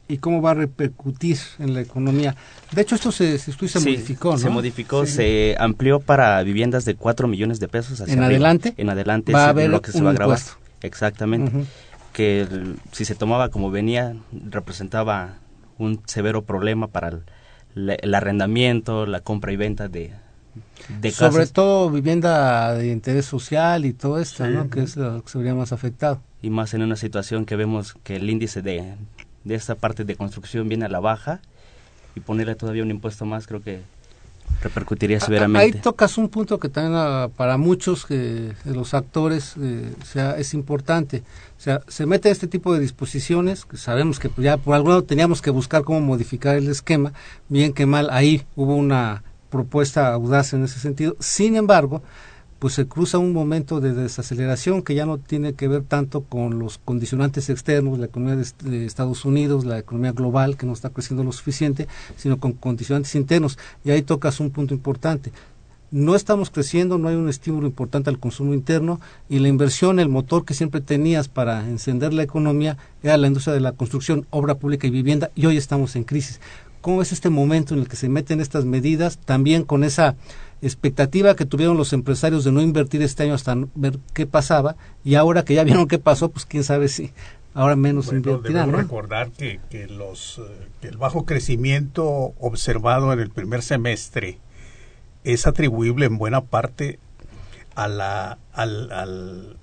y 0.08 0.20
cómo 0.20 0.42
va 0.42 0.52
a 0.52 0.54
repercutir 0.54 1.38
en 1.60 1.74
la 1.74 1.82
economía. 1.82 2.38
De 2.72 2.82
hecho, 2.82 2.96
esto 2.96 3.12
se, 3.12 3.38
se 3.38 3.52
modificó, 3.52 4.32
¿no? 4.32 4.38
Se 4.38 4.50
modificó, 4.50 5.06
se 5.06 5.58
amplió 5.60 6.00
para 6.00 6.42
viviendas 6.44 6.86
de 6.86 6.96
4 6.96 7.28
millones 7.28 7.60
de 7.60 7.68
pesos. 7.68 8.00
¿En 8.08 8.24
adelante? 8.24 8.74
En 8.78 8.90
adelante 8.90 9.34
va 9.34 9.48
a 9.48 9.50
haber 9.50 9.70
lo 9.70 9.82
que 9.82 9.92
se 9.92 10.02
va 10.02 10.12
a 10.12 10.14
grabar. 10.14 10.40
Exactamente. 10.82 11.52
Que 12.14 12.48
si 12.94 13.04
se 13.04 13.16
tomaba 13.16 13.50
como 13.50 13.70
venía, 13.70 14.16
representaba 14.32 15.40
un 15.78 16.02
severo 16.06 16.44
problema 16.44 16.88
para 16.88 17.20
el, 17.76 18.16
arrendamiento, 18.16 19.06
la 19.06 19.22
compra 19.22 19.52
y 19.52 19.56
venta 19.56 19.88
de, 19.88 20.12
de 21.00 21.12
casas. 21.12 21.34
Sobre 21.34 21.48
todo 21.48 21.90
vivienda 21.90 22.74
de 22.74 22.92
interés 22.92 23.26
social 23.26 23.86
y 23.86 23.94
todo 23.94 24.20
esto, 24.20 24.48
¿no? 24.48 24.70
Que 24.70 24.82
es 24.82 24.96
lo 24.96 25.24
que 25.24 25.30
se 25.30 25.38
vería 25.38 25.56
más 25.56 25.72
afectado. 25.72 26.22
Y 26.42 26.50
más 26.50 26.74
en 26.74 26.82
una 26.82 26.96
situación 26.96 27.46
que 27.46 27.56
vemos 27.56 27.96
que 28.04 28.16
el 28.18 28.30
índice 28.30 28.62
de 28.62 28.96
de 29.48 29.56
esta 29.56 29.76
parte 29.76 30.04
de 30.04 30.16
construcción 30.16 30.68
viene 30.68 30.86
a 30.86 30.90
la 30.90 31.00
baja 31.00 31.40
y 32.16 32.20
ponerle 32.20 32.56
todavía 32.56 32.84
un 32.84 32.92
impuesto 32.92 33.26
más 33.26 33.48
creo 33.48 33.64
que 33.64 33.82
repercutiría 34.62 35.20
severamente. 35.20 35.78
Ahí 35.78 35.82
tocas 35.82 36.18
un 36.18 36.30
punto 36.30 36.60
que 36.60 36.70
también 36.70 36.96
ah, 36.96 37.30
para 37.36 37.58
muchos 37.58 38.08
de 38.08 38.54
los 38.66 38.94
actores 38.94 39.56
eh, 39.62 39.94
sea, 40.04 40.38
es 40.38 40.54
importante. 40.54 41.24
O 41.58 41.62
sea, 41.62 41.82
se 41.88 42.06
mete 42.06 42.30
este 42.30 42.48
tipo 42.48 42.74
de 42.74 42.80
disposiciones, 42.80 43.66
que 43.66 43.78
sabemos 43.78 44.20
que 44.20 44.30
ya 44.38 44.58
por 44.58 44.76
algún 44.76 44.92
lado 44.92 45.04
teníamos 45.04 45.42
que 45.42 45.50
buscar 45.50 45.84
cómo 45.84 46.02
modificar 46.02 46.56
el 46.56 46.68
esquema, 46.70 47.14
bien 47.50 47.74
que 47.74 47.86
mal, 47.86 48.10
ahí 48.12 48.46
hubo 48.56 48.76
una 48.76 49.24
propuesta 49.50 50.14
audaz 50.14 50.54
en 50.54 50.64
ese 50.64 50.80
sentido. 50.80 51.16
Sin 51.20 51.56
embargo, 51.56 52.02
pues 52.60 52.74
se 52.74 52.88
cruza 52.88 53.20
un 53.20 53.34
momento 53.34 53.80
de 53.80 53.94
desaceleración 53.94 54.82
que 54.82 54.96
ya 54.96 55.06
no 55.06 55.18
tiene 55.20 55.54
que 55.54 55.68
ver 55.68 55.84
tanto 55.84 56.22
con 56.22 56.58
los 56.58 56.80
condicionantes 56.80 57.50
externos, 57.50 58.00
la 58.00 58.08
economía 58.08 58.44
de, 58.64 58.86
Estados 58.86 59.26
Unidos, 59.26 59.66
la 59.66 59.78
economía 59.78 60.12
global 60.12 60.58
que 60.58 60.66
no 60.66 60.74
está 60.74 60.90
creciendo 60.90 61.24
lo 61.24 61.32
suficiente, 61.32 61.88
sino 62.16 62.40
con 62.40 62.54
condicionantes 62.54 63.14
internos. 63.16 63.60
Y 63.84 63.92
ahí 63.92 64.02
tocas 64.02 64.40
un 64.40 64.50
punto 64.50 64.74
importante. 64.74 65.32
No 65.90 66.16
estamos 66.16 66.50
creciendo, 66.50 66.98
no 66.98 67.08
hay 67.08 67.16
un 67.16 67.30
estímulo 67.30 67.66
importante 67.66 68.10
al 68.10 68.20
consumo 68.20 68.54
interno 68.54 69.00
y 69.30 69.40
la 69.40 69.48
inversión, 69.48 70.00
el 70.00 70.10
motor 70.10 70.44
que 70.44 70.54
siempre 70.54 70.82
tenías 70.82 71.30
para 71.30 71.66
encender 71.70 72.14
la 72.14 72.24
economía 72.24 72.78
era 73.04 73.16
la 73.16 73.28
industria 73.28 73.54
de 73.54 73.62
la 73.62 73.72
construcción, 73.72 74.26
obra 74.30 74.56
pública 74.56 74.88
y 74.88 74.90
vivienda 74.90 75.32
y 75.34 75.46
hoy 75.46 75.56
estamos 75.56 75.96
en 75.96 76.04
crisis. 76.04 76.42
¿Cómo 76.88 77.02
es 77.02 77.12
este 77.12 77.30
momento 77.30 77.74
en 77.74 77.82
el 77.82 77.90
que 77.90 77.98
se 77.98 78.08
meten 78.08 78.40
estas 78.40 78.64
medidas 78.64 79.18
también 79.18 79.66
con 79.66 79.84
esa 79.84 80.16
expectativa 80.62 81.36
que 81.36 81.44
tuvieron 81.44 81.76
los 81.76 81.92
empresarios 81.92 82.46
de 82.46 82.54
no 82.54 82.62
invertir 82.62 83.02
este 83.02 83.24
año 83.24 83.34
hasta 83.34 83.58
ver 83.76 84.00
qué 84.14 84.26
pasaba 84.26 84.78
y 85.04 85.16
ahora 85.16 85.44
que 85.44 85.54
ya 85.54 85.66
vieron 85.66 85.90
qué 85.90 86.00
pasó, 86.00 86.30
pues 86.30 86.46
quién 86.46 86.64
sabe 86.64 86.88
si 86.88 87.12
ahora 87.54 87.76
menos 87.76 88.14
invertirán. 88.14 88.72
¿no? 88.72 88.78
recordar 88.78 89.32
que, 89.32 89.60
que, 89.70 89.88
los, 89.88 90.38
eh, 90.38 90.68
que 90.80 90.88
el 90.88 90.96
bajo 90.96 91.26
crecimiento 91.26 92.34
observado 92.40 93.12
en 93.12 93.20
el 93.20 93.32
primer 93.32 93.64
semestre 93.64 94.38
es 95.26 95.46
atribuible 95.46 96.06
en 96.06 96.18
buena 96.18 96.40
parte 96.40 97.00
a 97.76 97.90
la, 97.90 98.38
al, 98.54 98.94
al, 98.94 99.58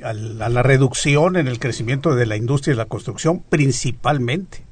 a 0.00 0.48
la 0.48 0.62
reducción 0.62 1.36
en 1.36 1.46
el 1.46 1.58
crecimiento 1.58 2.14
de 2.14 2.24
la 2.24 2.38
industria 2.38 2.72
y 2.72 2.78
la 2.78 2.86
construcción 2.86 3.40
principalmente. 3.50 4.64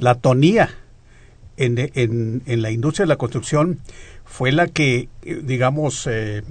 La 0.00 0.16
tonía 0.16 0.68
en, 1.56 2.42
en, 2.46 2.62
la 2.62 2.70
industria 2.70 3.04
de 3.04 3.08
la 3.08 3.16
construcción 3.16 3.78
fue 4.24 4.52
la 4.52 4.68
que, 4.68 5.08
eh, 5.22 5.40
digamos, 5.42 6.06
eh, 6.10 6.42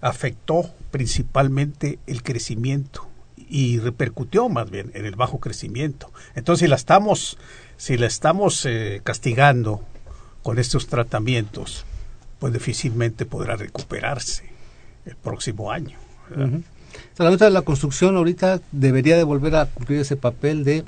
afectó 0.00 0.70
principalmente 0.90 1.98
el 2.06 2.22
crecimiento 2.22 3.08
y 3.48 3.78
repercutió 3.78 4.48
más 4.48 4.70
bien 4.70 4.90
en 4.94 5.06
el 5.06 5.16
bajo 5.16 5.40
crecimiento. 5.40 6.12
Entonces, 6.34 6.66
si 6.66 6.68
la 6.68 6.76
estamos, 6.76 7.38
si 7.76 7.96
la 7.96 8.06
estamos 8.06 8.64
eh, 8.66 9.00
castigando 9.02 9.82
con 10.42 10.58
estos 10.58 10.86
tratamientos, 10.86 11.84
pues 12.38 12.52
difícilmente 12.52 13.26
podrá 13.26 13.56
recuperarse 13.56 14.44
el 15.06 15.16
próximo 15.16 15.70
año. 15.70 15.98
la 17.18 17.30
de 17.30 17.50
la 17.50 17.62
construcción 17.62 18.16
ahorita 18.16 18.60
debería 18.72 19.16
de 19.16 19.24
volver 19.24 19.56
a 19.56 19.66
cumplir 19.66 20.00
ese 20.00 20.16
papel 20.16 20.64
de 20.64 20.84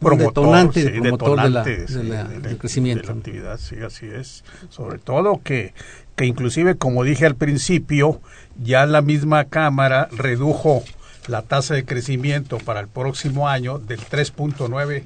detonante, 0.00 0.90
del 0.90 2.58
crecimiento. 2.58 3.08
De 3.08 3.12
la 3.12 3.18
actividad, 3.18 3.58
sí, 3.58 3.76
así 3.84 4.06
es. 4.06 4.44
Sobre 4.68 4.98
todo 4.98 5.40
que, 5.42 5.74
que 6.14 6.26
inclusive, 6.26 6.76
como 6.76 7.04
dije 7.04 7.26
al 7.26 7.36
principio, 7.36 8.20
ya 8.62 8.86
la 8.86 9.02
misma 9.02 9.44
Cámara 9.44 10.08
redujo 10.12 10.84
la 11.28 11.42
tasa 11.42 11.74
de 11.74 11.84
crecimiento 11.84 12.58
para 12.58 12.80
el 12.80 12.88
próximo 12.88 13.48
año 13.48 13.78
del 13.78 14.00
3.9 14.00 15.04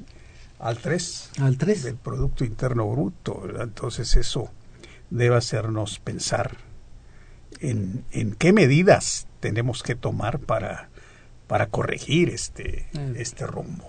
al 0.59 0.77
3. 0.77 1.31
Al 1.39 1.57
3. 1.57 1.83
Del 1.83 1.95
Producto 1.95 2.45
Interno 2.45 2.87
Bruto. 2.87 3.43
Entonces 3.59 4.15
eso 4.15 4.51
debe 5.09 5.35
hacernos 5.35 5.99
pensar 5.99 6.57
en, 7.59 8.05
en 8.11 8.33
qué 8.33 8.53
medidas 8.53 9.27
tenemos 9.39 9.83
que 9.83 9.95
tomar 9.95 10.39
para, 10.39 10.90
para 11.51 11.65
corregir 11.65 12.29
este, 12.29 12.85
este 13.17 13.45
rumbo. 13.45 13.83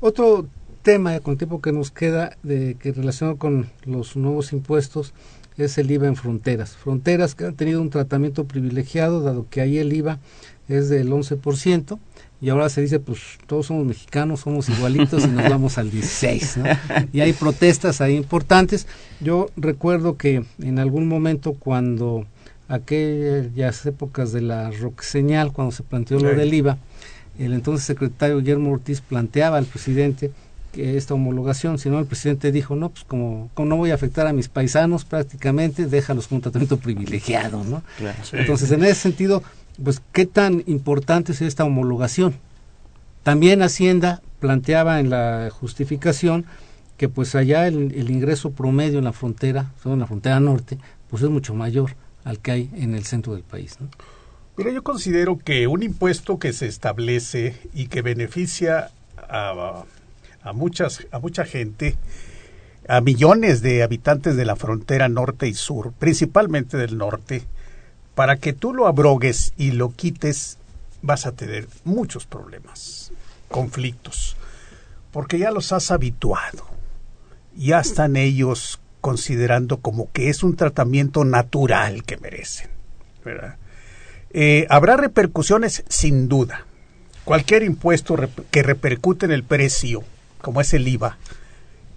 Otro 0.00 0.48
tema 0.82 1.20
con 1.20 1.34
el 1.34 1.38
tiempo 1.38 1.62
que 1.62 1.70
nos 1.70 1.92
queda 1.92 2.36
de 2.42 2.74
que 2.74 2.90
relacionado 2.90 3.38
con 3.38 3.70
los 3.84 4.16
nuevos 4.16 4.52
impuestos 4.52 5.14
es 5.56 5.78
el 5.78 5.88
IVA 5.88 6.08
en 6.08 6.16
fronteras. 6.16 6.76
Fronteras 6.76 7.36
que 7.36 7.44
han 7.44 7.54
tenido 7.54 7.80
un 7.80 7.90
tratamiento 7.90 8.46
privilegiado, 8.46 9.20
dado 9.20 9.46
que 9.48 9.60
ahí 9.60 9.78
el 9.78 9.92
IVA 9.92 10.18
es 10.66 10.88
del 10.88 11.12
11%, 11.12 11.96
y 12.40 12.48
ahora 12.48 12.68
se 12.68 12.80
dice, 12.80 12.98
pues 12.98 13.20
todos 13.46 13.66
somos 13.66 13.86
mexicanos, 13.86 14.40
somos 14.40 14.68
igualitos 14.68 15.24
y 15.26 15.28
nos 15.28 15.48
vamos 15.48 15.78
al 15.78 15.92
16, 15.92 16.58
Y 17.12 17.20
hay 17.20 17.34
protestas 17.34 18.00
ahí 18.00 18.16
importantes. 18.16 18.88
Yo 19.20 19.46
recuerdo 19.56 20.16
que 20.16 20.44
en 20.60 20.80
algún 20.80 21.06
momento 21.06 21.52
cuando 21.52 22.26
aquellas 22.74 23.86
épocas 23.86 24.32
de 24.32 24.42
la 24.42 24.70
rock 24.70 25.02
señal, 25.02 25.52
cuando 25.52 25.72
se 25.72 25.82
planteó 25.82 26.18
lo 26.18 26.34
del 26.34 26.52
IVA, 26.52 26.78
el 27.38 27.52
entonces 27.52 27.86
secretario 27.86 28.38
Guillermo 28.38 28.72
Ortiz 28.72 29.00
planteaba 29.00 29.58
al 29.58 29.66
presidente 29.66 30.30
que 30.72 30.96
esta 30.96 31.14
homologación, 31.14 31.78
sino 31.78 31.98
el 31.98 32.06
presidente 32.06 32.50
dijo, 32.50 32.74
no, 32.74 32.90
pues 32.90 33.04
como, 33.04 33.48
como 33.54 33.68
no 33.68 33.76
voy 33.76 33.92
a 33.92 33.94
afectar 33.94 34.26
a 34.26 34.32
mis 34.32 34.48
paisanos 34.48 35.04
prácticamente, 35.04 35.86
déjalos 35.86 36.26
con 36.26 36.36
un 36.36 36.42
tratamiento 36.42 36.78
privilegiado, 36.78 37.62
¿no? 37.64 37.82
Claro. 37.96 38.18
Sí. 38.24 38.36
Entonces, 38.38 38.70
en 38.72 38.82
ese 38.82 38.94
sentido, 38.96 39.42
pues, 39.82 40.02
¿qué 40.12 40.26
tan 40.26 40.64
importante 40.66 41.32
es 41.32 41.42
esta 41.42 41.64
homologación? 41.64 42.34
También 43.22 43.62
Hacienda 43.62 44.20
planteaba 44.40 45.00
en 45.00 45.10
la 45.10 45.48
justificación 45.52 46.44
que 46.96 47.08
pues 47.08 47.34
allá 47.34 47.66
el, 47.66 47.92
el 47.94 48.10
ingreso 48.10 48.50
promedio 48.50 48.98
en 48.98 49.04
la 49.04 49.12
frontera, 49.12 49.72
sobre 49.82 49.94
en 49.94 50.00
la 50.00 50.06
frontera 50.06 50.40
norte, 50.40 50.78
pues 51.08 51.22
es 51.22 51.30
mucho 51.30 51.54
mayor 51.54 51.92
al 52.24 52.40
que 52.40 52.50
hay 52.50 52.70
en 52.74 52.94
el 52.94 53.04
centro 53.04 53.34
del 53.34 53.42
país. 53.42 53.76
¿no? 53.80 53.88
Mira, 54.56 54.70
yo 54.70 54.82
considero 54.82 55.38
que 55.38 55.66
un 55.66 55.82
impuesto 55.82 56.38
que 56.38 56.52
se 56.52 56.66
establece 56.66 57.56
y 57.74 57.88
que 57.88 58.02
beneficia 58.02 58.90
a, 59.16 59.84
a 60.42 60.52
muchas 60.52 61.06
a 61.10 61.18
mucha 61.18 61.44
gente, 61.44 61.96
a 62.88 63.00
millones 63.00 63.62
de 63.62 63.82
habitantes 63.82 64.36
de 64.36 64.44
la 64.44 64.56
frontera 64.56 65.08
norte 65.08 65.48
y 65.48 65.54
sur, 65.54 65.92
principalmente 65.92 66.76
del 66.76 66.98
norte, 66.98 67.44
para 68.14 68.36
que 68.36 68.52
tú 68.52 68.72
lo 68.72 68.86
abrogues 68.86 69.52
y 69.56 69.72
lo 69.72 69.90
quites, 69.90 70.58
vas 71.02 71.26
a 71.26 71.32
tener 71.32 71.66
muchos 71.84 72.26
problemas, 72.26 73.10
conflictos, 73.48 74.36
porque 75.12 75.38
ya 75.38 75.50
los 75.50 75.72
has 75.72 75.90
habituado. 75.90 76.64
Ya 77.56 77.80
están 77.80 78.16
ellos 78.16 78.80
considerando 79.04 79.80
como 79.80 80.10
que 80.12 80.30
es 80.30 80.42
un 80.42 80.56
tratamiento 80.56 81.26
natural 81.26 82.04
que 82.04 82.16
merecen. 82.16 82.70
Eh, 84.30 84.66
habrá 84.70 84.96
repercusiones 84.96 85.84
sin 85.90 86.26
duda. 86.26 86.64
Cualquier 87.26 87.64
impuesto 87.64 88.16
que 88.50 88.62
repercute 88.62 89.26
en 89.26 89.32
el 89.32 89.44
precio, 89.44 90.02
como 90.40 90.62
es 90.62 90.72
el 90.72 90.88
IVA, 90.88 91.18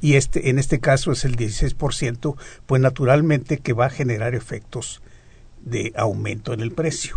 y 0.02 0.16
este, 0.16 0.50
en 0.50 0.60
este 0.60 0.82
caso 0.82 1.14
es 1.14 1.24
el 1.24 1.38
16%, 1.38 2.36
pues 2.66 2.82
naturalmente 2.82 3.60
que 3.60 3.72
va 3.72 3.86
a 3.86 3.90
generar 3.90 4.36
efectos 4.36 5.02
de 5.64 5.94
aumento 5.96 6.52
en 6.52 6.60
el 6.60 6.74
precio. 6.74 7.16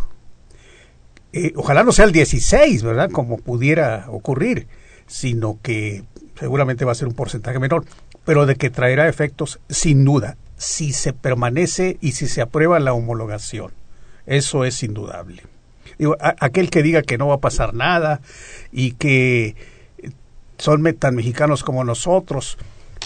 Eh, 1.33 1.53
ojalá 1.57 1.83
no 1.83 1.91
sea 1.91 2.05
el 2.05 2.13
16, 2.13 2.85
¿verdad? 2.85 3.11
Como 3.11 3.39
pudiera 3.39 4.07
ocurrir, 4.09 4.69
sino 5.09 5.59
que 5.61 6.05
seguramente 6.39 6.85
va 6.85 6.93
a 6.93 6.95
ser 6.95 7.09
un 7.09 7.15
porcentaje 7.15 7.59
menor, 7.59 7.85
pero 8.31 8.47
de 8.47 8.55
que 8.55 8.71
traerá 8.71 9.09
efectos 9.09 9.59
sin 9.69 10.05
duda, 10.05 10.37
si 10.57 10.93
se 10.93 11.13
permanece 11.13 11.99
y 12.01 12.13
si 12.13 12.29
se 12.29 12.41
aprueba 12.43 12.79
la 12.79 12.93
homologación. 12.93 13.73
Eso 14.25 14.65
es 14.65 14.85
indudable. 14.85 15.43
Digo, 15.99 16.17
a- 16.21 16.37
aquel 16.39 16.71
que 16.71 16.85
diga 16.85 17.03
que 17.03 17.19
no 17.19 17.27
va 17.27 17.35
a 17.35 17.41
pasar 17.41 17.75
nada 17.75 18.21
y 18.71 18.93
que 18.93 19.57
son 20.59 20.85
tan 20.95 21.17
mexicanos 21.17 21.65
como 21.65 21.83
nosotros, 21.83 22.57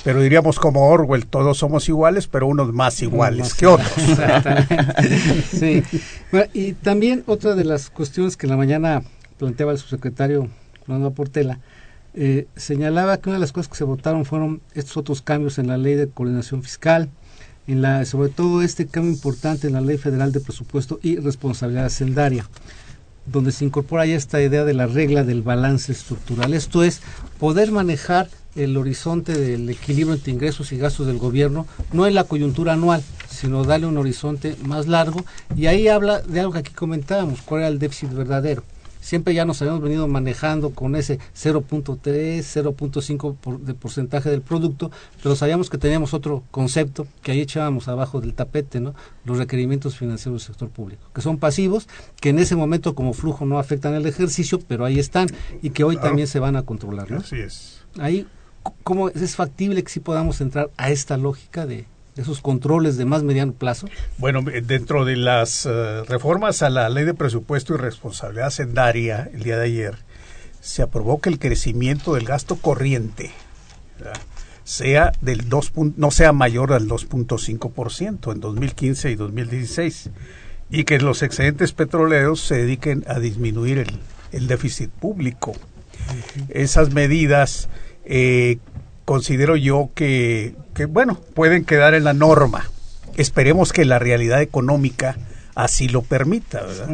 pero 0.05 0.21
diríamos 0.21 0.59
como 0.59 0.91
Orwell, 0.91 1.25
todos 1.25 1.57
somos 1.57 1.89
iguales, 1.89 2.27
pero 2.27 2.47
unos 2.47 2.75
más 2.75 3.01
iguales 3.01 3.41
Más 3.41 3.55
que 3.55 3.67
otros. 3.67 3.97
Exactamente. 3.97 5.43
Sí. 5.51 5.83
Bueno, 6.33 6.51
y 6.53 6.75
también 6.75 7.25
otra 7.27 7.55
de 7.55 7.65
las 7.65 7.89
cuestiones 7.89 8.37
que 8.37 8.45
en 8.45 8.51
la 8.51 8.59
mañana 8.59 9.03
planteaba 9.39 9.73
el 9.73 9.79
subsecretario 9.79 10.51
Fernando 10.81 11.13
Portela, 11.13 11.61
eh, 12.15 12.47
señalaba 12.55 13.19
que 13.19 13.29
una 13.29 13.37
de 13.37 13.41
las 13.41 13.53
cosas 13.53 13.69
que 13.69 13.77
se 13.77 13.85
votaron 13.85 14.25
fueron 14.25 14.61
estos 14.75 14.97
otros 14.97 15.21
cambios 15.21 15.59
en 15.59 15.67
la 15.67 15.77
ley 15.77 15.95
de 15.95 16.09
coordinación 16.09 16.63
fiscal, 16.63 17.11
en 17.67 17.83
la, 17.83 18.05
sobre 18.05 18.29
todo 18.29 18.63
este 18.63 18.87
cambio 18.87 19.13
importante 19.13 19.67
en 19.67 19.73
la 19.73 19.81
ley 19.81 19.99
federal 19.99 20.33
de 20.33 20.41
presupuesto 20.41 21.01
y 21.03 21.17
responsabilidad 21.17 21.87
hacendaria, 21.87 22.49
donde 23.27 23.53
se 23.53 23.65
incorpora 23.65 24.07
ya 24.07 24.17
esta 24.17 24.41
idea 24.41 24.65
de 24.65 24.75
la 24.75 24.87
regla 24.87 25.25
del 25.25 25.43
balance 25.43 25.91
estructural. 25.91 26.55
Esto 26.55 26.85
es 26.85 27.01
poder 27.39 27.73
manejar 27.73 28.29
el 28.55 28.77
horizonte 28.77 29.33
del 29.33 29.69
equilibrio 29.69 30.15
entre 30.15 30.33
ingresos 30.33 30.73
y 30.73 30.79
gastos 30.79 31.07
del 31.07 31.19
gobierno, 31.19 31.67
no 31.93 32.07
en 32.07 32.15
la 32.15 32.25
coyuntura 32.25 32.75
anual, 32.75 33.03
sino 33.29 33.65
darle 33.65 33.87
un 33.87 33.99
horizonte 33.99 34.57
más 34.65 34.87
largo. 34.87 35.25
Y 35.57 35.67
ahí 35.67 35.89
habla 35.89 36.21
de 36.21 36.41
algo 36.41 36.53
que 36.53 36.61
aquí 36.61 36.73
comentábamos, 36.73 37.43
cuál 37.43 37.63
era 37.63 37.69
el 37.69 37.79
déficit 37.79 38.13
verdadero. 38.13 38.63
Siempre 39.05 39.35
ya 39.35 39.45
nos 39.45 39.61
habíamos 39.61 39.83
venido 39.83 40.09
manejando 40.09 40.71
con 40.71 40.97
ese 40.97 41.19
0.3, 41.35 42.43
0.5 42.43 43.37
por- 43.37 43.61
de 43.61 43.75
porcentaje 43.75 44.31
del 44.31 44.41
producto, 44.41 44.91
pero 45.23 45.37
sabíamos 45.37 45.69
que 45.69 45.77
teníamos 45.77 46.15
otro 46.15 46.43
concepto 46.51 47.07
que 47.23 47.33
ahí 47.33 47.41
echábamos 47.43 47.87
abajo 47.89 48.23
del 48.23 48.33
tapete, 48.33 48.81
¿no? 48.81 48.95
Los 49.27 49.37
requerimientos 49.37 49.99
financieros 49.99 50.41
del 50.41 50.47
sector 50.47 50.71
público, 50.71 51.03
que 51.15 51.21
son 51.21 51.37
pasivos, 51.37 51.87
que 52.19 52.31
en 52.31 52.39
ese 52.39 52.57
momento 52.57 52.95
como 52.95 53.13
flujo 53.13 53.45
no 53.45 53.59
afectan 53.59 53.93
el 53.95 54.07
ejercicio, 54.07 54.59
pero 54.67 54.87
ahí 54.87 54.99
están 54.99 55.29
y 55.61 55.69
que 55.71 55.85
hoy 55.85 55.97
Claro. 55.97 56.09
también 56.09 56.27
se 56.29 56.39
van 56.39 56.57
a 56.57 56.63
controlar, 56.63 57.11
¿no? 57.11 57.19
Así 57.19 57.37
es. 57.37 57.81
Ahí, 57.99 58.27
¿cómo 58.85 59.11
es 59.11 59.37
factible 59.37 59.83
que 59.85 59.91
sí 59.93 60.01
podamos 60.01 60.41
entrar 60.41 60.71
a 60.79 60.91
esta 60.91 61.19
lógica 61.19 61.67
de 61.67 61.85
esos 62.17 62.41
controles 62.41 62.97
de 62.97 63.05
más 63.05 63.23
mediano 63.23 63.53
plazo? 63.53 63.89
Bueno, 64.19 64.41
eh, 64.51 64.61
dentro 64.61 65.05
de 65.05 65.17
las 65.17 65.67
eh, 65.67 66.03
reformas 66.09 66.63
a 66.63 66.71
la 66.71 66.89
ley 66.89 67.05
de 67.05 67.15
presupuesto 67.15 67.75
y 67.75 67.79
responsabilidad 67.79 68.47
hacendaria 68.49 69.29
el 69.33 69.43
día 69.43 69.59
de 69.59 69.65
ayer, 69.67 69.97
se 70.61 70.83
aprobó 70.83 71.21
que 71.21 71.29
el 71.29 71.39
crecimiento 71.39 72.15
del 72.15 72.25
gasto 72.25 72.57
corriente 72.57 73.31
¿verdad? 73.99 74.21
sea 74.65 75.13
del 75.21 75.49
2, 75.49 75.75
pun- 75.75 75.95
no 75.97 76.11
sea 76.11 76.33
mayor 76.33 76.73
al 76.73 76.89
2.5% 76.89 78.33
en 78.33 78.41
2015 78.41 79.11
y 79.11 79.15
2016 79.17 80.11
y 80.71 80.85
que 80.85 80.99
los 80.99 81.23
excedentes 81.23 81.73
petroleros 81.73 82.41
se 82.41 82.57
dediquen 82.57 83.05
a 83.07 83.19
disminuir 83.21 83.79
el, 83.79 83.91
el 84.33 84.47
déficit 84.47 84.91
público. 84.91 85.53
Esas 86.49 86.93
medidas 86.95 87.69
eh, 88.07 88.59
considero 89.05 89.57
yo 89.57 89.91
que, 89.95 90.55
que, 90.75 90.87
bueno, 90.87 91.19
pueden 91.35 91.65
quedar 91.65 91.95
en 91.95 92.05
la 92.05 92.13
norma. 92.15 92.69
Esperemos 93.17 93.73
que 93.73 93.85
la 93.85 93.99
realidad 93.99 94.43
económica 94.43 95.17
así 95.55 95.89
lo 95.89 96.03
permita, 96.03 96.63
¿verdad? 96.63 96.89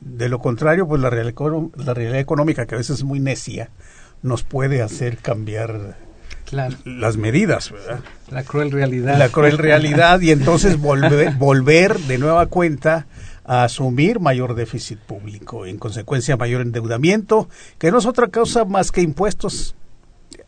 De 0.00 0.28
lo 0.28 0.38
contrario, 0.40 0.86
pues 0.86 1.00
la, 1.00 1.10
real- 1.10 1.34
la 1.76 1.94
realidad 1.94 2.18
económica, 2.20 2.66
que 2.66 2.74
a 2.74 2.78
veces 2.78 2.98
es 2.98 3.04
muy 3.04 3.20
necia, 3.20 3.70
nos 4.22 4.42
puede 4.42 4.82
hacer 4.82 5.18
cambiar 5.18 5.96
Claro, 6.44 6.76
las 6.84 7.16
medidas, 7.16 7.72
¿verdad? 7.72 8.00
la 8.30 8.44
cruel 8.44 8.70
realidad. 8.70 9.18
La 9.18 9.28
cruel 9.30 9.58
realidad 9.58 10.20
y 10.20 10.30
entonces 10.30 10.78
volver, 10.78 11.32
volver 11.38 11.98
de 11.98 12.18
nueva 12.18 12.46
cuenta 12.46 13.06
a 13.44 13.64
asumir 13.64 14.20
mayor 14.20 14.54
déficit 14.54 14.98
público, 14.98 15.66
en 15.66 15.76
consecuencia 15.78 16.36
mayor 16.36 16.62
endeudamiento, 16.62 17.48
que 17.78 17.90
no 17.90 17.98
es 17.98 18.06
otra 18.06 18.28
causa 18.28 18.64
más 18.64 18.90
que 18.92 19.02
impuestos 19.02 19.74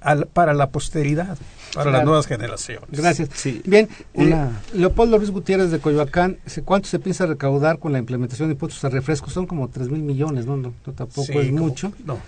al- 0.01 0.27
para 0.27 0.55
la 0.55 0.71
posteridad, 0.71 1.37
para 1.75 1.91
las 1.91 2.05
nuevas 2.05 2.27
generaciones. 2.27 2.89
Gracias. 2.91 3.31
Sí. 3.35 3.63
Bien, 3.65 3.89
eh, 4.15 4.27
Una- 4.27 4.61
Leopoldo 4.75 5.19
Luis 5.19 5.31
Gutiérrez 5.31 5.71
de 5.71 5.81
Coyoacán, 5.81 6.39
¿se- 6.47 6.63
¿cuánto 6.63 6.89
se 6.89 6.99
piensa 6.99 7.27
recaudar 7.27 7.79
con 7.79 7.93
la 7.93 7.99
implementación 7.99 8.49
de 8.49 8.53
impuestos 8.55 8.85
a 8.85 8.89
refrescos? 8.89 9.33
Son 9.33 9.47
como 9.47 9.69
3 9.69 9.89
mil 9.89 10.03
millones, 10.03 10.47
¿no? 10.47 10.57
no, 10.57 10.73
no 10.87 10.93
tampoco 10.93 11.25
Sí, 11.25 11.39
es 11.39 11.47
como- 11.51 11.59
mucho. 11.67 11.93
No, 12.05 12.19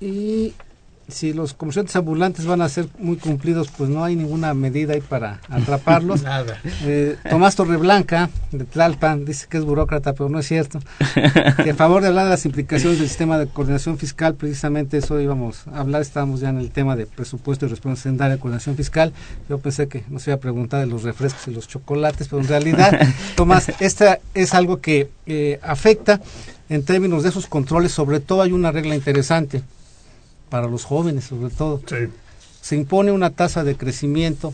Y 0.00 0.54
si 1.12 1.32
los 1.32 1.54
comerciantes 1.54 1.94
ambulantes 1.96 2.46
van 2.46 2.60
a 2.62 2.68
ser 2.68 2.88
muy 2.98 3.16
cumplidos, 3.16 3.68
pues 3.76 3.90
no 3.90 4.04
hay 4.04 4.16
ninguna 4.16 4.54
medida 4.54 4.94
ahí 4.94 5.00
para 5.00 5.40
atraparlos. 5.48 6.22
nada. 6.24 6.58
Eh, 6.82 7.16
Tomás 7.28 7.54
Torreblanca, 7.56 8.30
de 8.50 8.64
Tlalpan, 8.64 9.24
dice 9.24 9.46
que 9.48 9.58
es 9.58 9.64
burócrata, 9.64 10.12
pero 10.12 10.28
no 10.28 10.38
es 10.38 10.46
cierto. 10.46 10.80
Que 11.62 11.70
a 11.70 11.74
favor 11.74 12.02
de 12.02 12.08
hablar 12.08 12.24
de 12.24 12.30
las 12.30 12.44
implicaciones 12.44 12.98
del 12.98 13.08
sistema 13.08 13.38
de 13.38 13.46
coordinación 13.46 13.98
fiscal, 13.98 14.34
precisamente 14.34 14.98
eso 14.98 15.20
íbamos 15.20 15.66
a 15.68 15.80
hablar, 15.80 16.02
estábamos 16.02 16.40
ya 16.40 16.48
en 16.48 16.58
el 16.58 16.70
tema 16.70 16.96
de 16.96 17.06
presupuesto 17.06 17.66
y 17.66 17.68
responsabilidad 17.68 18.30
de 18.30 18.38
coordinación 18.38 18.76
fiscal. 18.76 19.12
Yo 19.48 19.58
pensé 19.58 19.88
que 19.88 20.04
nos 20.08 20.26
iba 20.26 20.36
a 20.36 20.40
preguntar 20.40 20.80
de 20.80 20.86
los 20.86 21.02
refrescos 21.02 21.46
y 21.48 21.50
los 21.52 21.68
chocolates, 21.68 22.28
pero 22.28 22.42
en 22.42 22.48
realidad, 22.48 22.98
Tomás, 23.36 23.70
esta 23.80 24.18
es 24.34 24.54
algo 24.54 24.80
que 24.80 25.10
eh, 25.26 25.60
afecta 25.62 26.20
en 26.68 26.84
términos 26.84 27.22
de 27.22 27.28
esos 27.28 27.46
controles, 27.46 27.92
sobre 27.92 28.20
todo 28.20 28.42
hay 28.42 28.52
una 28.52 28.72
regla 28.72 28.94
interesante 28.94 29.62
para 30.52 30.66
los 30.68 30.84
jóvenes, 30.84 31.24
sobre 31.24 31.48
todo 31.50 31.80
Sí. 31.88 31.96
se 32.60 32.76
impone 32.76 33.10
una 33.10 33.30
tasa 33.30 33.64
de 33.64 33.74
crecimiento 33.74 34.52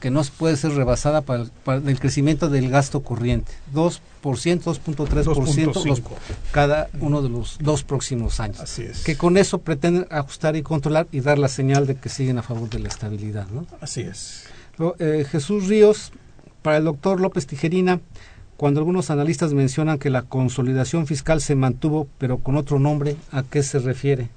que 0.00 0.10
no 0.10 0.22
puede 0.38 0.56
ser 0.56 0.72
rebasada 0.74 1.22
para 1.22 1.42
el, 1.44 1.50
para 1.64 1.78
el 1.78 1.98
crecimiento 1.98 2.48
del 2.48 2.70
gasto 2.70 3.02
corriente. 3.02 3.50
2%, 3.74 4.00
2.3% 4.22 5.24
los- 5.66 5.84
2.5. 5.84 6.10
cada 6.52 6.88
uno 7.00 7.22
de 7.22 7.28
los 7.28 7.56
dos 7.60 7.82
próximos 7.82 8.38
años. 8.38 8.60
Así 8.60 8.82
es. 8.82 9.02
Que 9.02 9.16
con 9.16 9.36
eso 9.36 9.58
pretenden 9.58 10.06
ajustar 10.10 10.54
y 10.56 10.62
controlar 10.62 11.08
y 11.12 11.20
dar 11.20 11.38
la 11.38 11.48
señal 11.48 11.86
de 11.88 11.96
que 11.96 12.08
siguen 12.08 12.38
a 12.38 12.42
favor 12.42 12.68
de 12.70 12.78
la 12.78 12.88
estabilidad. 12.88 13.48
¿no? 13.48 13.66
Así 13.80 14.02
es. 14.02 14.44
Luego, 14.78 14.94
eh, 15.00 15.26
Jesús 15.28 15.66
Ríos, 15.66 16.12
para 16.62 16.76
el 16.78 16.84
doctor 16.84 17.20
López 17.20 17.46
Tijerina, 17.48 18.00
cuando 18.56 18.78
algunos 18.80 19.10
analistas 19.10 19.54
mencionan 19.54 19.98
que 19.98 20.08
la 20.10 20.22
consolidación 20.22 21.06
fiscal 21.08 21.40
se 21.40 21.56
mantuvo, 21.56 22.06
pero 22.18 22.38
con 22.38 22.56
otro 22.56 22.78
nombre, 22.78 23.16
¿a 23.32 23.42
qué 23.42 23.62
se 23.64 23.80
refiere? 23.80 24.30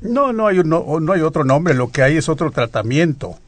No, 0.00 0.32
no 0.32 0.46
hay, 0.46 0.58
un- 0.60 0.68
no, 0.68 1.00
no 1.00 1.12
hay 1.12 1.20
otro 1.22 1.44
nombre, 1.44 1.74
lo 1.74 1.90
que 1.90 2.02
hay 2.02 2.16
es 2.16 2.28
otro 2.28 2.50
tratamiento. 2.50 3.38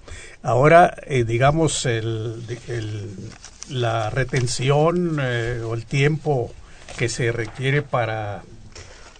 Ahora, 0.42 0.94
eh, 1.06 1.24
digamos, 1.24 1.84
el, 1.86 2.42
el- 2.68 3.10
la 3.70 4.10
retención 4.10 5.18
eh, 5.20 5.60
o 5.64 5.74
el 5.74 5.84
tiempo 5.84 6.52
que 6.96 7.08
se 7.08 7.32
requiere 7.32 7.82
para, 7.82 8.42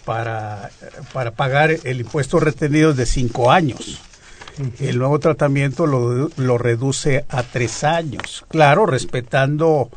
para, 0.04 0.70
para 1.12 1.32
pagar 1.32 1.70
el 1.84 2.00
impuesto 2.00 2.40
retenido 2.40 2.94
de 2.94 3.04
cinco 3.06 3.50
años. 3.50 4.00
El 4.80 4.98
nuevo 4.98 5.20
tratamiento 5.20 5.86
lo, 5.86 6.30
lo 6.36 6.58
reduce 6.58 7.24
a 7.28 7.44
tres 7.44 7.84
años. 7.84 8.44
Claro, 8.48 8.86
respetando 8.86 9.88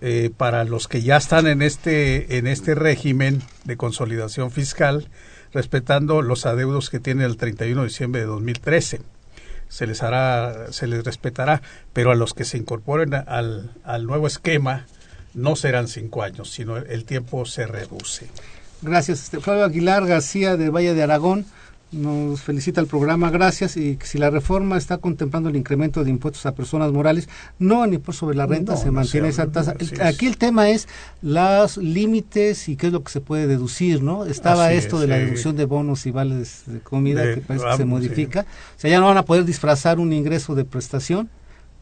eh, 0.00 0.30
para 0.36 0.64
los 0.64 0.88
que 0.88 1.02
ya 1.02 1.16
están 1.18 1.46
en 1.46 1.62
este, 1.62 2.38
en 2.38 2.48
este 2.48 2.74
régimen 2.74 3.42
de 3.64 3.76
consolidación 3.76 4.50
fiscal, 4.50 5.08
respetando 5.52 6.22
los 6.22 6.46
adeudos 6.46 6.90
que 6.90 7.00
tiene 7.00 7.24
el 7.24 7.36
31 7.36 7.82
de 7.82 7.88
diciembre 7.88 8.20
de 8.20 8.26
2013 8.26 9.00
se 9.68 9.86
les 9.86 10.02
hará, 10.02 10.72
se 10.72 10.86
les 10.86 11.04
respetará, 11.04 11.62
pero 11.92 12.10
a 12.10 12.14
los 12.14 12.34
que 12.34 12.44
se 12.44 12.56
incorporen 12.56 13.14
al, 13.14 13.70
al 13.84 14.06
nuevo 14.06 14.26
esquema 14.26 14.86
no 15.34 15.56
serán 15.56 15.88
cinco 15.88 16.22
años, 16.22 16.50
sino 16.50 16.78
el 16.78 17.04
tiempo 17.04 17.44
se 17.44 17.66
reduce. 17.66 18.28
Gracias. 18.82 19.24
Este, 19.24 19.40
Flavio 19.40 19.64
Aguilar 19.64 20.06
García 20.06 20.56
de 20.56 20.70
Valle 20.70 20.94
de 20.94 21.02
Aragón 21.02 21.46
nos 21.90 22.42
felicita 22.42 22.80
el 22.80 22.86
programa, 22.86 23.30
gracias. 23.30 23.76
Y 23.78 23.98
si 24.02 24.18
la 24.18 24.28
reforma 24.30 24.76
está 24.76 24.98
contemplando 24.98 25.48
el 25.48 25.56
incremento 25.56 26.04
de 26.04 26.10
impuestos 26.10 26.44
a 26.46 26.54
personas 26.54 26.92
morales, 26.92 27.28
no 27.58 27.84
en 27.84 27.94
impuesto 27.94 28.20
sobre 28.26 28.36
la 28.36 28.46
renta, 28.46 28.72
No, 28.72 28.78
se 28.78 28.86
no 28.86 28.92
mantiene 28.92 29.28
esa 29.28 29.46
tasa. 29.50 29.74
El- 29.78 30.02
aquí 30.02 30.26
el 30.26 30.36
tema 30.36 30.68
es 30.68 30.86
los 31.22 31.78
límites 31.78 32.68
y 32.68 32.76
qué 32.76 32.88
es 32.88 32.92
lo 32.92 33.02
que 33.02 33.10
se 33.10 33.20
puede 33.20 33.46
deducir, 33.46 34.02
¿no? 34.02 34.26
Estaba 34.26 34.66
Así 34.66 34.76
esto 34.76 34.96
es, 34.96 35.02
de 35.02 35.06
la 35.08 35.18
deducción 35.18 35.56
de 35.56 35.64
bonos 35.64 36.04
y 36.06 36.10
vales 36.10 36.62
de 36.66 36.80
comida 36.80 37.22
De- 37.22 37.36
que 37.36 37.40
parece 37.40 37.64
que 37.64 37.72
se 37.72 37.76
sí. 37.78 37.84
modifica. 37.84 38.40
O 38.76 38.80
sea, 38.80 38.90
ya 38.90 39.00
no 39.00 39.06
van 39.06 39.16
a 39.16 39.24
poder 39.24 39.44
disfrazar 39.44 39.98
un 39.98 40.12
ingreso 40.12 40.54
de 40.54 40.64
prestación 40.64 41.30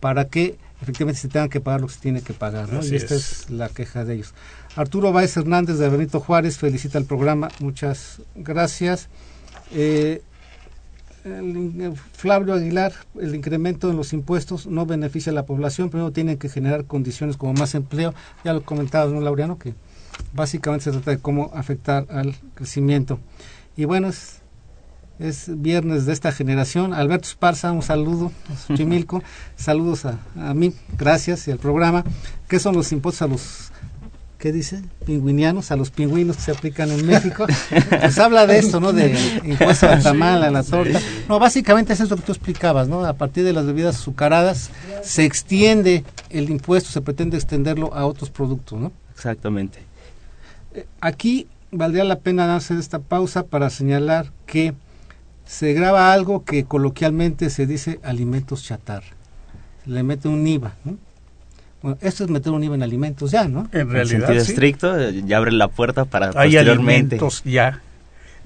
para 0.01 0.27
que 0.27 0.57
efectivamente 0.83 1.21
se 1.21 1.29
tengan 1.29 1.49
que 1.49 1.61
pagar 1.61 1.81
lo 1.81 1.87
que 1.89 1.95
se 1.95 2.01
tiene 2.01 2.21
que 2.23 2.33
pagar, 2.35 2.73
¿no? 2.73 2.81
Así 2.81 2.93
y 2.93 2.97
esta 2.97 3.15
es. 3.15 3.41
es 3.43 3.51
la 3.51 3.69
queja 3.71 4.05
de 4.05 4.15
ellos. 4.15 4.35
Arturo 4.77 5.11
Báez 5.11 5.37
Hernández 5.37 5.79
de 5.79 5.89
Benito 5.89 6.21
Juárez 6.21 6.59
felicita 6.59 6.99
el 6.99 7.07
programa, 7.07 7.49
muchas 7.61 8.21
gracias. 8.35 9.09
Eh, 9.73 10.23
el 11.27 11.95
Flavio 12.13 12.55
Aguilar, 12.55 12.93
el 13.21 13.35
incremento 13.35 13.91
en 13.91 13.97
los 13.97 14.13
impuestos 14.13 14.67
no 14.67 14.87
beneficia 14.87 15.33
a 15.33 15.35
la 15.35 15.45
población, 15.45 15.91
primero 15.91 16.13
tienen 16.13 16.39
que 16.39 16.49
generar 16.49 16.85
condiciones 16.85 17.37
como 17.37 17.53
más 17.53 17.75
empleo, 17.75 18.15
ya 18.45 18.53
lo 18.53 18.63
comentabas, 18.63 19.13
¿no, 19.13 19.21
Laureano? 19.21 19.59
Que 19.59 19.75
básicamente 20.33 20.85
se 20.85 20.93
trata 20.93 21.11
de 21.11 21.19
cómo 21.19 21.51
afectar 21.55 22.07
al 22.11 22.37
crecimiento. 22.55 23.19
Y 23.77 23.85
bueno, 23.87 24.09
es, 24.09 24.41
es 25.19 25.61
viernes 25.61 26.07
de 26.07 26.13
esta 26.13 26.31
generación. 26.31 26.95
Alberto 26.95 27.29
Esparza, 27.29 27.73
un 27.73 27.83
saludo 27.83 28.31
a 28.53 28.57
Xochimilco, 28.57 29.23
saludos 29.57 30.05
a, 30.07 30.19
a 30.37 30.55
mí, 30.55 30.75
gracias 30.97 31.49
y 31.49 31.51
al 31.51 31.59
programa. 31.59 32.05
¿Qué 32.49 32.61
son 32.61 32.75
los 32.77 32.93
impuestos 32.93 33.23
a 33.23 33.27
los 33.27 33.73
¿qué 34.47 34.53
dice? 34.53 34.81
Pingüinianos, 35.05 35.73
a 35.73 35.77
los 35.77 35.91
pingüinos 35.91 36.37
que 36.37 36.43
se 36.43 36.53
aplican 36.53 36.89
en 36.93 37.05
México. 37.05 37.47
Pues 37.91 38.17
habla 38.21 38.47
de 38.47 38.61
esto, 38.61 38.79
¿no? 38.79 38.93
De 38.93 39.13
impuesto 39.43 39.89
al 39.89 40.01
tamal, 40.01 40.45
a 40.45 40.53
la 40.53 40.63
torta. 40.63 41.01
No, 41.29 41.41
básicamente 41.41 41.95
es 41.95 41.99
eso 41.99 42.15
que 42.15 42.23
tú 42.23 42.31
explicabas, 42.31 42.87
¿no? 42.87 43.05
A 43.05 43.15
partir 43.15 43.43
de 43.43 43.53
las 43.53 43.67
bebidas 43.67 43.97
azucaradas 43.97 44.71
se 45.03 45.25
extiende 45.25 46.05
el 46.31 46.49
impuesto, 46.49 46.91
se 46.91 47.01
pretende 47.01 47.37
extenderlo 47.37 47.93
a 47.93 48.07
otros 48.07 48.31
productos, 48.31 48.79
¿no? 48.79 48.93
Exactamente. 49.17 49.81
Eh, 50.75 50.87
Aquí 51.01 51.49
valdría 51.73 52.05
la 52.05 52.21
pena 52.21 52.47
darse 52.47 52.79
esta 52.79 53.01
pausa 53.01 53.47
para 53.47 53.69
señalar 53.69 54.31
que 54.47 54.75
se 55.45 55.73
graba 55.73 56.13
algo 56.13 56.45
que 56.45 56.67
coloquialmente 56.67 57.51
se 57.51 57.67
dice 57.67 57.99
alimentos 58.05 58.63
chatarra. 58.63 59.09
Se 59.85 59.91
le 59.91 60.05
mete 60.05 60.29
un 60.29 60.47
IVA, 60.47 60.77
¿no? 60.85 60.99
Bueno, 61.83 61.99
esto 62.01 62.25
es 62.25 62.31
meter 62.31 62.53
un 62.53 62.65
IVA 62.65 62.75
en 62.75 62.83
alimentos 62.83 63.31
ya, 63.31 63.47
¿no? 63.49 63.69
En 63.73 63.91
sentido 64.07 64.33
sí. 64.41 64.53
estricto, 64.53 64.99
eh, 64.99 65.23
ya 65.27 65.37
abre 65.37 65.53
la 65.53 65.69
puerta 65.69 66.05
para 66.05 66.27
hay 66.29 66.33
posteriormente. 66.53 67.17
alimentos 67.17 67.43
ya 67.45 67.83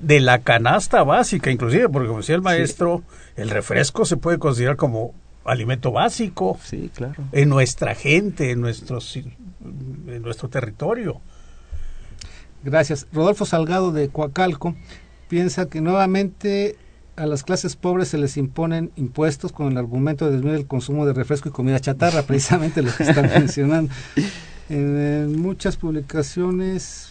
de 0.00 0.20
la 0.20 0.38
canasta 0.40 1.02
básica, 1.02 1.50
inclusive, 1.50 1.88
porque 1.88 2.08
como 2.08 2.20
decía 2.20 2.34
el 2.34 2.42
maestro, 2.42 3.02
el 3.36 3.50
refresco 3.50 4.04
se 4.04 4.16
puede 4.16 4.38
considerar 4.38 4.76
como 4.76 5.14
alimento 5.44 5.90
básico 5.92 6.58
Sí, 6.62 6.90
claro. 6.94 7.22
en 7.32 7.48
nuestra 7.48 7.94
gente, 7.94 8.50
en, 8.50 8.60
nuestros, 8.60 9.16
en 9.16 10.22
nuestro 10.22 10.48
territorio. 10.48 11.20
Gracias. 12.62 13.06
Rodolfo 13.12 13.46
Salgado 13.46 13.92
de 13.92 14.08
Coacalco 14.08 14.74
piensa 15.28 15.66
que 15.68 15.80
nuevamente 15.80 16.76
a 17.20 17.26
las 17.26 17.42
clases 17.44 17.76
pobres 17.76 18.08
se 18.08 18.18
les 18.18 18.36
imponen 18.36 18.90
impuestos 18.96 19.52
con 19.52 19.70
el 19.70 19.76
argumento 19.78 20.24
de 20.26 20.32
disminuir 20.32 20.60
el 20.60 20.66
consumo 20.66 21.06
de 21.06 21.12
refresco 21.12 21.48
y 21.48 21.52
comida 21.52 21.78
chatarra, 21.78 22.22
precisamente 22.26 22.82
lo 22.82 22.90
que 22.94 23.02
están 23.04 23.26
mencionando. 23.38 23.92
En, 24.68 24.98
en 24.98 25.40
muchas 25.40 25.76
publicaciones 25.76 27.08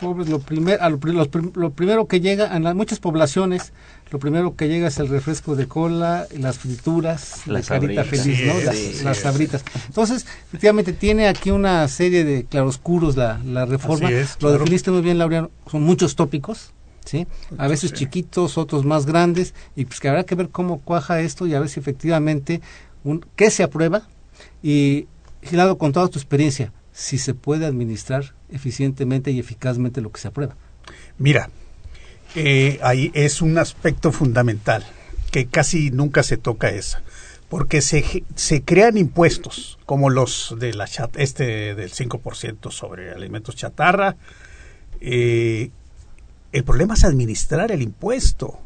pobres, 0.00 0.28
lo, 0.28 0.38
primer, 0.40 0.80
a 0.80 0.88
lo, 0.88 0.98
prim- 0.98 1.52
lo 1.54 1.70
primero 1.70 2.06
que 2.08 2.20
llega, 2.20 2.56
en 2.56 2.64
las 2.64 2.74
muchas 2.74 2.98
poblaciones, 3.00 3.72
lo 4.10 4.18
primero 4.18 4.56
que 4.56 4.66
llega 4.68 4.88
es 4.88 4.98
el 4.98 5.08
refresco 5.08 5.54
de 5.56 5.66
cola, 5.68 6.26
las 6.38 6.58
frituras, 6.58 7.46
la 7.46 7.54
Las 7.54 7.68
carita 7.68 8.02
sabritas. 8.04 8.24
feliz, 8.24 8.46
¿no? 8.46 8.58
Sí, 8.58 8.64
las, 8.64 8.76
sí, 8.76 9.04
las 9.04 9.16
sí. 9.18 9.22
sabritas. 9.22 9.64
Entonces, 9.86 10.26
efectivamente, 10.48 10.92
tiene 10.94 11.28
aquí 11.28 11.50
una 11.50 11.86
serie 11.88 12.24
de 12.24 12.44
claroscuros 12.44 13.16
la, 13.16 13.38
la 13.44 13.66
reforma. 13.66 14.08
Así 14.08 14.16
es, 14.16 14.30
Lo 14.40 14.48
claro. 14.48 14.58
definiste 14.60 14.90
muy 14.90 15.02
bien, 15.02 15.18
Laureano. 15.18 15.50
Son 15.70 15.82
muchos 15.82 16.16
tópicos, 16.16 16.72
¿sí? 17.08 17.26
A 17.56 17.66
veces 17.68 17.90
Sí. 17.90 17.96
chiquitos, 17.96 18.58
otros 18.58 18.84
más 18.84 19.06
grandes, 19.06 19.54
y 19.74 19.84
pues 19.86 19.98
que 20.00 20.08
habrá 20.08 20.24
que 20.24 20.34
ver 20.34 20.50
cómo 20.50 20.78
cuaja 20.80 21.20
esto 21.20 21.46
y 21.46 21.54
a 21.54 21.60
ver 21.60 21.68
si 21.68 21.80
efectivamente, 21.80 22.60
un, 23.04 23.24
qué 23.36 23.50
se 23.50 23.62
aprueba 23.62 24.08
y, 24.62 25.06
Gilado, 25.42 25.78
con 25.78 25.92
toda 25.92 26.08
tu 26.08 26.18
experiencia, 26.18 26.72
si 26.92 27.16
se 27.18 27.32
puede 27.34 27.64
administrar 27.64 28.34
eficientemente 28.50 29.30
y 29.30 29.38
eficazmente 29.38 30.00
lo 30.00 30.10
que 30.10 30.20
se 30.20 30.28
aprueba. 30.28 30.56
Mira, 31.16 31.48
eh, 32.34 32.78
ahí 32.82 33.10
es 33.14 33.40
un 33.40 33.56
aspecto 33.58 34.12
fundamental 34.12 34.84
que 35.30 35.46
casi 35.46 35.90
nunca 35.90 36.22
se 36.22 36.36
toca 36.36 36.68
esa, 36.70 37.02
porque 37.48 37.80
se, 37.82 38.24
se 38.34 38.62
crean 38.62 38.96
impuestos 38.98 39.78
como 39.86 40.10
los 40.10 40.54
de 40.58 40.74
la 40.74 40.86
chat, 40.86 41.16
este 41.16 41.74
del 41.74 41.90
5% 41.92 42.70
sobre 42.70 43.12
alimentos 43.12 43.54
chatarra. 43.56 44.16
eh, 45.00 45.70
el 46.52 46.64
problema 46.64 46.94
es 46.94 47.04
administrar 47.04 47.72
el 47.72 47.82
impuesto. 47.82 48.58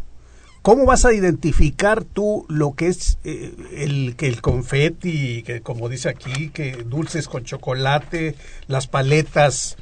¿Cómo 0.63 0.87
vas 0.87 1.05
a 1.05 1.13
identificar 1.13 2.05
tú 2.05 2.47
lo 2.49 2.75
que 2.75 2.87
es 2.87 3.19
eh, 3.25 3.53
el 3.73 4.15
que 4.15 4.29
el 4.29 4.41
confeti, 4.41 5.43
que 5.43 5.61
como 5.61 5.89
dice 5.89 6.09
aquí, 6.09 6.51
que 6.51 6.85
dulces 6.85 7.27
con 7.27 7.43
chocolate, 7.43 8.37
las 8.69 8.87
paletas, 8.87 9.77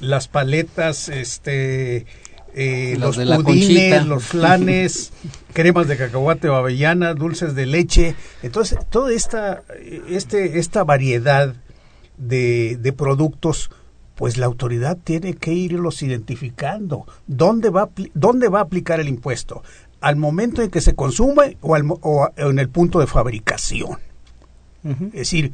las 0.00 0.26
paletas, 0.26 1.08
este, 1.08 2.06
eh, 2.58 2.96
Los 2.98 3.16
pudines, 3.18 4.06
los 4.06 4.24
flanes, 4.24 5.12
cremas 5.52 5.86
de 5.88 5.98
cacahuate 5.98 6.48
o 6.48 6.56
avellana, 6.56 7.12
dulces 7.12 7.54
de 7.54 7.66
leche. 7.66 8.16
Entonces, 8.42 8.78
toda 8.90 9.12
esta, 9.12 9.62
este, 10.08 10.58
esta 10.58 10.82
variedad 10.82 11.54
de, 12.16 12.78
de 12.80 12.92
productos, 12.94 13.70
pues 14.16 14.38
la 14.38 14.46
autoridad 14.46 14.98
tiene 15.02 15.34
que 15.34 15.52
irlos 15.52 16.02
identificando. 16.02 17.06
¿Dónde 17.26 17.70
va, 17.70 17.90
¿Dónde 18.14 18.48
va 18.48 18.60
a 18.60 18.62
aplicar 18.62 18.98
el 18.98 19.08
impuesto? 19.08 19.62
¿Al 20.00 20.16
momento 20.16 20.62
en 20.62 20.70
que 20.70 20.80
se 20.80 20.94
consume 20.94 21.58
o, 21.60 21.74
al 21.74 21.84
o 21.88 22.30
en 22.36 22.58
el 22.58 22.68
punto 22.68 22.98
de 22.98 23.06
fabricación? 23.06 23.98
Es 24.84 25.12
decir, 25.12 25.52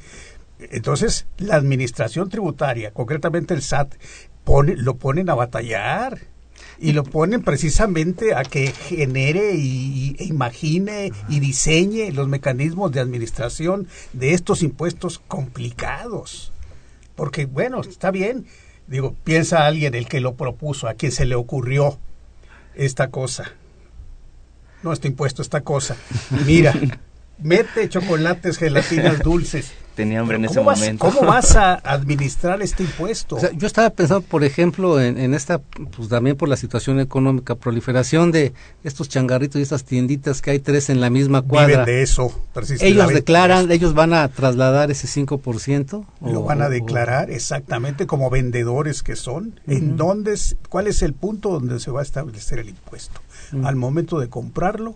entonces 0.59 1.27
la 1.39 1.57
administración 1.57 2.29
tributaria, 2.29 2.93
concretamente 2.93 3.55
el 3.55 3.63
SAT, 3.63 3.95
pone, 4.45 4.77
lo 4.77 4.97
ponen 4.97 5.31
a 5.31 5.35
batallar 5.35 6.19
y 6.79 6.93
lo 6.93 7.05
ponen 7.05 7.43
precisamente 7.43 8.35
a 8.35 8.43
que 8.43 8.73
genere 8.73 9.55
y, 9.55 10.17
e 10.19 10.25
imagine 10.25 11.13
y 11.29 11.41
diseñe 11.41 12.13
los 12.13 12.29
mecanismos 12.29 12.93
de 12.93 13.01
administración 13.01 13.89
de 14.13 14.35
estos 14.35 14.63
impuestos 14.63 15.21
complicados. 15.27 16.53
Porque, 17.15 17.47
bueno, 17.47 17.81
está 17.81 18.11
bien, 18.11 18.47
digo, 18.87 19.15
piensa 19.25 19.67
alguien 19.67 19.95
el 19.95 20.09
que 20.09 20.21
lo 20.21 20.35
propuso, 20.35 20.89
a 20.89 20.95
quien 20.95 21.13
se 21.13 21.27
le 21.27 21.35
ocurrió 21.35 21.99
esta 22.75 23.09
cosa. 23.09 23.53
No, 24.83 24.93
este 24.93 25.09
impuesto, 25.09 25.43
esta 25.43 25.61
cosa. 25.61 25.97
Mira, 26.47 26.75
mete 27.39 27.89
chocolates, 27.89 28.59
gelatinas 28.59 29.21
dulces. 29.21 29.73
Tenía 29.95 30.21
hambre 30.21 30.37
en 30.39 30.47
ese 30.47 30.55
¿cómo 30.55 30.67
vas- 30.71 30.79
momento. 30.81 31.05
¿Cómo 31.07 31.21
vas 31.27 31.55
a 31.55 31.75
administrar 31.85 32.63
este 32.63 32.83
impuesto? 32.83 33.37
O 33.37 33.41
sea, 33.41 33.51
yo 33.53 33.67
estaba 33.67 33.91
pensando, 33.91 34.23
por 34.23 34.43
ejemplo, 34.43 34.99
en, 35.01 35.19
en 35.19 35.35
esta, 35.35 35.59
pues 35.59 36.09
también 36.09 36.37
por 36.37 36.49
la 36.49 36.57
situación 36.57 36.99
económica, 36.99 37.57
proliferación 37.57 38.33
de 38.33 38.55
estos 38.85 39.09
changarritos 39.11 39.59
y 39.59 39.63
estas 39.63 39.85
tienditas 39.85 40.41
que 40.41 40.51
hay 40.53 40.61
tres 40.61 40.89
en 40.89 41.01
la 41.01 41.11
misma 41.11 41.43
cuadra. 41.43 41.67
Viven 41.69 41.85
de 41.85 42.03
eso, 42.03 42.33
precisamente. 42.55 42.89
ellos 43.01 43.13
declaran, 43.13 43.71
ellos 43.71 43.93
van 43.93 44.15
a 44.15 44.27
trasladar 44.29 44.91
ese 44.91 45.07
5%. 45.09 46.07
Lo 46.23 46.41
o- 46.41 46.45
van 46.45 46.63
a 46.63 46.67
o- 46.67 46.71
declarar 46.71 47.31
exactamente 47.31 48.07
como 48.07 48.31
vendedores 48.31 49.03
que 49.03 49.15
son. 49.17 49.61
¿En 49.67 49.97
dónde, 49.99 50.33
es- 50.33 50.57
cuál 50.71 50.87
es 50.87 51.03
el 51.03 51.13
punto 51.13 51.51
donde 51.51 51.79
se 51.81 51.91
va 51.91 52.01
a 52.01 52.03
establecer 52.03 52.59
el 52.59 52.71
impuesto? 52.71 53.21
Al 53.63 53.77
momento 53.77 54.19
de 54.19 54.29
comprarlo, 54.31 54.95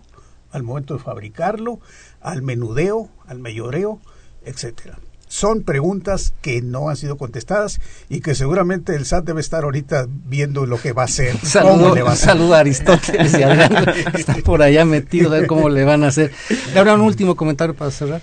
al 0.51 0.63
momento 0.63 0.95
de 0.95 0.99
fabricarlo, 1.03 1.79
al 2.21 2.41
menudeo, 2.41 3.09
al 3.27 3.37
mayoreo, 3.39 3.99
etcétera. 4.47 4.97
son 5.27 5.63
preguntas 5.63 6.33
que 6.41 6.61
no 6.61 6.89
han 6.89 6.95
sido 6.95 7.17
contestadas 7.17 7.81
y 8.09 8.21
que 8.21 8.33
seguramente 8.33 8.95
el 8.95 9.05
SAT 9.05 9.25
debe 9.25 9.41
estar 9.41 9.65
ahorita 9.65 10.07
viendo 10.07 10.65
lo 10.65 10.79
que 10.79 10.93
va 10.93 11.01
a 11.01 11.05
hacer. 11.05 11.35
Saludo, 11.43 12.15
saludo 12.15 12.53
a 12.55 12.59
Aristóteles 12.59 13.37
y 13.37 13.43
Adrián, 13.43 13.85
está 14.13 14.35
por 14.43 14.61
allá 14.61 14.85
metido 14.85 15.29
a 15.29 15.39
ver 15.39 15.47
cómo 15.47 15.67
le 15.67 15.83
van 15.83 16.03
a 16.05 16.07
hacer. 16.07 16.31
¿Habrá 16.75 16.93
un 16.93 17.01
último 17.01 17.35
comentario 17.35 17.75
para 17.75 17.91
cerrar? 17.91 18.21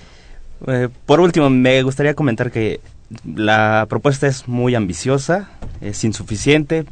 Eh, 0.67 0.89
por 1.05 1.21
último, 1.21 1.51
me 1.51 1.83
gustaría 1.83 2.15
comentar 2.15 2.51
que 2.51 2.81
la 3.25 3.87
propuesta 3.89 4.27
es 4.27 4.49
muy 4.49 4.75
ambiciosa, 4.75 5.51
es 5.83 6.05
insuficiente. 6.05 6.87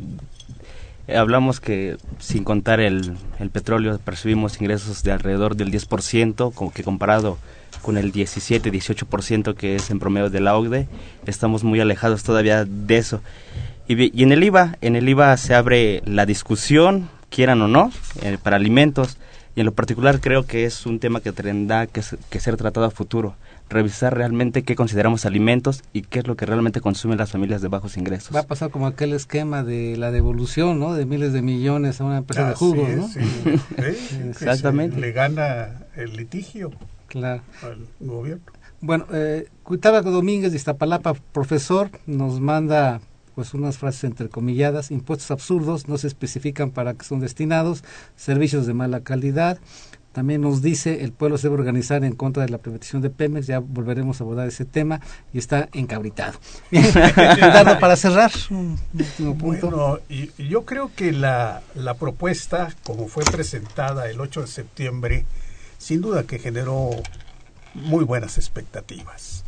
Eh, 1.09 1.17
hablamos 1.17 1.61
que 1.61 1.97
sin 2.19 2.45
contar 2.45 2.81
el, 2.81 3.17
el 3.41 3.51
petróleo 3.51 3.99
percibimos 3.99 4.61
ingresos 4.61 5.03
de 5.03 5.13
alrededor 5.13 5.57
del 5.57 5.73
10%, 5.73 6.53
como 6.53 6.71
que 6.71 6.85
comparado 6.85 7.39
con 7.83 7.99
el 7.99 8.13
17-18% 8.13 9.55
que 9.55 9.77
es 9.77 9.91
en 9.91 9.99
promedio 9.99 10.31
de 10.31 10.41
la 10.41 10.57
OCDE, 10.57 10.89
estamos 11.27 11.65
muy 11.65 11.81
alejados 11.81 12.23
todavía 12.23 12.65
de 12.65 12.97
eso. 12.97 13.21
Y, 13.89 14.19
y, 14.19 14.23
en 14.23 14.33
el 14.33 14.45
IVA, 14.45 14.79
en 14.81 14.97
el 14.97 15.09
IVA 15.09 15.37
se 15.37 15.55
abre 15.55 16.03
la 16.07 16.25
discusión, 16.25 17.09
quieran 17.29 17.61
o 17.63 17.69
no, 17.69 17.91
eh, 18.23 18.39
para 18.43 18.57
alimentos, 18.57 19.19
y 19.55 19.61
en 19.61 19.67
lo 19.67 19.73
particular 19.73 20.21
creo 20.21 20.47
que 20.47 20.65
es 20.65 20.87
un 20.87 20.99
tema 20.99 21.21
que 21.21 21.33
tendrá 21.33 21.87
que, 21.87 22.03
que 22.31 22.41
ser 22.41 22.57
tratado 22.57 22.87
a 22.87 22.91
futuro 22.91 23.35
revisar 23.73 24.15
realmente 24.17 24.63
qué 24.63 24.77
consideramos 24.77 25.25
alimentos 25.27 25.83
y 25.93 26.03
qué 26.03 26.21
es 26.21 26.27
lo 26.27 26.37
que 26.37 26.47
realmente 26.47 26.81
consumen 26.81 27.19
las 27.19 27.33
familias 27.33 27.63
de 27.63 27.69
bajos 27.69 27.97
ingresos. 27.97 28.35
Va 28.35 28.41
a 28.41 28.47
pasar 28.47 28.71
como 28.71 28.87
aquel 28.87 29.13
esquema 29.13 29.65
de 29.65 29.97
la 29.97 30.11
devolución, 30.11 30.79
¿no? 30.79 30.95
De 30.95 31.07
miles 31.07 31.33
de 31.33 31.43
millones 31.43 32.01
a 32.01 32.05
una 32.05 32.19
empresa 32.19 32.49
de 32.49 32.55
jugos, 32.55 32.89
¿no? 32.91 33.09
Sí. 33.13 33.21
Exactamente. 34.29 35.01
Le 35.01 35.13
gana 35.13 35.87
el 35.97 36.17
litigio 36.17 36.71
claro. 37.13 37.43
al 37.63 37.87
gobierno. 38.01 38.45
Bueno, 38.81 39.07
eh, 39.13 39.49
Cuitaba 39.63 40.03
Domínguez 40.03 40.51
de 40.51 40.57
Iztapalapa, 40.57 41.15
profesor, 41.15 41.91
nos 42.07 42.41
manda 42.41 43.01
pues 43.35 43.55
unas 43.55 43.79
frases 43.79 44.05
entrecomilladas, 44.05 44.91
impuestos 44.91 45.31
absurdos, 45.31 45.89
no 45.89 45.97
se 45.99 46.07
especifican 46.07 46.71
para 46.71 46.95
qué 46.95 47.05
son 47.05 47.21
destinados, 47.21 47.85
servicios 48.17 48.67
de 48.67 48.75
mala 48.75 49.01
calidad, 49.01 49.59
también 50.13 50.43
nos 50.43 50.61
dice 50.61 51.05
el 51.05 51.13
pueblo 51.13 51.39
se 51.39 51.49
debe 51.49 51.59
organizar 51.61 52.05
en 52.05 52.15
contra 52.15 52.45
de 52.45 52.51
la 52.51 52.59
privatización 52.59 53.01
de 53.01 53.09
Pemex, 53.09 53.47
ya 53.47 53.61
volveremos 53.61 54.21
a 54.21 54.25
abordar 54.25 54.47
ese 54.47 54.67
tema 54.67 55.01
y 55.33 55.39
está 55.39 55.69
encabritado. 55.73 56.39
para 57.81 57.97
cerrar, 57.97 58.31
un 58.51 58.79
último 58.93 59.39
punto. 59.39 59.71
Bueno, 59.71 59.99
y, 60.11 60.31
yo 60.49 60.67
creo 60.67 60.91
que 60.95 61.13
la, 61.13 61.63
la 61.75 61.95
propuesta, 61.95 62.75
como 62.85 63.09
fue 63.09 63.25
presentada 63.25 64.11
el 64.11 64.21
8 64.21 64.43
de 64.43 64.47
septiembre, 64.47 65.25
sin 65.83 66.01
duda 66.01 66.23
que 66.25 66.39
generó 66.39 66.91
muy 67.75 68.05
buenas 68.05 68.39
expectativas. 68.39 69.45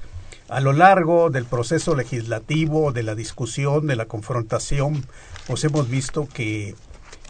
A 0.48 0.60
lo 0.60 0.72
largo 0.72 1.30
del 1.30 1.44
proceso 1.44 1.94
legislativo, 1.94 2.92
de 2.92 3.04
la 3.04 3.14
discusión, 3.14 3.86
de 3.86 3.96
la 3.96 4.06
confrontación, 4.06 5.06
pues 5.46 5.62
hemos 5.64 5.88
visto 5.88 6.28
que 6.28 6.74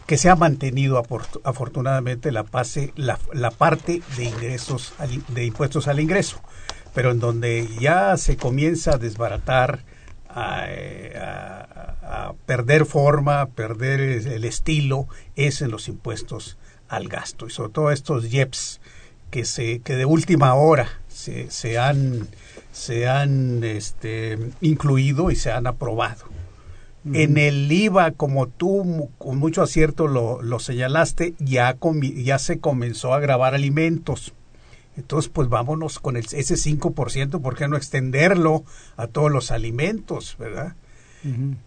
que 0.05 0.17
se 0.17 0.29
ha 0.29 0.35
mantenido 0.35 1.03
afortunadamente 1.43 2.31
la, 2.31 2.43
pase, 2.43 2.93
la, 2.95 3.17
parte 3.57 4.03
de 4.17 4.25
ingresos 4.25 4.93
de 5.29 5.45
impuestos 5.45 5.87
al 5.87 5.99
ingreso, 5.99 6.41
pero 6.93 7.09
en 7.09 7.19
donde 7.19 7.67
ya 7.79 8.15
se 8.17 8.37
comienza 8.37 8.91
a 8.91 8.97
desbaratar, 8.99 9.83
a, 10.29 10.67
a, 12.03 12.33
perder 12.45 12.85
forma, 12.85 13.41
a 13.41 13.47
perder 13.47 13.99
el 13.99 14.45
estilo, 14.45 15.07
es 15.35 15.63
en 15.63 15.71
los 15.71 15.87
impuestos 15.87 16.59
al 16.87 17.07
gasto 17.07 17.47
y 17.47 17.49
sobre 17.49 17.71
todo 17.71 17.91
estos 17.91 18.31
IEPS 18.31 18.79
que 19.29 19.45
se 19.45 19.79
que 19.79 19.95
de 19.95 20.05
última 20.05 20.53
hora 20.53 20.89
se, 21.07 21.49
se 21.51 21.77
han 21.77 22.27
se 22.71 23.07
han 23.07 23.63
este, 23.63 24.37
incluido 24.61 25.31
y 25.31 25.35
se 25.35 25.51
han 25.51 25.67
aprobado 25.67 26.25
en 27.13 27.37
el 27.37 27.71
IVA, 27.71 28.11
como 28.11 28.47
tú 28.47 29.09
con 29.19 29.37
mucho 29.37 29.61
acierto 29.61 30.07
lo, 30.07 30.41
lo 30.41 30.59
señalaste, 30.59 31.35
ya, 31.37 31.77
ya 32.15 32.39
se 32.39 32.59
comenzó 32.59 33.13
a 33.13 33.19
grabar 33.19 33.53
alimentos. 33.53 34.33
Entonces, 34.97 35.29
pues 35.29 35.49
vámonos 35.49 35.99
con 35.99 36.17
el, 36.17 36.25
ese 36.25 36.55
5%, 36.55 37.41
¿por 37.41 37.55
qué 37.55 37.67
no 37.67 37.77
extenderlo 37.77 38.63
a 38.97 39.07
todos 39.07 39.31
los 39.31 39.51
alimentos, 39.51 40.35
verdad? 40.39 40.75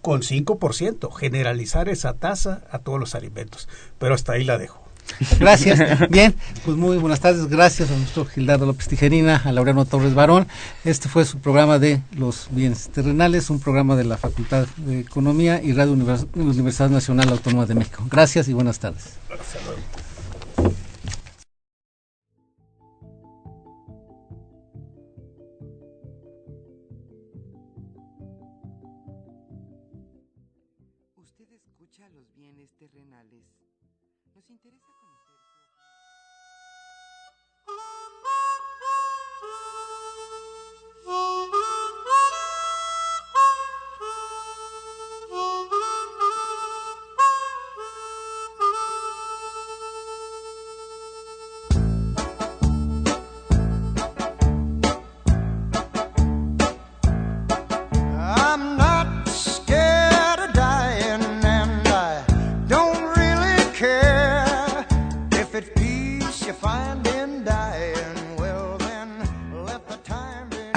Con 0.03 0.23
5%, 0.23 1.13
generalizar 1.13 1.89
esa 1.89 2.15
tasa 2.15 2.63
a 2.71 2.79
todos 2.79 3.01
los 3.01 3.17
alimentos. 3.17 3.69
Pero 3.99 4.15
hasta 4.15 4.33
ahí 4.33 4.45
la 4.45 4.57
dejo. 4.57 4.88
Gracias. 5.41 6.09
Bien, 6.11 6.35
pues 6.65 6.77
muy 6.77 6.97
buenas 6.99 7.21
tardes. 7.21 7.47
Gracias 7.49 7.91
a 7.91 7.97
nuestro 7.97 8.25
Gildardo 8.25 8.67
López 8.67 8.89
Tijerina, 8.89 9.43
a 9.45 9.53
Laureano 9.53 9.85
Torres 9.85 10.15
Barón. 10.15 10.47
Este 10.85 11.09
fue 11.09 11.25
su 11.25 11.39
programa 11.39 11.79
de 11.79 12.01
los 12.17 12.49
bienes 12.51 12.89
terrenales, 12.91 13.51
un 13.51 13.61
programa 13.61 13.97
de 13.97 14.05
la 14.05 14.17
Facultad 14.17 14.67
de 14.77 15.01
Economía 15.01 15.63
y 15.63 15.73
Radio 15.73 15.93
Universidad 15.93 16.91
Nacional 16.91 17.29
Autónoma 17.31 17.67
de 17.67 17.75
México. 17.75 18.05
Gracias 18.11 18.49
y 18.49 18.53
buenas 18.53 18.79
tardes. 18.79 19.15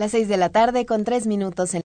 Las 0.00 0.12
seis 0.12 0.28
de 0.28 0.38
la 0.38 0.48
tarde 0.48 0.86
con 0.86 1.04
tres 1.04 1.26
minutos 1.26 1.74
en 1.74 1.78